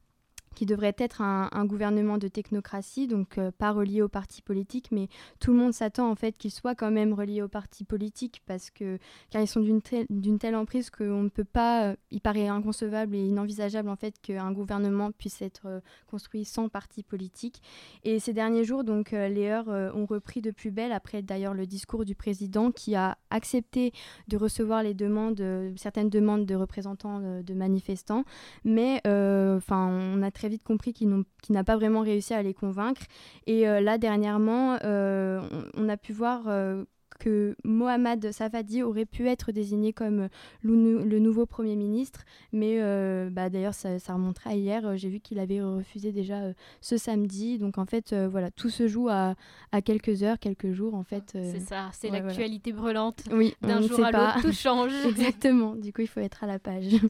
qui 0.54 0.66
devrait 0.66 0.96
être 0.98 1.22
un, 1.22 1.48
gouvernement 1.64 2.18
de 2.18 2.26
technocratie, 2.26 3.06
donc 3.06 3.38
euh, 3.38 3.50
pas 3.56 3.70
relié 3.70 4.02
au 4.02 4.08
parti 4.08 4.42
politique, 4.42 4.88
mais 4.90 5.08
tout 5.38 5.52
le 5.52 5.58
monde 5.58 5.72
s'attend 5.72 6.10
en 6.10 6.14
fait 6.14 6.36
qu'il 6.36 6.50
soit 6.50 6.74
quand 6.74 6.90
même 6.90 7.12
relié 7.12 7.42
au 7.42 7.48
parti 7.48 7.84
politique 7.84 8.42
parce 8.46 8.70
que 8.70 8.98
car 9.30 9.40
ils 9.42 9.46
sont 9.46 9.60
d'une 9.60 9.80
telle, 10.38 10.56
emprise 10.56 10.90
qu'on 10.90 11.22
ne 11.22 11.28
peut 11.28 11.44
pas, 11.44 11.90
euh, 11.90 11.96
il 12.10 12.20
paraît 12.20 12.48
inconcevable 12.48 13.14
et 13.14 13.24
inenvisageable 13.24 13.88
en 13.88 13.96
fait 13.96 14.14
qu'un 14.20 14.50
gouvernement 14.52 15.12
puisse 15.12 15.40
être 15.42 15.66
euh, 15.66 15.80
construit 16.08 16.44
sans 16.44 16.68
parti 16.68 17.02
politique. 17.02 17.62
Et 18.02 18.18
ces 18.18 18.32
derniers 18.32 18.64
jours, 18.64 18.82
donc 18.82 19.12
les 19.12 19.46
heures 19.46 19.68
ont 19.68 20.06
repris 20.06 20.40
de 20.40 20.50
plus 20.50 20.70
belle 20.70 20.92
après 20.92 21.22
d'ailleurs 21.22 21.54
le 21.54 21.66
discours 21.66 22.04
du 22.04 22.14
président 22.14 22.70
qui 22.70 22.94
a 22.94 23.16
accepté 23.30 23.92
de 24.28 24.36
recevoir 24.36 24.82
les 24.82 24.94
demandes, 24.94 25.42
certaines 25.76 26.10
demandes 26.10 26.46
de 26.46 26.54
représentants 26.54 27.20
de 27.20 27.54
manifestants, 27.54 28.24
mais 28.64 29.00
enfin 29.06 29.86
on 29.88 30.22
a 30.22 30.30
très 30.40 30.48
vite 30.48 30.64
compris 30.64 30.94
qu'il 30.94 31.24
n'a 31.50 31.64
pas 31.64 31.76
vraiment 31.76 32.00
réussi 32.00 32.32
à 32.32 32.42
les 32.42 32.54
convaincre. 32.54 33.02
Et 33.46 33.68
euh, 33.68 33.80
là, 33.80 33.98
dernièrement, 33.98 34.78
euh, 34.84 35.42
on, 35.74 35.86
a 35.90 35.98
pu 35.98 36.14
voir 36.14 36.44
euh, 36.46 36.82
que 37.18 37.54
Mohamed 37.62 38.32
Safadi 38.32 38.82
aurait 38.82 39.04
pu 39.04 39.28
être 39.28 39.52
désigné 39.52 39.92
comme 39.92 40.28
le, 40.62 41.18
nouveau 41.18 41.44
Premier 41.44 41.76
ministre. 41.76 42.24
Mais 42.54 42.78
bah, 43.30 43.50
d'ailleurs, 43.50 43.74
ça, 43.74 43.98
ça, 43.98 44.14
remontera 44.14 44.54
hier. 44.54 44.96
J'ai 44.96 45.10
vu 45.10 45.20
qu'il 45.20 45.38
avait 45.38 45.60
refusé 45.60 46.10
déjà 46.10 46.40
ce 46.80 46.96
samedi. 46.96 47.58
Donc 47.58 47.76
en 47.76 47.84
fait, 47.84 48.14
voilà, 48.14 48.50
tout 48.50 48.70
se 48.70 48.88
joue 48.88 49.10
à, 49.10 49.34
à, 49.72 49.82
quelques 49.82 50.22
heures, 50.22 50.38
quelques 50.38 50.72
jours. 50.72 50.94
En 50.94 51.04
fait, 51.04 51.32
c'est 51.34 51.60
ça, 51.60 51.90
c'est 51.92 52.08
l'actualité 52.08 52.72
brûlante. 52.72 53.24
Oui, 53.30 53.54
d'un 53.60 53.82
jour 53.82 54.02
à 54.02 54.10
l'autre, 54.10 54.40
tout 54.40 54.52
change. 54.58 54.94
Exactement. 55.04 55.74
Du 55.74 55.92
coup, 55.92 56.00
il 56.00 56.08
faut 56.08 56.20
être 56.20 56.44
à 56.44 56.46
la 56.46 56.58
page. 56.58 56.94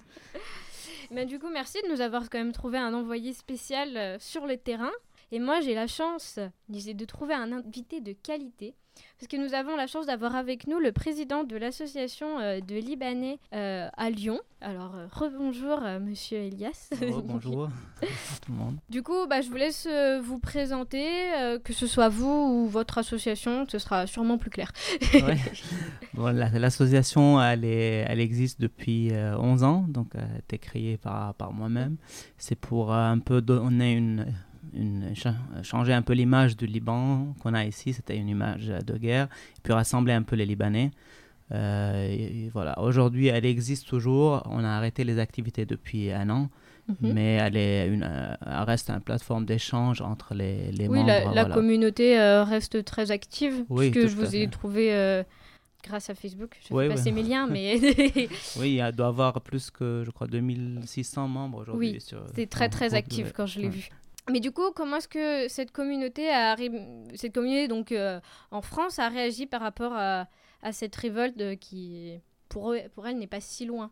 Mais 1.11 1.27
du 1.27 1.39
coup, 1.39 1.49
merci 1.51 1.79
de 1.83 1.89
nous 1.93 2.01
avoir 2.01 2.31
quand 2.31 2.39
même 2.39 2.53
trouvé 2.53 2.79
un 2.79 2.95
envoyé 2.95 3.33
spécial 3.33 3.97
euh, 3.97 4.17
sur 4.21 4.47
le 4.47 4.57
terrain. 4.57 4.93
Et 5.33 5.39
moi, 5.39 5.61
j'ai 5.61 5.75
la 5.75 5.87
chance 5.87 6.39
de 6.69 7.05
trouver 7.05 7.35
un 7.35 7.53
invité 7.53 8.01
de 8.01 8.13
qualité. 8.13 8.75
Parce 9.19 9.29
que 9.29 9.37
nous 9.37 9.55
avons 9.55 9.77
la 9.77 9.87
chance 9.87 10.07
d'avoir 10.07 10.35
avec 10.35 10.67
nous 10.67 10.79
le 10.79 10.93
président 10.93 11.45
de 11.45 11.57
l'association 11.57 12.39
euh, 12.39 12.61
de 12.61 12.75
Libanais 12.75 13.39
euh, 13.55 13.89
à 13.97 14.11
Lyon. 14.11 14.41
Alors, 14.61 14.93
rebonjour, 15.13 15.81
monsieur 16.03 16.39
Elias. 16.39 16.91
bonjour 17.25 17.71
tout 18.43 18.53
le 18.53 18.59
monde. 18.59 18.77
Du 18.91 19.03
coup, 19.03 19.27
bah, 19.29 19.41
je 19.41 19.49
vous 19.49 19.57
laisse 19.57 19.89
vous 20.23 20.39
présenter, 20.39 21.07
que 21.65 21.73
ce 21.73 21.87
soit 21.87 22.11
vous 22.11 22.27
ou 22.29 22.69
votre 22.69 22.99
association, 22.99 23.65
ce 23.69 23.79
sera 23.79 24.07
sûrement 24.07 24.37
plus 24.37 24.51
clair. 24.51 24.73
bon, 26.15 26.35
l'association, 26.35 27.41
elle, 27.41 27.65
elle 27.65 28.21
existe 28.21 28.61
depuis 28.61 29.13
11 29.13 29.63
ans, 29.65 29.87
donc 29.89 30.09
elle 30.15 30.21
a 30.21 30.39
été 30.41 30.59
créée 30.59 30.99
par, 30.99 31.35
par 31.35 31.55
moi-même. 31.55 31.97
C'est 32.37 32.59
pour 32.59 32.93
un 32.93 33.19
peu 33.19 33.41
donner 33.41 33.95
une 33.95 34.27
une, 34.75 35.13
changer 35.63 35.93
un 35.93 36.03
peu 36.03 36.13
l'image 36.13 36.57
du 36.57 36.67
Liban 36.67 37.35
qu'on 37.41 37.55
a 37.55 37.65
ici, 37.65 37.93
c'était 37.93 38.17
une 38.17 38.29
image 38.29 38.67
de 38.67 38.97
guerre, 38.97 39.27
et 39.57 39.61
puis 39.63 39.73
rassembler 39.73 40.13
un 40.13 40.23
peu 40.23 40.37
les 40.37 40.47
Libanais. 40.47 40.91
Euh, 41.53 42.09
et, 42.09 42.49
voilà. 42.53 42.79
Aujourd'hui, 42.81 43.29
elle 43.29 43.45
existe 43.45 43.89
toujours. 43.89 44.43
On 44.47 44.63
a 44.65 44.69
arrêté 44.69 45.05
les 45.05 45.19
activités 45.19 45.67
depuis 45.67 46.13
un 46.13 46.31
an. 46.31 46.49
Mhm. 46.89 47.13
Mais 47.13 47.35
elle, 47.35 47.57
est 47.57 47.89
une, 47.89 48.03
euh, 48.03 48.35
reste 48.65 48.91
une 48.91 49.01
plateforme 49.01 49.45
d'échange 49.45 50.01
entre 50.01 50.35
les, 50.35 50.73
les 50.73 50.89
oui, 50.89 50.99
membres. 50.99 51.35
La, 51.35 51.35
la 51.35 51.45
communauté 51.45 52.19
euh, 52.19 52.43
reste 52.43 52.85
très 52.85 53.11
active, 53.11 53.65
oui, 53.69 53.91
puisque 53.91 54.09
je 54.09 54.17
vous 54.17 54.35
ai 54.35 54.49
trouvé 54.49 55.25
grâce 55.83 56.11
à 56.11 56.15
Facebook. 56.15 56.59
Je 56.69 56.75
ne 56.75 56.97
sais 56.97 57.11
pas 57.11 57.11
mes 57.11 57.23
liens, 57.23 57.47
mais... 57.47 57.79
oui, 58.59 58.81
il 58.81 58.93
doit 58.93 59.07
y 59.07 59.09
avoir 59.09 59.41
plus 59.41 59.71
que, 59.71 60.03
je 60.05 60.11
crois, 60.11 60.27
2600 60.27 61.29
membres 61.29 61.59
aujourd'hui. 61.59 61.99
Oui, 61.99 62.19
c'est 62.35 62.49
très, 62.49 62.69
très 62.69 62.95
actif 62.95 63.33
quand 63.33 63.47
je 63.47 63.61
l'ai 63.61 63.69
vu. 63.69 63.89
Mais 64.31 64.41
du 64.41 64.53
coup, 64.53 64.71
comment 64.75 64.97
est-ce 64.97 65.09
que 65.09 65.49
cette 65.49 65.73
communauté, 65.73 66.29
cette 67.15 67.35
communauté 67.35 67.69
donc, 67.69 67.93
euh, 67.93 68.21
en 68.51 68.63
France 68.63 68.99
a 68.99 69.09
réagi 69.09 69.47
par 69.47 69.61
rapport 69.61 69.93
à, 69.95 70.27
cette 70.73 70.95
révolte 70.97 71.59
qui, 71.59 72.21
pour, 72.49 72.75
elle, 72.75 73.19
n'est 73.19 73.27
pas 73.27 73.41
si 73.41 73.65
loin? 73.65 73.91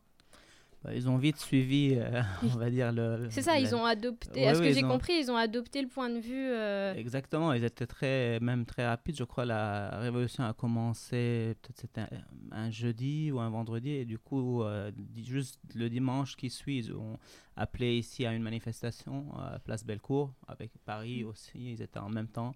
Ils 0.95 1.09
ont 1.09 1.17
vite 1.17 1.37
suivi, 1.39 1.97
euh, 1.97 2.23
on 2.43 2.59
va 2.59 2.71
dire 2.71 2.93
le. 2.93 3.29
C'est 3.31 3.43
ça, 3.43 3.59
ils 3.59 3.75
ont 3.75 3.85
adopté. 3.85 4.47
à 4.47 4.55
ce 4.55 4.61
que 4.61 4.73
j'ai 4.73 4.83
compris, 4.83 5.15
ils 5.19 5.31
ont 5.31 5.37
adopté 5.37 5.83
le 5.83 5.89
point 5.89 6.09
de 6.09 6.19
vue. 6.19 6.51
Euh, 6.51 6.95
Exactement, 6.95 7.53
ils 7.53 7.65
étaient 7.65 7.87
très, 7.87 8.39
même 8.41 8.65
très 8.65 8.87
rapides. 8.87 9.17
Je 9.17 9.25
crois 9.25 9.45
la 9.45 9.99
révolution 9.99 10.45
a 10.45 10.53
commencé 10.53 11.57
peut-être 11.63 11.81
c'était 11.81 12.07
un, 12.53 12.71
jeudi 12.71 13.31
ou 13.33 13.41
un 13.41 13.51
vendredi, 13.51 13.91
et 13.91 14.05
du 14.05 14.19
coup, 14.19 14.63
euh, 14.63 14.91
juste 15.17 15.59
le 15.75 15.91
dimanche 15.91 16.37
qui 16.37 16.51
suit, 16.51 16.79
ils 16.79 16.93
ont 16.93 17.19
appelé 17.57 17.99
ici 17.99 18.25
à 18.25 18.33
une 18.33 18.43
manifestation 18.43 19.35
à 19.37 19.59
Place 19.59 19.85
Bellecour 19.85 20.33
avec 20.47 20.71
Paris 20.85 21.25
mm. 21.25 21.27
aussi. 21.27 21.73
Ils 21.73 21.83
étaient 21.83 21.99
en 21.99 22.11
même 22.11 22.29
temps. 22.29 22.55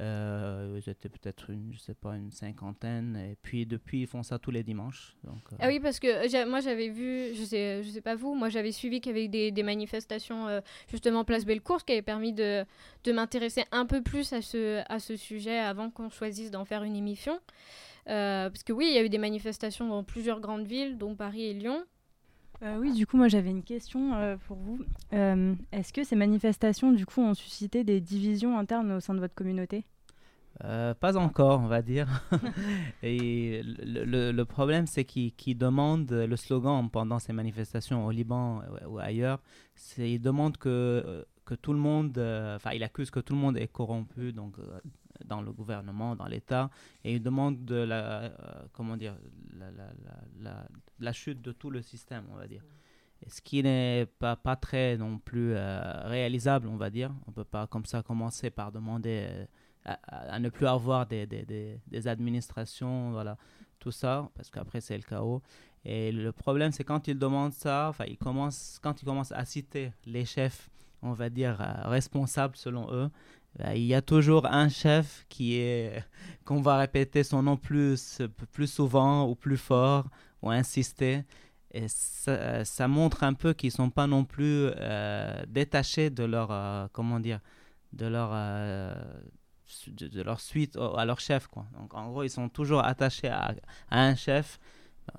Euh, 0.00 0.80
étaient 0.86 1.08
peut-être 1.08 1.50
une, 1.50 1.72
je 1.72 1.78
sais 1.78 1.94
pas, 1.94 2.16
une 2.16 2.32
cinquantaine. 2.32 3.16
Et 3.16 3.36
puis 3.40 3.64
depuis, 3.64 4.00
ils 4.02 4.06
font 4.06 4.24
ça 4.24 4.38
tous 4.38 4.50
les 4.50 4.64
dimanches. 4.64 5.16
Donc, 5.22 5.40
euh. 5.52 5.56
Ah 5.60 5.68
oui, 5.68 5.78
parce 5.78 6.00
que 6.00 6.44
moi 6.48 6.60
j'avais 6.60 6.88
vu, 6.88 7.34
je 7.34 7.44
sais, 7.44 7.82
je 7.84 7.90
sais 7.90 8.00
pas 8.00 8.16
vous, 8.16 8.34
moi 8.34 8.48
j'avais 8.48 8.72
suivi 8.72 9.00
qu'il 9.00 9.16
y 9.16 9.20
avait 9.20 9.50
des, 9.52 9.62
manifestations 9.62 10.48
euh, 10.48 10.60
justement 10.88 11.24
Place 11.24 11.44
Bellecour, 11.44 11.84
qui 11.84 11.92
avait 11.92 12.02
permis 12.02 12.32
de, 12.32 12.64
de 13.04 13.12
m'intéresser 13.12 13.64
un 13.70 13.86
peu 13.86 14.02
plus 14.02 14.32
à 14.32 14.42
ce, 14.42 14.82
à 14.92 14.98
ce 14.98 15.16
sujet 15.16 15.58
avant 15.58 15.90
qu'on 15.90 16.10
choisisse 16.10 16.50
d'en 16.50 16.64
faire 16.64 16.82
une 16.82 16.96
émission. 16.96 17.38
parce 18.04 18.64
que 18.64 18.72
oui, 18.72 18.86
il 18.88 18.94
y 18.94 18.98
a 18.98 19.04
eu 19.04 19.08
des 19.08 19.18
manifestations 19.18 19.88
dans 19.88 20.02
plusieurs 20.02 20.40
grandes 20.40 20.66
villes, 20.66 20.98
dont 20.98 21.14
Paris 21.14 21.44
et 21.44 21.54
Lyon. 21.54 21.84
Oui, 22.78 22.92
du 22.92 23.06
coup, 23.06 23.16
moi 23.16 23.28
j'avais 23.28 23.50
une 23.50 23.62
question 23.62 24.38
pour 24.46 24.56
vous. 24.56 24.80
Est-ce 25.10 25.92
que 25.92 26.04
ces 26.04 26.16
manifestations, 26.16 26.92
du 26.92 27.06
coup, 27.06 27.20
ont 27.20 27.34
suscité 27.34 27.84
des 27.84 28.00
divisions 28.00 28.58
internes 28.58 28.92
au 28.92 29.00
sein 29.00 29.14
de 29.14 29.20
votre 29.20 29.34
communauté? 29.34 29.84
Euh, 30.62 30.94
pas 30.94 31.16
encore, 31.16 31.60
on 31.60 31.66
va 31.66 31.82
dire. 31.82 32.22
et 33.02 33.62
le, 33.64 34.42
problème, 34.44 34.86
c'est 34.86 35.04
qu'ils 35.04 35.58
demandent 35.58 36.10
le 36.10 36.36
slogan 36.36 36.88
pendant 36.90 37.18
ces 37.18 37.32
manifestations 37.32 38.06
au 38.06 38.10
Liban 38.10 38.62
ou 38.86 38.98
ailleurs. 38.98 39.40
Ils 39.98 40.20
demandent 40.20 40.56
que, 40.56 40.68
euh, 40.68 41.24
que 41.44 41.54
tout 41.54 41.72
le 41.72 41.78
monde, 41.78 42.16
euh, 42.18 42.56
enfin, 42.56 42.70
il 42.72 42.82
accuse 42.82 43.10
que 43.10 43.20
tout 43.20 43.34
le 43.34 43.40
monde 43.40 43.56
est 43.56 43.68
corrompu, 43.68 44.32
donc 44.32 44.56
dans 45.24 45.42
le 45.42 45.52
gouvernement, 45.52 46.16
dans 46.16 46.26
l'État, 46.26 46.70
et 47.02 47.14
ils 47.14 47.22
demandent 47.22 47.64
de 47.64 47.76
la, 47.76 48.32
comment 48.72 48.96
dire, 48.96 49.16
la, 49.56 49.70
la, 50.40 50.66
la, 50.98 51.12
chute 51.12 51.40
de 51.42 51.52
tout 51.52 51.70
le 51.70 51.82
système, 51.82 52.24
on 52.32 52.36
va 52.36 52.46
dire. 52.46 52.62
ce 53.26 53.40
qui 53.40 53.62
n'est 53.62 54.06
pas, 54.18 54.36
pas 54.36 54.56
très 54.56 54.96
non 54.96 55.18
plus 55.18 55.54
réalisable, 55.54 56.68
on 56.68 56.76
va 56.76 56.90
dire. 56.90 57.10
On 57.26 57.30
ne 57.30 57.34
peut 57.34 57.44
pas 57.44 57.66
comme 57.66 57.84
ça 57.86 58.02
commencer 58.02 58.50
par 58.50 58.72
demander 58.72 59.46
à, 59.84 60.38
ne 60.38 60.48
plus 60.48 60.66
avoir 60.66 61.06
des, 61.06 61.26
des, 61.26 61.80
des, 61.86 62.08
administrations, 62.08 63.12
voilà, 63.12 63.36
tout 63.78 63.90
ça, 63.90 64.30
parce 64.34 64.50
qu'après 64.50 64.80
c'est 64.80 64.96
le 64.96 65.02
chaos. 65.02 65.42
Et 65.84 66.12
le 66.12 66.32
problème, 66.32 66.72
c'est 66.72 66.84
quand 66.84 67.08
ils 67.08 67.18
demandent 67.18 67.52
ça, 67.52 67.88
enfin, 67.90 68.04
ils 68.08 68.16
commencent, 68.16 68.78
quand 68.82 69.02
ils 69.02 69.04
commencent 69.04 69.32
à 69.32 69.44
citer 69.44 69.92
les 70.06 70.24
chefs, 70.24 70.70
on 71.02 71.12
va 71.12 71.28
dire, 71.28 71.60
euh, 71.60 71.88
responsables 71.88 72.56
selon 72.56 72.90
eux, 72.92 73.10
il 73.74 73.84
y 73.84 73.94
a 73.94 74.02
toujours 74.02 74.46
un 74.46 74.68
chef 74.68 75.26
qui 75.28 75.56
est, 75.56 76.04
qu'on 76.44 76.60
va 76.60 76.78
répéter 76.78 77.22
son 77.24 77.42
nom 77.42 77.56
plus, 77.56 78.22
plus 78.52 78.66
souvent 78.66 79.28
ou 79.28 79.34
plus 79.34 79.56
fort 79.56 80.06
ou 80.42 80.50
insister. 80.50 81.24
Et 81.70 81.86
ça, 81.88 82.86
montre 82.88 83.24
un 83.24 83.34
peu 83.34 83.52
qu'ils 83.52 83.68
ne 83.68 83.72
sont 83.72 83.90
pas 83.90 84.06
non 84.06 84.24
plus 84.24 84.70
euh, 84.76 85.44
détachés 85.48 86.10
de 86.10 86.22
leur, 86.22 86.50
euh, 86.52 86.86
comment 86.92 87.18
dire, 87.18 87.40
de 87.92 88.06
leur 88.06 88.30
de, 89.88 90.22
leur 90.22 90.40
suite 90.40 90.76
à 90.76 91.04
leur 91.04 91.20
chef. 91.20 91.46
Quoi. 91.46 91.66
Donc 91.78 91.94
en 91.94 92.10
gros, 92.10 92.22
ils 92.22 92.30
sont 92.30 92.48
toujours 92.48 92.84
attachés 92.84 93.28
à, 93.28 93.54
un 93.90 94.14
chef. 94.14 94.58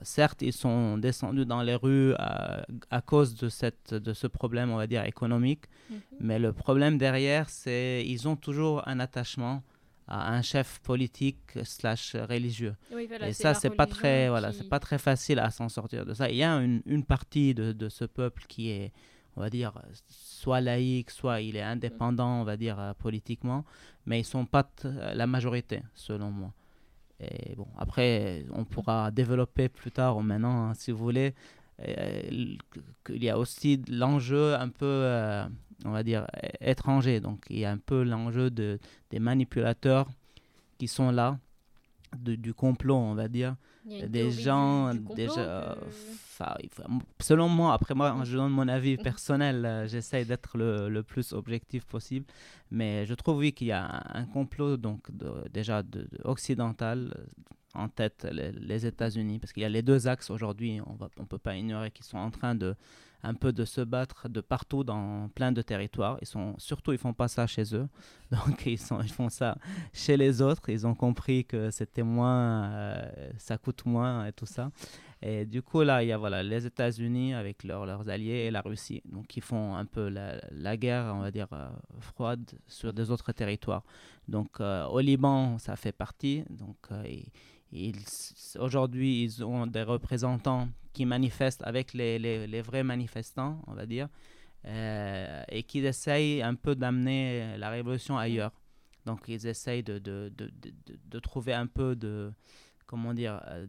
Certes, 0.01 0.41
ils 0.41 0.53
sont 0.53 0.97
descendus 0.97 1.45
dans 1.45 1.61
les 1.61 1.75
rues 1.75 2.13
à, 2.15 2.65
à, 2.89 3.01
cause 3.01 3.35
de, 3.35 3.49
cette, 3.49 3.93
de 3.93 4.13
ce 4.13 4.27
problème, 4.27 4.71
on 4.71 4.77
va 4.77 4.87
dire, 4.87 5.03
économique. 5.05 5.65
Mhm. 5.89 5.99
Mais 6.19 6.39
le 6.39 6.53
problème 6.53 6.97
derrière, 6.97 7.49
c'est 7.49 8.03
ils 8.05 8.27
ont 8.27 8.35
toujours 8.35 8.87
un 8.87 8.99
attachement 8.99 9.63
à 10.07 10.33
un 10.33 10.41
chef 10.41 10.79
politique 10.79 11.37
slash 11.63 12.15
religieux. 12.15 12.75
Et 13.21 13.33
ça, 13.33 13.53
c'est 13.53 13.71
pas 13.71 13.87
très, 13.87 14.29
voilà, 14.29 14.53
c'est 14.53 14.69
pas 14.69 14.79
très 14.79 14.97
facile 14.97 15.39
à 15.39 15.49
s'en 15.49 15.69
sortir 15.69 16.05
de 16.05 16.13
ça. 16.13 16.29
Il 16.29 16.35
y 16.35 16.43
a 16.43 16.53
une, 16.55 16.81
une 16.85 17.03
partie 17.03 17.53
de, 17.53 17.71
de, 17.71 17.89
ce 17.89 18.05
peuple 18.05 18.43
qui 18.47 18.69
est, 18.69 18.91
on 19.35 19.41
va 19.41 19.49
dire, 19.49 19.73
soit 20.07 20.61
laïque, 20.61 21.09
soit 21.09 21.41
il 21.41 21.55
est 21.55 21.61
indépendant, 21.63 22.41
on 22.41 22.43
va 22.43 22.55
dire, 22.55 22.79
euh, 22.79 22.93
politiquement, 22.93 23.65
mais 24.05 24.17
ils 24.17 24.23
ne 24.23 24.27
sont 24.27 24.45
pas 24.45 24.69
la 25.13 25.25
majorité, 25.25 25.81
selon 25.95 26.29
moi. 26.29 26.53
Et 27.19 27.55
bon, 27.55 27.67
après, 27.77 28.45
on 28.51 28.65
pourra 28.65 29.11
développer 29.11 29.69
plus 29.69 29.91
tard 29.91 30.17
ou 30.17 30.21
maintenant, 30.21 30.69
hein, 30.69 30.73
si 30.73 30.91
vous 30.91 30.97
voulez, 30.97 31.33
euh, 31.81 32.55
qu'il 33.05 33.23
y 33.23 33.29
a 33.29 33.37
aussi 33.37 33.81
l'enjeu 33.89 34.55
un 34.55 34.69
peu, 34.69 34.85
euh, 34.85 35.45
on 35.85 35.91
va 35.91 36.03
dire, 36.03 36.27
étranger. 36.61 37.19
Donc, 37.19 37.45
il 37.49 37.59
y 37.59 37.65
a 37.65 37.71
un 37.71 37.77
peu 37.77 38.03
l'enjeu 38.03 38.49
de, 38.49 38.79
des 39.11 39.19
manipulateurs 39.19 40.09
qui 40.77 40.87
sont 40.87 41.11
là, 41.11 41.39
du 42.17 42.53
complot, 42.53 42.95
on 42.95 43.13
va 43.13 43.27
dire. 43.27 43.55
Des 43.85 44.31
gens, 44.31 44.93
déjà, 45.15 45.77
selon 47.19 47.47
moi, 47.47 47.73
après 47.73 47.93
moi, 47.93 48.17
je 48.23 48.35
donne 48.35 48.51
mon 48.51 48.67
avis 48.67 48.97
personnel, 48.97 49.63
euh, 49.63 49.87
j'essaie 49.87 50.25
d'être 50.25 50.57
le, 50.57 50.89
le, 50.89 51.03
plus 51.03 51.33
objectif 51.33 51.85
possible, 51.85 52.25
mais 52.71 53.05
je 53.05 53.13
trouve 53.13 53.37
oui 53.37 53.53
qu'il 53.53 53.67
y 53.67 53.71
a 53.71 54.03
un, 54.11 54.25
complot 54.25 54.77
donc 54.77 55.11
déjà 55.53 55.83
de, 55.83 56.07
occidental 56.23 57.13
en 57.75 57.87
tête 57.87 58.27
les, 58.31 58.85
États-Unis, 58.87 59.37
parce 59.37 59.53
qu'il 59.53 59.61
y 59.61 59.67
a 59.67 59.69
les 59.69 59.83
deux 59.83 60.07
axes 60.07 60.31
aujourd'hui, 60.31 60.81
on 60.85 60.93
ne 60.93 61.09
on 61.19 61.25
peut 61.25 61.37
pas 61.37 61.55
ignorer 61.55 61.91
qu'ils 61.91 62.05
sont 62.05 62.17
en 62.17 62.31
train 62.31 62.55
de 62.55 62.75
un 63.25 63.33
peu 63.33 63.51
de 63.51 63.65
se 63.65 63.81
battre 63.81 64.29
de 64.29 64.39
partout 64.39 64.83
dans 64.83 65.29
plein 65.29 65.51
de 65.51 65.61
territoires. 65.61 66.17
Ils 66.21 66.27
sont 66.27 66.53
surtout 66.57 66.91
ils 66.91 66.97
font 66.97 67.13
pas 67.13 67.27
ça 67.27 67.47
chez 67.47 67.75
eux, 67.75 67.87
donc 68.31 68.65
ils 68.65 68.77
sont 68.77 69.01
ils 69.01 69.11
font 69.11 69.29
ça 69.29 69.57
chez 69.93 70.15
les 70.15 70.41
autres. 70.41 70.69
Ils 70.69 70.85
ont 70.85 70.95
compris 70.95 71.43
que 71.45 71.71
c'était 71.71 72.03
moins, 72.03 72.69
euh, 72.71 73.31
ça 73.37 73.57
coûte 73.57 73.85
moins 73.85 74.27
et 74.27 74.31
tout 74.31 74.45
ça. 74.45 74.69
Et 75.21 75.45
du 75.45 75.61
coup 75.63 75.81
là 75.81 76.03
il 76.03 76.07
y 76.07 76.11
a 76.11 76.17
voilà 76.17 76.43
les 76.43 76.65
États-Unis 76.67 77.33
avec 77.33 77.63
leurs 77.63 77.85
leurs 77.85 78.07
alliés 78.09 78.45
et 78.47 78.51
la 78.51 78.61
Russie, 78.61 79.01
donc 79.05 79.35
ils 79.35 79.43
font 79.43 79.75
un 79.75 79.85
peu 79.85 80.09
la, 80.09 80.39
la 80.51 80.77
guerre 80.77 81.11
on 81.15 81.21
va 81.21 81.31
dire 81.31 81.47
euh, 81.53 81.69
froide 81.99 82.51
sur 82.67 82.93
des 82.93 83.09
autres 83.09 83.31
territoires. 83.31 83.83
Donc 84.27 84.59
euh, 84.59 84.85
au 84.85 84.99
Liban 84.99 85.57
ça 85.57 85.75
fait 85.75 85.93
partie 85.93 86.43
donc 86.49 86.77
Aujourd'hui, 88.59 89.23
ils 89.23 89.43
ont 89.43 89.67
des 89.67 89.83
représentants 89.83 90.69
qui 90.93 91.05
manifestent 91.05 91.63
avec 91.63 91.93
les, 91.93 92.61
vrais 92.61 92.83
manifestants, 92.83 93.61
on 93.67 93.73
va 93.73 93.85
dire, 93.85 94.07
euh, 94.65 95.43
et 95.49 95.63
qui 95.63 95.79
essayent 95.79 96.41
un 96.41 96.55
peu 96.55 96.75
d'amener 96.75 97.57
la 97.57 97.69
révolution 97.69 98.17
ailleurs. 98.17 98.51
Donc, 99.05 99.19
ils 99.27 99.45
essayent 99.45 99.83
de, 99.83 99.99
trouver 101.21 101.53
un 101.53 101.67
peu 101.67 101.95
de, 101.95 102.31
comment 102.85 103.13
dire, 103.13 103.41
euh, 103.47 103.67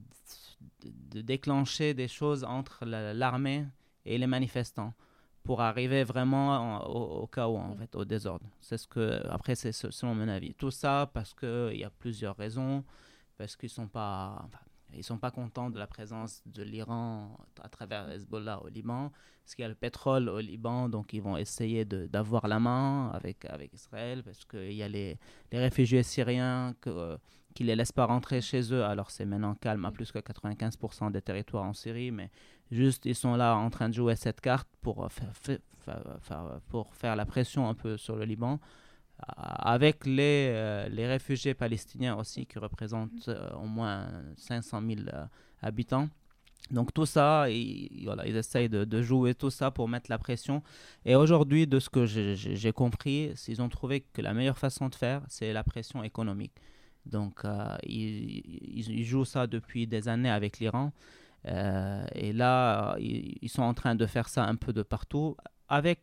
de, 0.82 1.20
déclencher 1.20 1.92
des 1.94 2.08
choses 2.08 2.44
entre 2.44 2.84
l'armée 2.84 3.66
et 4.04 4.16
les 4.18 4.26
manifestants 4.26 4.94
pour 5.42 5.60
arriver 5.60 6.04
vraiment 6.04 6.86
au, 6.88 7.22
au, 7.22 7.26
chaos, 7.26 7.56
en 7.56 7.76
fait, 7.76 7.94
au 7.94 8.04
désordre. 8.04 8.46
C'est 8.60 8.78
ce 8.78 8.86
que, 8.86 9.20
après, 9.28 9.54
c'est 9.56 9.72
selon 9.72 10.14
mon 10.14 10.28
avis. 10.28 10.54
Tout 10.54 10.70
ça 10.70 11.10
parce 11.12 11.34
qu'il 11.34 11.76
y 11.76 11.84
a 11.84 11.90
plusieurs 11.90 12.36
raisons 12.36 12.84
parce 13.36 13.56
qu'ils 13.56 13.70
sont 13.70 13.88
pas 13.88 14.48
ils 14.94 15.04
sont 15.04 15.18
pas 15.18 15.30
contents 15.30 15.70
de 15.70 15.78
la 15.78 15.86
présence 15.86 16.42
de 16.46 16.62
l'Iran 16.62 17.36
à 17.62 17.68
travers 17.68 18.10
Hezbollah 18.10 18.62
au 18.62 18.68
Liban. 18.68 19.12
Parce 19.44 19.54
qu'il 19.54 19.62
y 19.62 19.66
a 19.66 19.68
le 19.68 19.74
pétrole 19.74 20.28
au 20.28 20.40
Liban 20.40 20.88
donc 20.88 21.12
ils 21.12 21.22
vont 21.22 21.36
essayer 21.36 21.84
d'avoir 21.84 22.48
la 22.48 22.58
main 22.58 23.10
avec 23.12 23.44
avec 23.44 23.72
Israël 23.72 24.22
parce 24.24 24.44
qu'il 24.44 24.72
y 24.72 24.82
a 24.82 24.88
les, 24.88 25.18
les, 25.52 25.58
réfugiés 25.58 26.02
syriens 26.02 26.74
que, 26.80 27.16
qui 27.54 27.62
les 27.62 27.76
laissent 27.76 27.92
pas 27.92 28.06
rentrer 28.06 28.40
chez 28.40 28.72
eux. 28.72 28.84
Alors 28.84 29.10
c'est 29.10 29.24
maintenant 29.24 29.54
calme 29.54 29.84
à 29.84 29.92
plus 29.92 30.10
que 30.10 30.18
95% 30.18 31.12
des 31.12 31.22
territoires 31.22 31.64
en 31.64 31.74
Syrie 31.74 32.10
mais 32.10 32.30
juste 32.72 33.06
ils 33.06 33.14
sont 33.14 33.36
là 33.36 33.56
en 33.56 33.70
train 33.70 33.88
de 33.88 33.94
jouer 33.94 34.16
cette 34.16 34.40
carte 34.40 34.68
pour 34.80 35.08
faire, 35.12 36.60
pour 36.68 36.94
faire 36.94 37.14
la 37.14 37.26
pression 37.26 37.68
un 37.68 37.74
peu 37.74 37.96
sur 37.96 38.16
le 38.16 38.24
Liban 38.24 38.58
avec 39.18 40.04
les, 40.06 40.50
euh, 40.52 40.88
les 40.88 41.06
réfugiés 41.06 41.54
palestiniens 41.54 42.16
aussi 42.16 42.46
qui 42.46 42.58
représentent 42.58 43.28
euh, 43.28 43.50
au 43.54 43.66
moins 43.66 44.08
500 44.36 44.82
000 44.86 45.00
euh, 45.08 45.24
habitants. 45.62 46.08
Donc 46.70 46.92
tout 46.92 47.06
ça, 47.06 47.48
ils, 47.48 48.08
ils 48.26 48.36
essayent 48.36 48.68
de, 48.68 48.84
de, 48.84 49.00
jouer 49.00 49.34
tout 49.34 49.50
ça 49.50 49.70
pour 49.70 49.88
mettre 49.88 50.10
la 50.10 50.18
pression. 50.18 50.62
Et 51.04 51.14
aujourd'hui, 51.14 51.66
de 51.66 51.78
ce 51.78 51.88
que 51.88 52.06
j'ai 52.06 52.72
compris, 52.72 53.32
ils 53.46 53.62
ont 53.62 53.68
trouvé 53.68 54.00
que 54.00 54.20
la 54.20 54.34
meilleure 54.34 54.58
façon 54.58 54.88
de 54.88 54.94
faire, 54.96 55.22
c'est 55.28 55.52
la 55.52 55.62
pression 55.62 56.02
économique. 56.02 56.54
Donc 57.04 57.42
ils, 57.84 58.42
ils, 58.90 59.04
jouent 59.04 59.24
ça 59.24 59.46
depuis 59.46 59.86
des 59.86 60.08
années 60.08 60.30
avec 60.30 60.58
l'Iran. 60.58 60.92
et 61.44 62.32
là, 62.32 62.96
ils, 62.98 63.38
ils, 63.40 63.48
sont 63.48 63.62
en 63.62 63.74
train 63.74 63.94
de 63.94 64.06
faire 64.06 64.28
ça 64.28 64.44
un 64.44 64.56
peu 64.56 64.72
de 64.72 64.82
partout. 64.82 65.36
Avec, 65.68 66.00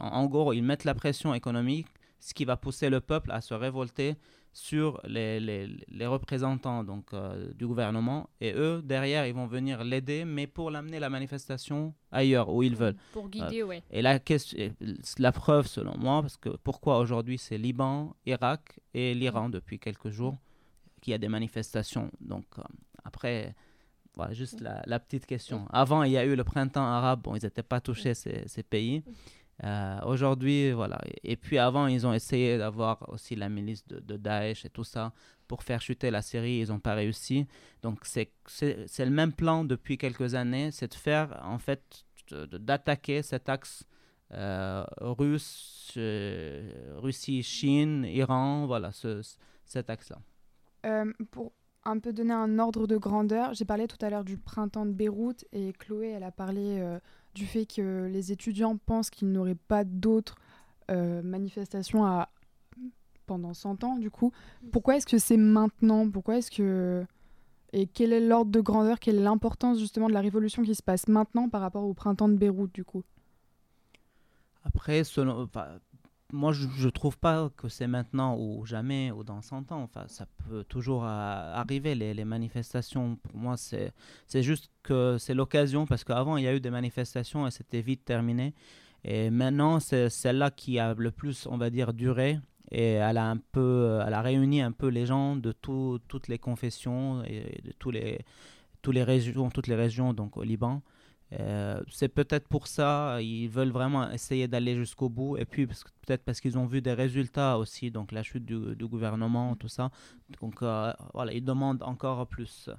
en 0.00 0.26
gros, 0.26 0.52
ils 0.52 0.62
mettent 0.62 0.84
la 0.84 0.94
pression 0.94 1.32
économique 1.32 1.86
ce 2.20 2.34
qui 2.34 2.44
va 2.44 2.56
pousser 2.56 2.90
le 2.90 3.00
peuple 3.00 3.30
à 3.30 3.40
se 3.40 3.54
révolter 3.54 4.16
sur 4.52 5.00
les, 5.04 5.38
les, 5.38 5.68
les 5.88 6.06
représentants 6.06 6.82
donc, 6.82 7.12
euh, 7.12 7.52
du 7.54 7.66
gouvernement. 7.66 8.28
Et 8.40 8.52
eux, 8.52 8.82
derrière, 8.82 9.26
ils 9.26 9.34
vont 9.34 9.46
venir 9.46 9.84
l'aider, 9.84 10.24
mais 10.24 10.46
pour 10.46 10.70
l'amener 10.70 10.98
la 10.98 11.10
manifestation 11.10 11.94
ailleurs, 12.10 12.48
où 12.52 12.62
ils 12.62 12.74
veulent. 12.74 12.96
Pour 13.12 13.28
guider, 13.28 13.62
oui. 13.62 13.82
Et 13.90 14.02
la, 14.02 14.18
question, 14.18 14.74
la 15.18 15.32
preuve, 15.32 15.66
selon 15.66 15.96
moi, 15.96 16.22
parce 16.22 16.36
que 16.36 16.48
pourquoi 16.48 16.98
aujourd'hui 16.98 17.38
c'est 17.38 17.58
Liban, 17.58 18.16
Irak 18.26 18.80
et 18.94 19.14
l'Iran 19.14 19.48
depuis 19.48 19.78
quelques 19.78 20.10
jours 20.10 20.36
qu'il 21.00 21.12
y 21.12 21.14
a 21.14 21.18
des 21.18 21.28
manifestations. 21.28 22.10
Donc, 22.20 22.46
euh, 22.58 22.62
après... 23.04 23.54
Voilà, 24.16 24.32
juste 24.32 24.60
la, 24.60 24.82
la, 24.86 24.98
petite 24.98 25.26
question. 25.26 25.68
Avant, 25.70 26.02
il 26.02 26.10
y 26.10 26.16
a 26.16 26.24
eu 26.24 26.34
le 26.34 26.42
printemps 26.42 26.82
arabe. 26.82 27.20
Bon, 27.22 27.36
ils 27.36 27.44
n'étaient 27.44 27.62
pas 27.62 27.80
touchés, 27.80 28.14
ces, 28.14 28.48
ces 28.48 28.64
pays. 28.64 29.04
Euh, 29.64 29.98
aujourd'hui, 30.04 30.72
voilà. 30.72 31.00
Et, 31.24 31.36
puis 31.36 31.58
avant, 31.58 31.86
ils 31.86 32.06
ont 32.06 32.12
essayé 32.12 32.58
d'avoir 32.58 33.08
aussi 33.08 33.34
la 33.34 33.48
milice 33.48 33.86
de, 33.86 33.98
de, 33.98 34.16
Daesh 34.16 34.64
et 34.64 34.70
tout 34.70 34.84
ça 34.84 35.12
pour 35.48 35.62
faire 35.62 35.80
chuter 35.80 36.10
la 36.10 36.22
Syrie. 36.22 36.60
Ils 36.60 36.68
n'ont 36.68 36.78
pas 36.78 36.94
réussi. 36.94 37.46
Donc 37.82 38.04
c'est 38.04 38.30
le 38.98 39.10
même 39.10 39.32
plan 39.32 39.64
depuis 39.64 39.98
quelques 39.98 40.34
années, 40.34 40.70
c'est 40.70 40.88
de 40.88 40.94
faire 40.94 41.40
en 41.44 41.58
fait 41.58 42.04
d'attaquer 42.30 43.22
cet 43.22 43.48
axe 43.48 43.84
euh, 44.32 44.84
russe, 45.00 45.94
euh, 45.96 46.98
Russie, 46.98 47.42
Chine, 47.42 48.04
Iran, 48.04 48.66
voilà, 48.66 48.92
ce, 48.92 49.22
cet 49.64 49.88
axe-là. 49.90 50.18
pour 51.30 51.52
un 51.88 51.98
peu 51.98 52.12
donner 52.12 52.34
un 52.34 52.58
ordre 52.58 52.86
de 52.86 52.96
grandeur, 52.96 53.54
j'ai 53.54 53.64
parlé 53.64 53.86
tout 53.86 53.96
à 54.04 54.10
l'heure 54.10 54.24
du 54.24 54.36
printemps 54.36 54.86
de 54.86 54.92
Beyrouth 54.92 55.44
et 55.52 55.72
Chloé, 55.72 56.08
elle 56.08 56.24
a 56.24 56.30
parlé 56.30 56.98
du 57.34 57.46
fait 57.46 57.66
que 57.66 58.06
les 58.06 58.32
étudiants 58.32 58.76
pensent 58.76 59.10
qu'il 59.10 59.28
n'y 59.28 59.38
aurait 59.38 59.54
pas 59.54 59.84
d'autres 59.84 60.36
euh, 60.90 61.22
manifestations 61.22 62.04
à... 62.04 62.30
pendant 63.26 63.54
100 63.54 63.84
ans, 63.84 63.96
du 63.96 64.10
coup. 64.10 64.32
Pourquoi 64.72 64.96
est-ce 64.96 65.06
que 65.06 65.18
c'est 65.18 65.36
maintenant? 65.36 66.10
Pourquoi 66.10 66.38
est-ce 66.38 66.50
que... 66.50 67.06
Et 67.72 67.86
quel 67.86 68.14
est 68.14 68.20
l'ordre 68.20 68.50
de 68.50 68.60
grandeur? 68.60 68.98
Quelle 68.98 69.16
est 69.16 69.22
l'importance 69.22 69.78
justement 69.78 70.08
de 70.08 70.14
la 70.14 70.22
révolution 70.22 70.62
qui 70.62 70.74
se 70.74 70.82
passe 70.82 71.06
maintenant 71.06 71.50
par 71.50 71.60
rapport 71.60 71.84
au 71.84 71.92
printemps 71.92 72.28
de 72.28 72.36
Beyrouth, 72.36 72.72
du 72.72 72.84
coup? 72.84 73.04
Après, 74.64 75.04
selon, 75.04 75.48
moi, 76.32 76.52
je 76.52 76.66
ne 76.66 76.90
trouve 76.90 77.18
pas 77.18 77.50
que 77.56 77.68
c'est 77.68 77.86
maintenant 77.86 78.36
ou 78.38 78.66
jamais 78.66 79.10
ou 79.10 79.24
dans 79.24 79.40
100 79.40 79.72
ans. 79.72 79.82
Enfin, 79.82 80.04
ça 80.08 80.26
peut 80.48 80.62
toujours 80.64 81.04
arriver, 81.04 81.94
les, 81.94 82.24
manifestations. 82.24 83.16
Pour 83.16 83.36
moi, 83.36 83.56
c'est 83.56 84.42
juste 84.42 84.70
que 84.82 85.16
c'est 85.18 85.34
l'occasion, 85.34 85.86
parce 85.86 86.04
qu'avant, 86.04 86.36
il 86.36 86.44
y 86.44 86.48
a 86.48 86.54
eu 86.54 86.60
des 86.60 86.70
manifestations 86.70 87.46
et 87.46 87.50
c'était 87.50 87.80
vite 87.80 88.04
terminé. 88.04 88.54
Et 89.04 89.30
maintenant, 89.30 89.80
c'est 89.80 90.10
celle-là 90.10 90.50
qui 90.50 90.78
a 90.78 90.94
le 90.94 91.10
plus, 91.10 91.46
on 91.46 91.56
va 91.56 91.70
dire, 91.70 91.94
duré. 91.94 92.38
Et 92.70 92.92
elle 92.92 93.16
a 93.16 93.30
un 93.30 93.38
peu, 93.38 94.00
elle 94.06 94.12
a 94.12 94.20
réuni 94.20 94.60
un 94.60 94.72
peu 94.72 94.88
les 94.88 95.06
gens 95.06 95.36
de 95.36 95.52
tout, 95.52 95.98
toutes 96.08 96.28
les 96.28 96.38
confessions 96.38 97.22
et 97.24 97.62
de 97.64 97.72
tous 97.78 97.90
les, 97.90 98.20
tous 98.82 98.92
les 98.92 99.02
régions, 99.02 99.48
toutes 99.48 99.68
les 99.68 99.74
régions 99.74 100.12
donc 100.12 100.36
au 100.36 100.42
Liban. 100.42 100.82
Euh, 101.34 101.82
c'est 101.90 102.08
peut-être 102.08 102.48
pour 102.48 102.66
ça, 102.66 103.20
ils 103.20 103.48
veulent 103.48 103.70
vraiment 103.70 104.10
essayer 104.10 104.48
d'aller 104.48 104.76
jusqu'au 104.76 105.08
bout. 105.08 105.36
Et 105.36 105.44
puis 105.44 105.66
peut-être 105.66 106.24
parce 106.24 106.40
qu'ils 106.40 106.56
ont 106.56 106.66
vu 106.66 106.80
des 106.80 106.94
résultats 106.94 107.58
aussi, 107.58 107.90
donc 107.90 108.12
la 108.12 108.22
chute 108.22 108.44
du, 108.44 108.86
gouvernement, 108.86 109.54
tout 109.56 109.68
ça. 109.68 109.90
Donc 110.40 110.62
euh, 110.62 110.92
voilà, 111.14 111.32
ils 111.32 111.44
demandent 111.44 111.82
encore 111.82 112.26
plus. 112.26 112.70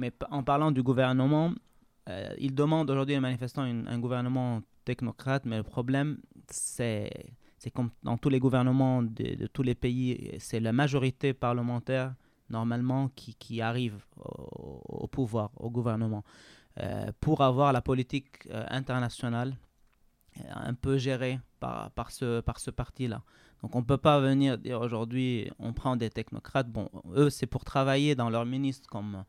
Mais 0.00 0.12
en 0.30 0.42
parlant 0.42 0.70
du 0.70 0.82
gouvernement, 0.82 1.52
euh, 2.08 2.34
ils 2.38 2.54
demandent 2.54 2.90
aujourd'hui 2.90 3.14
les 3.14 3.20
manifestants 3.20 3.62
un 3.62 3.98
gouvernement 3.98 4.62
technocrate, 4.84 5.44
mais 5.46 5.58
le 5.58 5.62
problème, 5.62 6.18
c'est 6.50 7.10
c'est 7.58 7.70
comme 7.70 7.90
dans 8.02 8.18
tous 8.18 8.28
les 8.28 8.40
gouvernements 8.40 9.02
de, 9.02 9.46
tous 9.46 9.62
les 9.62 9.74
pays, 9.74 10.36
c'est 10.38 10.60
la 10.60 10.72
majorité 10.72 11.32
parlementaire 11.32 12.14
normalement 12.50 13.08
qui, 13.16 13.34
qui 13.36 13.62
arrive 13.62 14.04
au, 14.18 14.82
au 14.86 15.06
pouvoir, 15.06 15.50
au 15.56 15.70
gouvernement. 15.70 16.24
Euh, 16.80 17.12
pour 17.20 17.42
avoir 17.42 17.72
la 17.72 17.80
politique 17.80 18.48
euh, 18.50 18.64
internationale 18.68 19.56
euh, 20.38 20.42
un 20.54 20.74
peu 20.74 20.98
gérée 20.98 21.38
par, 21.60 21.92
par 21.92 22.10
ce, 22.10 22.40
par 22.40 22.58
ce 22.58 22.72
parti-là. 22.72 23.22
Donc 23.62 23.76
on 23.76 23.78
ne 23.78 23.84
peut 23.84 23.96
pas 23.96 24.18
venir 24.18 24.58
dire 24.58 24.80
aujourd'hui 24.80 25.48
on 25.60 25.72
prend 25.72 25.94
des 25.94 26.10
technocrates. 26.10 26.68
Bon, 26.68 26.90
eux 27.14 27.30
c'est 27.30 27.46
pour 27.46 27.64
travailler 27.64 28.16
dans 28.16 28.28
leur 28.28 28.44
ministre 28.44 28.88
comme 28.88 29.24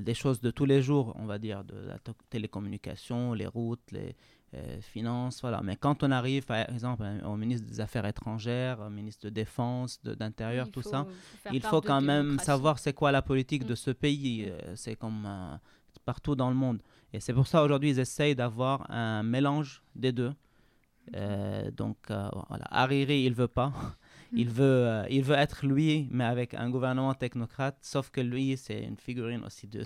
des 0.00 0.12
choses 0.14 0.40
de 0.40 0.50
tous 0.50 0.66
les 0.66 0.82
jours, 0.82 1.14
on 1.18 1.24
va 1.24 1.38
dire, 1.38 1.64
de 1.64 1.74
la 1.74 1.96
télécommunication, 2.28 3.32
les 3.34 3.46
routes, 3.46 3.90
les, 3.90 4.14
euh, 4.54 4.80
finances, 4.82 5.40
voilà. 5.40 5.62
Mais 5.62 5.76
quand 5.76 6.02
on 6.02 6.10
arrive, 6.10 6.44
par 6.44 6.68
exemple, 6.68 7.04
au 7.24 7.36
ministre 7.36 7.66
des 7.66 7.80
Affaires 7.80 8.04
étrangères, 8.04 8.80
au 8.80 8.90
ministre 8.90 9.24
de 9.24 9.30
Défense, 9.30 9.98
d'Intérieur, 10.02 10.70
tout 10.70 10.82
ça, 10.82 11.06
il 11.52 11.62
faut 11.62 11.80
quand 11.80 12.02
même 12.02 12.38
savoir 12.38 12.78
c'est 12.78 12.92
quoi 12.92 13.12
la 13.12 13.22
politique 13.22 13.64
de 13.64 13.72
mm. 13.72 13.76
ce 13.76 13.90
pays. 13.92 14.52
C'est 14.74 14.94
comme 14.94 15.26
partout 16.00 16.34
dans 16.34 16.48
le 16.48 16.56
monde. 16.56 16.82
Et 17.12 17.20
c'est 17.20 17.34
pour 17.34 17.46
ça 17.46 17.62
aujourd'hui 17.62 17.90
ils 17.90 17.98
essayent 17.98 18.34
d'avoir 18.34 18.90
un 18.90 19.22
mélange 19.22 19.82
des 19.94 20.12
deux. 20.12 20.32
Euh, 21.16 21.70
donc 21.70 21.96
voilà, 22.08 22.66
Hariri 22.70 23.24
il 23.24 23.34
veut 23.34 23.48
pas. 23.48 23.72
Il 24.34 24.48
veut, 24.48 24.64
euh, 24.64 25.04
il 25.10 25.22
veut 25.22 25.34
être 25.34 25.66
lui, 25.66 26.08
mais 26.10 26.24
avec 26.24 26.54
un 26.54 26.70
gouvernement 26.70 27.12
technocrate, 27.12 27.76
sauf 27.82 28.08
que 28.08 28.22
lui, 28.22 28.56
c'est 28.56 28.82
une 28.82 28.96
figurine 28.96 29.44
aussi 29.44 29.66
de, 29.66 29.84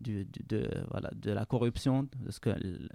de, 0.00 0.24
de, 0.48 0.70
voilà, 0.88 1.10
de 1.16 1.32
la 1.32 1.44
corruption, 1.44 2.04
de 2.04 2.30
ce 2.30 2.38
que 2.38 2.50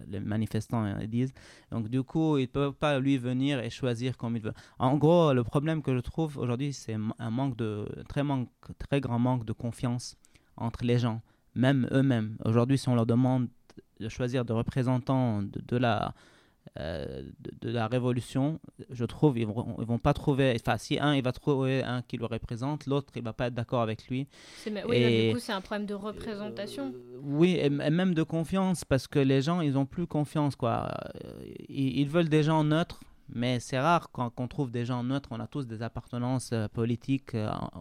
les 0.07 0.21
manifestants 0.21 0.85
euh, 0.85 1.05
disent. 1.05 1.33
Donc, 1.71 1.89
du 1.89 2.03
coup, 2.03 2.37
il 2.37 2.43
ne 2.43 2.47
peut 2.47 2.71
pas 2.71 2.99
lui 2.99 3.17
venir 3.17 3.59
et 3.59 3.69
choisir 3.69 4.15
comme 4.15 4.37
il 4.37 4.43
veut. 4.43 4.53
En 4.79 4.95
gros, 4.95 5.33
le 5.33 5.43
problème 5.43 5.81
que 5.81 5.93
je 5.93 5.99
trouve 5.99 6.37
aujourd'hui, 6.37 6.71
c'est 6.71 6.95
un 7.19 7.29
manque 7.29 7.57
de, 7.57 7.85
très, 8.07 8.23
manque, 8.23 8.49
très 8.79 9.01
grand 9.01 9.19
manque 9.19 9.43
de 9.43 9.53
confiance 9.53 10.15
entre 10.55 10.85
les 10.85 10.99
gens, 10.99 11.21
même 11.55 11.87
eux-mêmes. 11.91 12.37
Aujourd'hui, 12.45 12.77
si 12.77 12.89
on 12.89 12.95
leur 12.95 13.05
demande 13.05 13.47
de 13.99 14.09
choisir 14.09 14.45
des 14.45 14.53
représentants 14.53 15.41
de, 15.41 15.61
de 15.65 15.77
la 15.77 16.13
euh, 16.79 17.23
de, 17.61 17.69
la 17.69 17.87
révolution, 17.87 18.59
je 18.89 19.05
trouve, 19.05 19.37
ils 19.37 19.45
vont, 19.45 19.75
ils 19.79 19.85
vont 19.85 19.99
pas 19.99 20.13
trouver. 20.13 20.57
Enfin, 20.59 20.77
si 20.77 20.97
un, 20.97 21.13
il 21.13 21.21
va 21.21 21.31
trouver 21.31 21.83
un 21.83 22.01
qui 22.01 22.17
le 22.17 22.25
représente, 22.25 22.87
l'autre, 22.87 23.13
il 23.15 23.21
va 23.21 23.33
pas 23.33 23.47
être 23.47 23.53
d'accord 23.53 23.81
avec 23.81 24.07
lui. 24.07 24.27
Oui, 24.65 24.95
et, 24.95 25.27
du 25.27 25.33
coup, 25.35 25.39
c'est 25.39 25.51
un 25.51 25.61
problème 25.61 25.85
de 25.85 25.93
représentation. 25.93 26.87
Euh, 26.87 27.19
oui, 27.21 27.59
et, 27.61 27.69
même 27.69 28.15
de 28.15 28.23
confiance, 28.23 28.85
parce 28.85 29.07
que 29.07 29.19
les 29.19 29.41
gens, 29.41 29.61
ils 29.61 29.77
ont 29.77 29.85
plus 29.85 30.07
confiance, 30.07 30.55
quoi. 30.55 30.89
Euh, 31.23 31.43
ils, 31.69 32.09
veulent 32.09 32.29
des 32.29 32.43
gens 32.43 32.63
neutres. 32.63 33.01
Mais 33.29 33.59
c'est 33.59 33.79
rare 33.79 34.09
quand 34.11 34.29
qu'on 34.31 34.47
trouve 34.47 34.71
des 34.71 34.85
gens 34.85 35.03
neutres, 35.03 35.29
on 35.31 35.39
a 35.39 35.47
tous 35.47 35.67
des 35.67 35.81
appartenances 35.81 36.53
politiques 36.73 37.35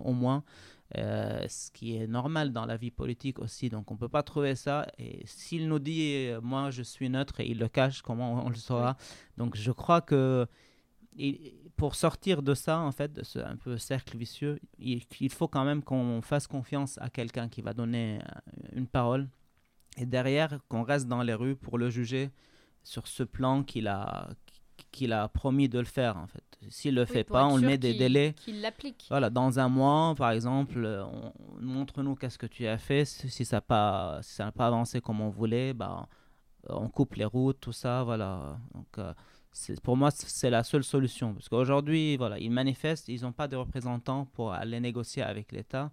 au 0.05 0.13
moins. 0.13 0.45
Euh, 0.99 1.47
ce 1.49 1.71
qui 1.71 1.97
est 1.97 2.07
normal 2.07 2.53
dans 2.53 2.67
la 2.67 2.77
vie 2.77 2.91
politique 2.91 3.39
aussi. 3.39 3.71
Donc 3.71 3.91
on 3.91 3.95
ne 3.95 3.99
peut 3.99 4.09
pas 4.09 4.23
trouver 4.23 4.55
ça. 4.55 4.87
Et 4.99 5.23
s'il 5.25 5.69
nous 5.69 5.79
dit 5.79 6.27
euh, 6.29 6.41
moi 6.43 6.71
je 6.71 6.83
suis 6.83 7.09
neutre 7.09 7.41
et 7.41 7.47
il 7.47 7.59
le 7.59 7.69
cache, 7.69 8.03
comment 8.03 8.45
on, 8.45 8.51
le 8.51 8.57
saura? 8.57 8.97
Donc 9.39 9.57
je 9.57 9.73
crois 9.73 10.03
que 10.03 10.47
pour 11.77 11.95
sortir 11.95 12.43
de 12.43 12.55
ça, 12.55 12.79
en 12.79 12.93
fait, 12.93 13.13
de 13.13 13.23
ce 13.23 13.39
un 13.39 13.57
peu 13.57 13.77
cercle 13.77 14.17
vicieux, 14.17 14.59
il, 14.79 15.31
faut 15.31 15.49
quand 15.49 15.65
même 15.65 15.83
qu'on 15.83 16.23
fasse 16.23 16.47
confiance 16.47 16.99
à 16.99 17.11
quelqu'un 17.11 17.49
qui 17.49 17.61
va 17.61 17.75
donner 17.75 18.19
euh, 18.19 18.69
une 18.73 18.87
parole. 18.87 19.29
Et 19.99 20.07
derrière, 20.07 20.59
qu'on 20.69 20.83
reste 20.83 21.07
dans 21.09 21.23
les 21.23 21.35
rues 21.35 21.57
pour 21.57 21.77
le 21.77 21.91
juger 21.91 22.31
sur 22.83 23.07
ce 23.07 23.23
plan 23.23 23.63
qu'il 23.63 23.89
a, 23.89 24.31
qu'il 24.93 25.13
a 25.13 25.27
promis 25.29 25.69
de 25.69 25.79
le 25.79 25.85
faire 25.85 26.17
en 26.17 26.27
fait. 26.27 26.45
S'il 26.69 26.95
le 26.95 27.05
fait 27.05 27.25
pas, 27.25 27.47
on 27.47 27.57
le 27.57 27.67
met 27.67 27.79
des 27.79 27.95
délais. 27.95 28.35
Qu'il 28.37 28.61
l'applique. 28.61 29.07
Voilà, 29.11 29.31
dans 29.31 29.59
un 29.59 29.69
mois, 29.69 30.15
par 30.17 30.31
exemple, 30.31 30.87
on, 30.87 31.33
montre-nous 31.61 32.15
qu'est-ce 32.15 32.39
que 32.39 32.47
tu 32.47 32.67
as 32.69 32.79
fait. 32.79 33.05
Si 33.05 33.45
ça 33.45 33.57
n'a 33.57 33.61
pas, 33.63 34.21
si 34.23 34.35
ça 34.35 34.45
n'a 34.45 34.53
pas 34.53 34.69
avancé 34.69 35.01
comme 35.01 35.21
on 35.21 35.29
voulait, 35.29 35.73
bah, 35.73 36.07
on 36.69 36.89
coupe 36.89 37.15
les 37.15 37.25
routes, 37.25 37.59
tout 37.61 37.73
ça, 37.73 38.05
voilà. 38.05 38.59
Donc, 38.75 38.87
euh, 38.99 39.13
pour 39.83 39.97
moi, 39.97 40.11
c'est 40.13 40.51
la 40.51 40.63
seule 40.63 40.85
solution 40.85 41.35
parce 41.35 41.49
qu'aujourd'hui, 41.49 42.17
voilà, 42.17 42.39
ils 42.39 42.51
manifestent, 42.51 43.09
ils 43.09 43.23
n'ont 43.23 43.33
pas 43.33 43.49
de 43.49 43.57
représentants 43.57 44.27
pour 44.33 44.53
aller 44.53 44.81
négocier 44.81 45.23
avec 45.23 45.53
l'État. 45.53 45.91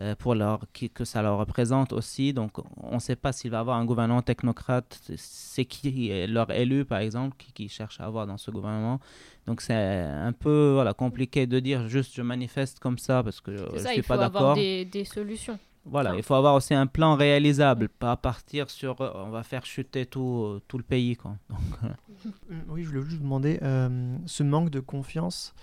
Euh, 0.00 0.14
pour 0.14 0.36
leur, 0.36 0.60
que 0.94 1.04
ça 1.04 1.22
leur 1.22 1.38
représente 1.38 1.92
aussi. 1.92 2.32
Donc, 2.32 2.58
on 2.76 2.94
ne 2.94 3.00
sait 3.00 3.16
pas 3.16 3.32
s'il 3.32 3.50
va 3.50 3.56
y 3.56 3.60
avoir 3.60 3.78
un 3.78 3.84
gouvernement 3.84 4.22
technocrate. 4.22 5.00
C'est 5.16 5.64
qui 5.64 6.12
leur 6.28 6.52
élu, 6.52 6.84
par 6.84 6.98
exemple, 6.98 7.36
qui, 7.36 7.52
qui 7.52 7.68
cherche 7.68 8.00
à 8.00 8.04
avoir 8.04 8.24
dans 8.24 8.38
ce 8.38 8.52
gouvernement. 8.52 9.00
Donc, 9.46 9.60
c'est 9.60 9.74
un 9.74 10.32
peu 10.32 10.70
voilà, 10.74 10.94
compliqué 10.94 11.48
de 11.48 11.58
dire 11.58 11.88
juste 11.88 12.14
je 12.14 12.22
manifeste 12.22 12.78
comme 12.78 12.98
ça 12.98 13.24
parce 13.24 13.40
que 13.40 13.56
je 13.56 13.64
ne 13.64 13.92
suis 13.92 14.02
pas 14.02 14.16
d'accord. 14.16 14.56
Il 14.56 14.84
faut 14.84 14.84
avoir 14.84 14.86
des, 14.92 15.04
solutions. 15.04 15.58
Voilà, 15.84 16.14
il 16.14 16.22
faut 16.22 16.34
avoir 16.34 16.54
aussi 16.54 16.74
un 16.74 16.86
plan 16.86 17.16
réalisable, 17.16 17.88
pas 17.88 18.14
partir 18.16 18.70
sur 18.70 19.00
euh, 19.00 19.10
on 19.14 19.30
va 19.30 19.42
faire 19.42 19.66
chuter 19.66 20.06
tout, 20.06 20.60
tout 20.68 20.78
le 20.78 20.84
pays. 20.84 21.16
Quoi. 21.16 21.34
Donc, 21.50 22.34
oui, 22.68 22.84
je 22.84 22.88
voulais 22.90 23.02
juste 23.02 23.16
vous 23.16 23.24
demander 23.24 23.58
euh, 23.62 24.16
ce 24.26 24.44
manque 24.44 24.70
de 24.70 24.78
confiance. 24.78 25.54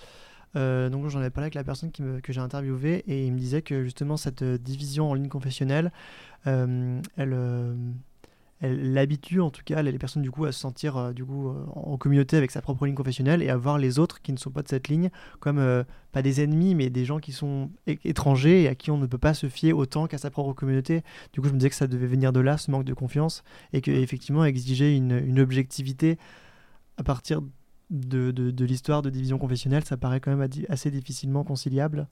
Euh, 0.55 0.89
donc 0.89 1.07
j'en 1.09 1.19
avais 1.19 1.29
parlé 1.29 1.45
avec 1.45 1.55
la 1.55 1.63
personne 1.63 1.91
que 1.91 2.33
j'ai 2.33 2.41
interviewée 2.41 3.03
et 3.07 3.25
il 3.25 3.33
me 3.33 3.39
disait 3.39 3.61
que 3.61 3.83
justement 3.83 4.17
cette 4.17 4.41
euh, 4.41 4.57
division 4.57 5.09
en 5.09 5.13
ligne 5.13 5.27
confessionnelle, 5.27 5.91
euh, 6.47 7.01
elle, 7.17 7.37
elle 8.61 8.93
l'habitue 8.93 9.41
en 9.41 9.49
tout 9.49 9.63
cas 9.65 9.81
les 9.81 9.97
personnes 9.97 10.21
du 10.21 10.31
coup 10.31 10.45
à 10.45 10.51
se 10.51 10.59
sentir 10.59 11.13
du 11.13 11.25
coup 11.25 11.51
en 11.75 11.97
communauté 11.97 12.37
avec 12.37 12.51
sa 12.51 12.61
propre 12.61 12.85
ligne 12.85 12.95
confessionnelle 12.95 13.41
et 13.41 13.49
à 13.49 13.57
voir 13.57 13.77
les 13.77 13.99
autres 13.99 14.21
qui 14.21 14.31
ne 14.31 14.37
sont 14.37 14.51
pas 14.51 14.61
de 14.61 14.67
cette 14.67 14.87
ligne 14.87 15.09
comme 15.39 15.83
pas 16.11 16.21
des 16.21 16.41
ennemis 16.41 16.73
mais 16.75 16.89
des 16.89 17.03
gens 17.03 17.19
qui 17.19 17.31
sont 17.31 17.69
étrangers 17.87 18.63
et 18.63 18.67
à 18.67 18.75
qui 18.75 18.91
on 18.91 18.97
ne 18.97 19.07
peut 19.07 19.17
pas 19.17 19.33
se 19.33 19.49
fier 19.49 19.73
autant 19.73 20.07
qu'à 20.07 20.17
sa 20.17 20.29
propre 20.29 20.53
communauté. 20.53 21.03
Du 21.33 21.41
coup 21.41 21.47
je 21.47 21.53
me 21.53 21.57
disais 21.57 21.69
que 21.69 21.75
ça 21.75 21.87
devait 21.87 22.07
venir 22.07 22.31
de 22.31 22.39
là 22.39 22.57
ce 22.57 22.71
manque 22.71 22.85
de 22.85 22.93
confiance 22.93 23.43
et 23.73 23.81
que 23.81 23.91
effectivement 23.91 24.45
exiger 24.45 24.95
une, 24.95 25.17
une 25.17 25.39
objectivité 25.39 26.17
à 26.97 27.03
partir 27.03 27.41
de, 27.41 27.49
de, 27.89 28.63
l'histoire 28.63 29.01
de 29.01 29.09
division 29.09 29.37
confessionnelle, 29.37 29.83
ça 29.85 29.97
paraît 29.97 30.19
quand 30.19 30.35
même 30.35 30.47
assez 30.69 30.91
difficilement 30.91 31.43
conciliable. 31.43 32.07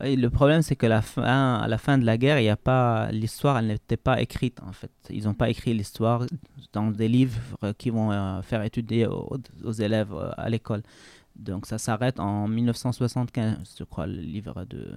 le 0.00 0.28
problème, 0.28 0.62
c'est 0.62 0.76
que 0.76 0.86
la 0.86 1.02
fin, 1.02 1.56
à 1.56 1.68
la 1.68 1.78
fin 1.78 1.98
de 1.98 2.04
la 2.04 2.18
guerre, 2.18 2.40
il 2.40 2.44
y 2.44 2.50
a 2.50 2.56
pas 2.56 3.10
l'histoire, 3.12 3.58
elle 3.58 3.68
n'était 3.68 3.96
pas 3.96 4.20
écrite 4.20 4.60
en 4.62 4.72
fait. 4.72 4.90
Ils 5.10 5.24
n'ont 5.24 5.34
pas 5.34 5.48
écrit 5.48 5.74
l'histoire 5.74 6.26
dans 6.72 6.90
des 6.90 7.08
livres 7.08 7.40
qui 7.78 7.90
vont 7.90 8.12
euh, 8.12 8.42
faire 8.42 8.62
étudier 8.62 9.06
aux, 9.06 9.72
élèves 9.72 10.12
euh, 10.12 10.30
à 10.36 10.48
l'école. 10.48 10.82
Donc 11.36 11.66
ça 11.66 11.78
s'arrête 11.78 12.18
en 12.18 12.48
1975, 12.48 13.76
je 13.78 13.84
crois, 13.84 14.06
le 14.06 14.20
livre 14.20 14.64
de, 14.64 14.94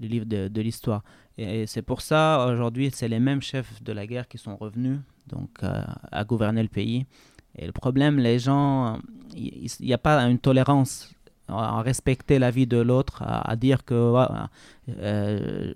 le 0.00 0.06
livre 0.06 0.26
de, 0.26 0.48
de 0.48 0.60
l'histoire. 0.60 1.02
Et, 1.38 1.66
c'est 1.66 1.82
pour 1.82 2.00
ça, 2.00 2.46
aujourd'hui, 2.46 2.90
c'est 2.92 3.08
les 3.08 3.20
mêmes 3.20 3.42
chefs 3.42 3.82
de 3.82 3.92
la 3.92 4.06
guerre 4.06 4.28
qui 4.28 4.38
sont 4.38 4.56
revenus 4.56 4.98
donc, 5.26 5.50
euh, 5.62 5.82
à 6.10 6.24
gouverner 6.24 6.62
le 6.62 6.68
pays. 6.68 7.06
Et 7.56 7.66
le 7.66 7.72
problème, 7.72 8.18
les 8.18 8.38
gens, 8.38 8.98
il 9.36 9.68
n'y 9.80 9.92
a 9.92 9.98
pas 9.98 10.20
une 10.22 10.38
tolérance 10.38 11.14
à 11.48 11.82
respecter 11.82 12.38
la 12.38 12.50
vie 12.50 12.66
de 12.66 12.78
l'autre, 12.78 13.22
à, 13.22 13.54
dire 13.56 13.84
que 13.84 14.14
euh, 14.98 15.74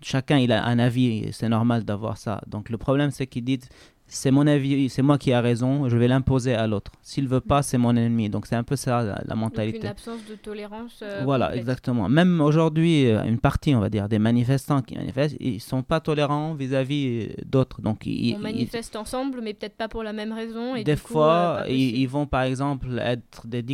chacun 0.00 0.38
il 0.38 0.50
a 0.50 0.64
un 0.64 0.78
avis, 0.80 1.32
c'est 1.32 1.48
normal 1.48 1.84
d'avoir 1.84 2.16
ça. 2.18 2.40
Donc 2.48 2.68
le 2.68 2.76
problème, 2.76 3.10
c'est 3.12 3.26
qu'ils 3.26 3.44
disent 3.44 3.68
c'est 4.12 4.30
mon 4.30 4.46
avis, 4.46 4.90
c'est 4.90 5.00
moi 5.00 5.16
qui 5.16 5.30
ai 5.30 5.38
raison, 5.38 5.88
je 5.88 5.96
vais 5.96 6.06
l'imposer 6.06 6.54
à 6.54 6.66
l'autre. 6.66 6.92
S'il 7.00 7.28
veut 7.28 7.40
pas, 7.40 7.62
c'est 7.62 7.78
mon 7.78 7.96
ennemi. 7.96 8.28
Donc 8.28 8.46
c'est 8.46 8.56
un 8.56 8.62
peu 8.62 8.76
ça 8.76 9.22
la, 9.24 9.34
mentalité. 9.34 9.78
une 9.78 9.86
absence 9.86 10.20
de 10.28 10.34
tolérance. 10.34 11.00
Euh, 11.02 11.22
voilà, 11.24 11.56
exactement. 11.56 12.10
Même 12.10 12.40
aujourd'hui, 12.42 13.10
euh, 13.10 13.24
une 13.24 13.38
partie, 13.38 13.74
on 13.74 13.80
va 13.80 13.88
dire, 13.88 14.08
des 14.10 14.18
manifestants 14.18 14.82
qui 14.82 14.96
manifestent, 14.96 15.36
ils 15.40 15.60
sont 15.60 15.82
pas 15.82 16.00
tolérants 16.00 16.54
vis-à-vis 16.54 17.30
euh, 17.30 17.42
d'autres. 17.46 17.80
Donc 17.80 18.04
ils, 18.04 18.34
on 18.34 18.40
manifeste 18.40 18.96
ensemble, 18.96 19.40
mais 19.42 19.54
peut-être 19.54 19.76
pas 19.76 19.88
pour 19.88 20.02
la 20.02 20.12
même 20.12 20.32
raison. 20.32 20.76
Et 20.76 20.84
des 20.84 20.96
fois, 20.96 21.64
ils, 21.68 22.06
vont 22.06 22.26
par 22.26 22.42
exemple 22.42 22.98
être 22.98 23.46
des, 23.46 23.64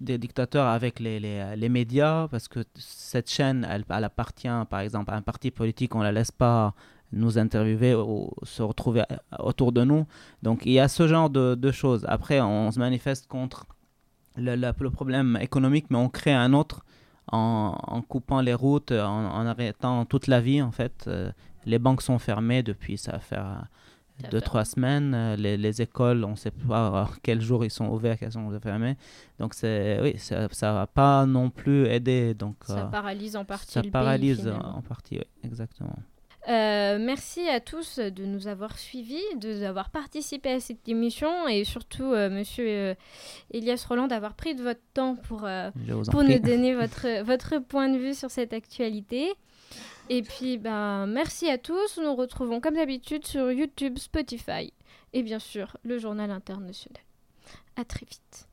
des 0.00 0.18
dictateurs 0.18 0.66
avec 0.68 1.00
les, 1.00 1.18
les, 1.18 1.56
les, 1.56 1.68
médias 1.68 2.28
parce 2.28 2.46
que 2.46 2.60
cette 2.76 3.28
chaîne, 3.28 3.66
elle, 3.68 3.84
elle 3.90 4.04
appartient 4.04 4.48
par 4.70 4.80
exemple 4.80 5.10
à 5.10 5.16
un 5.16 5.22
parti 5.22 5.50
politique, 5.50 5.96
on 5.96 6.02
la 6.02 6.12
laisse 6.12 6.30
pas 6.30 6.74
nous 7.12 7.38
interviewer 7.38 7.94
ou 7.94 8.30
se 8.42 8.62
retrouver 8.62 9.04
autour 9.38 9.72
de 9.72 9.84
nous. 9.84 10.06
Donc 10.42 10.66
il 10.66 10.72
y 10.72 10.80
a 10.80 10.88
ce 10.88 11.08
genre 11.08 11.30
de, 11.30 11.54
de 11.54 11.70
choses. 11.70 12.04
Après, 12.08 12.40
on 12.40 12.70
se 12.70 12.78
manifeste 12.78 13.26
contre 13.26 13.66
le, 14.36 14.56
le, 14.56 14.90
problème 14.90 15.38
économique, 15.40 15.86
mais 15.90 15.98
on 15.98 16.08
crée 16.08 16.34
un 16.34 16.52
autre 16.52 16.84
en, 17.32 17.76
en 17.82 18.02
coupant 18.02 18.40
les 18.40 18.54
routes, 18.54 18.92
en, 18.92 19.26
en, 19.32 19.46
arrêtant 19.46 20.04
toute 20.04 20.26
la 20.26 20.40
vie 20.40 20.62
en 20.62 20.70
fait. 20.70 21.04
Euh, 21.06 21.30
les 21.66 21.78
banques 21.78 22.02
sont 22.02 22.18
fermées 22.18 22.62
depuis 22.62 22.98
ça 22.98 23.12
va 23.12 23.18
faire 23.18 23.68
deux, 24.30 24.40
trois 24.40 24.64
semaines. 24.64 25.14
Euh, 25.14 25.36
les, 25.36 25.56
les, 25.56 25.82
écoles, 25.82 26.24
on 26.24 26.32
ne 26.32 26.36
sait 26.36 26.50
pas 26.50 27.08
quel 27.22 27.40
jour 27.40 27.64
ils 27.64 27.70
sont 27.70 27.88
ouverts, 27.88 28.18
quels 28.18 28.32
sont 28.32 28.50
fermés. 28.60 28.96
Donc, 29.38 29.54
oui, 29.62 30.14
ça 30.18 30.42
ne 30.42 30.72
va 30.72 30.86
pas 30.86 31.26
non 31.26 31.50
plus 31.50 31.86
aider. 31.86 32.34
Donc, 32.34 32.56
ça 32.64 32.78
euh, 32.78 32.84
paralyse 32.86 33.36
en 33.36 33.44
partie. 33.44 33.72
Ça 33.72 33.82
le 33.82 33.90
paralyse 33.90 34.42
pays, 34.42 34.52
en 34.52 34.82
partie, 34.82 35.18
oui, 35.18 35.26
exactement. 35.44 35.96
Euh, 36.48 36.98
merci 36.98 37.46
à 37.46 37.60
tous 37.60 37.98
de 37.98 38.24
nous 38.24 38.46
avoir 38.46 38.78
suivis, 38.78 39.22
de 39.36 39.60
d'avoir 39.60 39.90
participé 39.90 40.50
à 40.52 40.60
cette 40.60 40.88
émission 40.88 41.46
et 41.46 41.64
surtout, 41.64 42.12
euh, 42.14 42.30
monsieur 42.30 42.66
euh, 42.66 42.94
Elias 43.50 43.84
Roland, 43.86 44.06
d'avoir 44.06 44.34
pris 44.34 44.54
de 44.54 44.62
votre 44.62 44.80
temps 44.94 45.14
pour, 45.14 45.46
pour 46.10 46.22
nous 46.24 46.38
donner 46.42 46.74
votre, 46.74 47.22
votre 47.22 47.58
point 47.58 47.90
de 47.90 47.98
vue 47.98 48.14
sur 48.14 48.30
cette 48.30 48.54
actualité. 48.54 49.30
Et 50.08 50.22
puis, 50.22 50.56
ben, 50.56 51.06
merci 51.06 51.50
à 51.50 51.58
tous. 51.58 51.98
Nous 51.98 52.04
nous 52.04 52.14
retrouvons 52.14 52.60
comme 52.60 52.76
d'habitude 52.76 53.26
sur 53.26 53.52
YouTube, 53.52 53.98
Spotify 53.98 54.72
et 55.12 55.22
bien 55.22 55.38
sûr 55.38 55.76
le 55.82 55.98
journal 55.98 56.30
international. 56.30 57.02
À 57.76 57.84
très 57.84 58.06
vite. 58.06 58.47